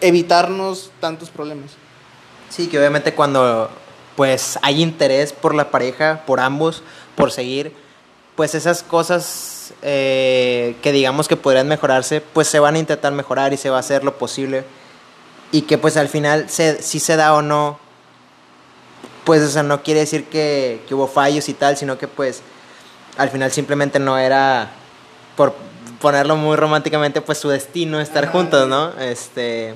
evitarnos 0.00 0.90
tantos 1.00 1.30
problemas. 1.30 1.72
Sí, 2.50 2.66
que 2.66 2.78
obviamente 2.78 3.14
cuando 3.14 3.68
pues 4.16 4.58
hay 4.62 4.82
interés 4.82 5.32
por 5.32 5.54
la 5.54 5.70
pareja, 5.70 6.22
por 6.26 6.40
ambos, 6.40 6.82
por 7.16 7.32
seguir, 7.32 7.72
pues 8.36 8.54
esas 8.54 8.82
cosas 8.82 9.74
eh, 9.82 10.76
que 10.82 10.92
digamos 10.92 11.26
que 11.26 11.36
podrían 11.36 11.68
mejorarse, 11.68 12.20
pues 12.20 12.48
se 12.48 12.60
van 12.60 12.76
a 12.76 12.78
intentar 12.78 13.12
mejorar 13.12 13.52
y 13.52 13.56
se 13.56 13.70
va 13.70 13.78
a 13.78 13.80
hacer 13.80 14.04
lo 14.04 14.16
posible. 14.18 14.64
Y 15.52 15.62
que 15.62 15.78
pues 15.78 15.96
al 15.96 16.08
final, 16.08 16.48
se, 16.48 16.82
si 16.82 17.00
se 17.00 17.16
da 17.16 17.34
o 17.34 17.42
no, 17.42 17.78
pues 19.24 19.42
o 19.42 19.48
sea, 19.48 19.62
no 19.62 19.82
quiere 19.82 20.00
decir 20.00 20.24
que, 20.24 20.80
que 20.86 20.94
hubo 20.94 21.06
fallos 21.06 21.48
y 21.48 21.54
tal, 21.54 21.76
sino 21.76 21.98
que 21.98 22.08
pues 22.08 22.42
al 23.16 23.30
final 23.30 23.50
simplemente 23.52 23.98
no 23.98 24.18
era, 24.18 24.70
por 25.36 25.54
ponerlo 26.00 26.36
muy 26.36 26.56
románticamente, 26.56 27.20
pues 27.20 27.38
su 27.38 27.48
destino 27.48 28.00
estar 28.00 28.24
Ajá, 28.24 28.32
juntos. 28.32 28.68
¿no? 28.68 28.92
Este... 29.00 29.74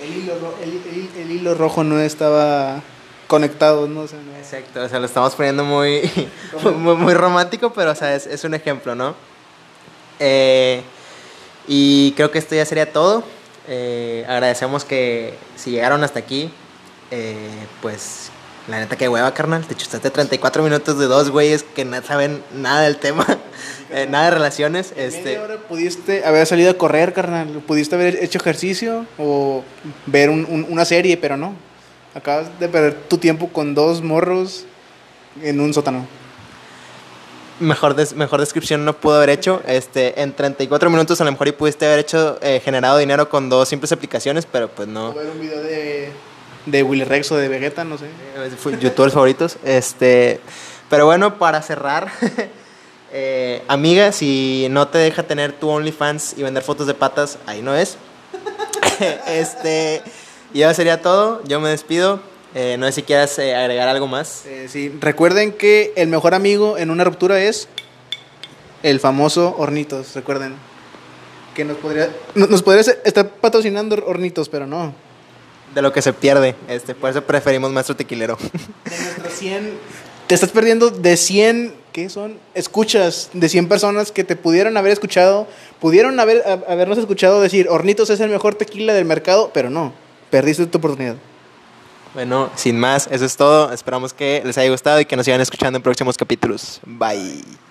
El 0.00 0.16
hilo, 0.16 0.34
el, 0.62 0.70
el- 0.70 1.10
el 1.22 1.30
hilo 1.30 1.54
rojo 1.54 1.82
no 1.82 1.98
estaba 1.98 2.80
conectado, 3.26 3.88
¿no? 3.88 4.00
O 4.02 4.08
sea, 4.08 4.18
no- 4.20 4.36
Exacto, 4.36 4.82
o 4.82 4.88
sea, 4.88 5.00
lo 5.00 5.06
estamos 5.06 5.34
poniendo 5.34 5.64
muy, 5.64 6.10
muy, 6.76 6.94
muy 6.96 7.14
romántico, 7.14 7.72
pero 7.72 7.90
o 7.92 7.94
sea, 7.94 8.14
es, 8.14 8.26
es 8.26 8.44
un 8.44 8.54
ejemplo, 8.54 8.94
¿no? 8.94 9.14
Eh, 10.20 10.82
y 11.66 12.12
creo 12.12 12.30
que 12.30 12.38
esto 12.38 12.54
ya 12.54 12.64
sería 12.64 12.92
todo. 12.92 13.22
Eh, 13.66 14.24
agradecemos 14.28 14.84
que 14.84 15.34
si 15.56 15.70
llegaron 15.72 16.02
hasta 16.04 16.18
aquí, 16.20 16.50
eh, 17.10 17.36
pues 17.82 18.30
la 18.68 18.80
neta 18.80 18.96
que 18.96 19.08
hueva, 19.08 19.32
carnal. 19.34 19.66
Te 19.66 19.74
chustaste 19.74 20.10
34 20.10 20.62
minutos 20.62 20.98
de 20.98 21.06
dos 21.06 21.30
güeyes 21.30 21.62
que 21.62 21.84
no 21.84 22.02
saben 22.02 22.42
nada 22.54 22.82
del 22.82 22.96
tema, 22.98 23.26
eh, 23.90 24.06
nada 24.08 24.26
de 24.26 24.30
relaciones. 24.32 24.92
En 24.96 25.08
Este, 25.08 25.22
media 25.24 25.42
hora 25.42 25.56
pudiste 25.56 26.24
haber 26.24 26.46
salido 26.46 26.70
a 26.70 26.74
correr, 26.74 27.12
carnal. 27.12 27.48
Pudiste 27.66 27.94
haber 27.94 28.22
hecho 28.22 28.38
ejercicio 28.38 29.06
o 29.18 29.64
ver 30.06 30.30
un- 30.30 30.46
un- 30.48 30.66
una 30.68 30.84
serie, 30.84 31.16
pero 31.16 31.36
no. 31.36 31.54
Acabas 32.14 32.58
de 32.58 32.68
perder 32.68 32.94
tu 33.08 33.18
tiempo 33.18 33.48
con 33.48 33.74
dos 33.74 34.02
morros 34.02 34.64
en 35.42 35.60
un 35.60 35.72
sótano. 35.74 36.06
mejor, 37.60 37.96
des- 37.96 38.14
mejor 38.14 38.38
descripción 38.40 38.84
no 38.84 38.92
pudo 38.94 39.16
haber 39.16 39.30
hecho. 39.30 39.62
Este, 39.66 40.20
en 40.22 40.32
34 40.32 40.90
minutos 40.90 41.20
a 41.20 41.24
lo 41.24 41.32
mejor 41.32 41.48
y 41.48 41.52
pudiste 41.52 41.86
haber 41.86 41.98
hecho, 41.98 42.38
eh, 42.40 42.60
generado 42.64 42.98
dinero 42.98 43.28
con 43.28 43.48
dos 43.48 43.68
simples 43.68 43.90
aplicaciones, 43.90 44.46
pero 44.46 44.68
pues 44.68 44.86
no. 44.86 45.08
O 45.08 45.14
ver 45.14 45.26
un 45.28 45.40
video 45.40 45.60
de, 45.62 46.10
de 46.70 46.82
Willy 46.82 47.04
Rex 47.04 47.30
o 47.32 47.36
de 47.36 47.48
Vegeta, 47.48 47.84
no 47.84 47.98
sé. 47.98 48.06
Eh, 48.06 48.76
youtubers 48.80 49.12
favoritos. 49.14 49.56
Este, 49.64 50.40
Pero 50.90 51.06
bueno, 51.06 51.38
para 51.38 51.62
cerrar, 51.62 52.10
eh, 53.12 53.62
amiga, 53.68 54.12
si 54.12 54.66
no 54.70 54.88
te 54.88 54.98
deja 54.98 55.22
tener 55.22 55.52
tu 55.52 55.68
OnlyFans 55.68 56.34
y 56.36 56.42
vender 56.42 56.62
fotos 56.62 56.86
de 56.86 56.94
patas, 56.94 57.38
ahí 57.46 57.62
no 57.62 57.74
es. 57.74 57.96
este, 59.28 60.02
ya 60.52 60.72
sería 60.74 61.00
todo. 61.02 61.42
Yo 61.44 61.60
me 61.60 61.68
despido. 61.70 62.20
Eh, 62.54 62.76
no 62.78 62.86
sé 62.86 62.92
si 62.92 63.02
quieras 63.02 63.38
eh, 63.38 63.54
agregar 63.54 63.88
algo 63.88 64.06
más. 64.06 64.44
Sí, 64.68 64.94
recuerden 65.00 65.52
que 65.52 65.92
el 65.96 66.08
mejor 66.08 66.34
amigo 66.34 66.78
en 66.78 66.90
una 66.90 67.04
ruptura 67.04 67.38
es 67.40 67.68
el 68.82 69.00
famoso 69.00 69.54
Hornitos, 69.58 70.14
recuerden. 70.14 70.54
Que 71.54 71.64
nos 71.64 71.76
podría, 71.76 72.08
no- 72.34 72.46
nos 72.46 72.62
podría 72.62 72.80
estar 73.04 73.28
patrocinando 73.28 73.96
Hornitos, 74.06 74.48
pero 74.48 74.66
no. 74.66 74.94
De 75.74 75.82
lo 75.82 75.92
que 75.92 76.02
se 76.02 76.12
pierde. 76.12 76.54
Este, 76.68 76.94
por 76.94 77.10
eso 77.10 77.22
preferimos 77.24 77.70
Maestro 77.70 77.94
Tequilero. 77.96 78.36
De 78.36 78.98
nuestros 78.98 79.32
100, 79.34 79.70
te 80.26 80.34
estás 80.34 80.50
perdiendo 80.50 80.90
de 80.90 81.16
100, 81.16 81.74
¿qué 81.92 82.08
son? 82.08 82.38
Escuchas 82.54 83.30
de 83.32 83.48
100 83.48 83.68
personas 83.68 84.10
que 84.12 84.24
te 84.24 84.36
pudieron 84.36 84.76
haber 84.76 84.92
escuchado, 84.92 85.46
pudieron 85.80 86.18
haber, 86.20 86.42
a- 86.46 86.72
habernos 86.72 86.98
escuchado 86.98 87.40
decir, 87.40 87.68
Hornitos 87.70 88.10
es 88.10 88.20
el 88.20 88.30
mejor 88.30 88.54
tequila 88.54 88.92
del 88.94 89.04
mercado, 89.04 89.50
pero 89.54 89.70
no, 89.70 89.92
perdiste 90.30 90.66
tu 90.66 90.78
oportunidad. 90.78 91.16
bueno, 92.14 92.50
sin 92.56 92.78
más, 92.78 93.08
eso 93.10 93.24
es 93.24 93.36
todo. 93.36 93.72
Esperamos 93.72 94.12
que 94.12 94.42
les 94.44 94.56
haya 94.58 94.70
gustado 94.70 95.00
y 95.00 95.04
que 95.04 95.16
nos 95.16 95.24
sigan 95.26 95.40
escuchando 95.40 95.76
en 95.76 95.82
próximos 95.82 96.16
capítulos. 96.16 96.80
Bye. 96.84 97.44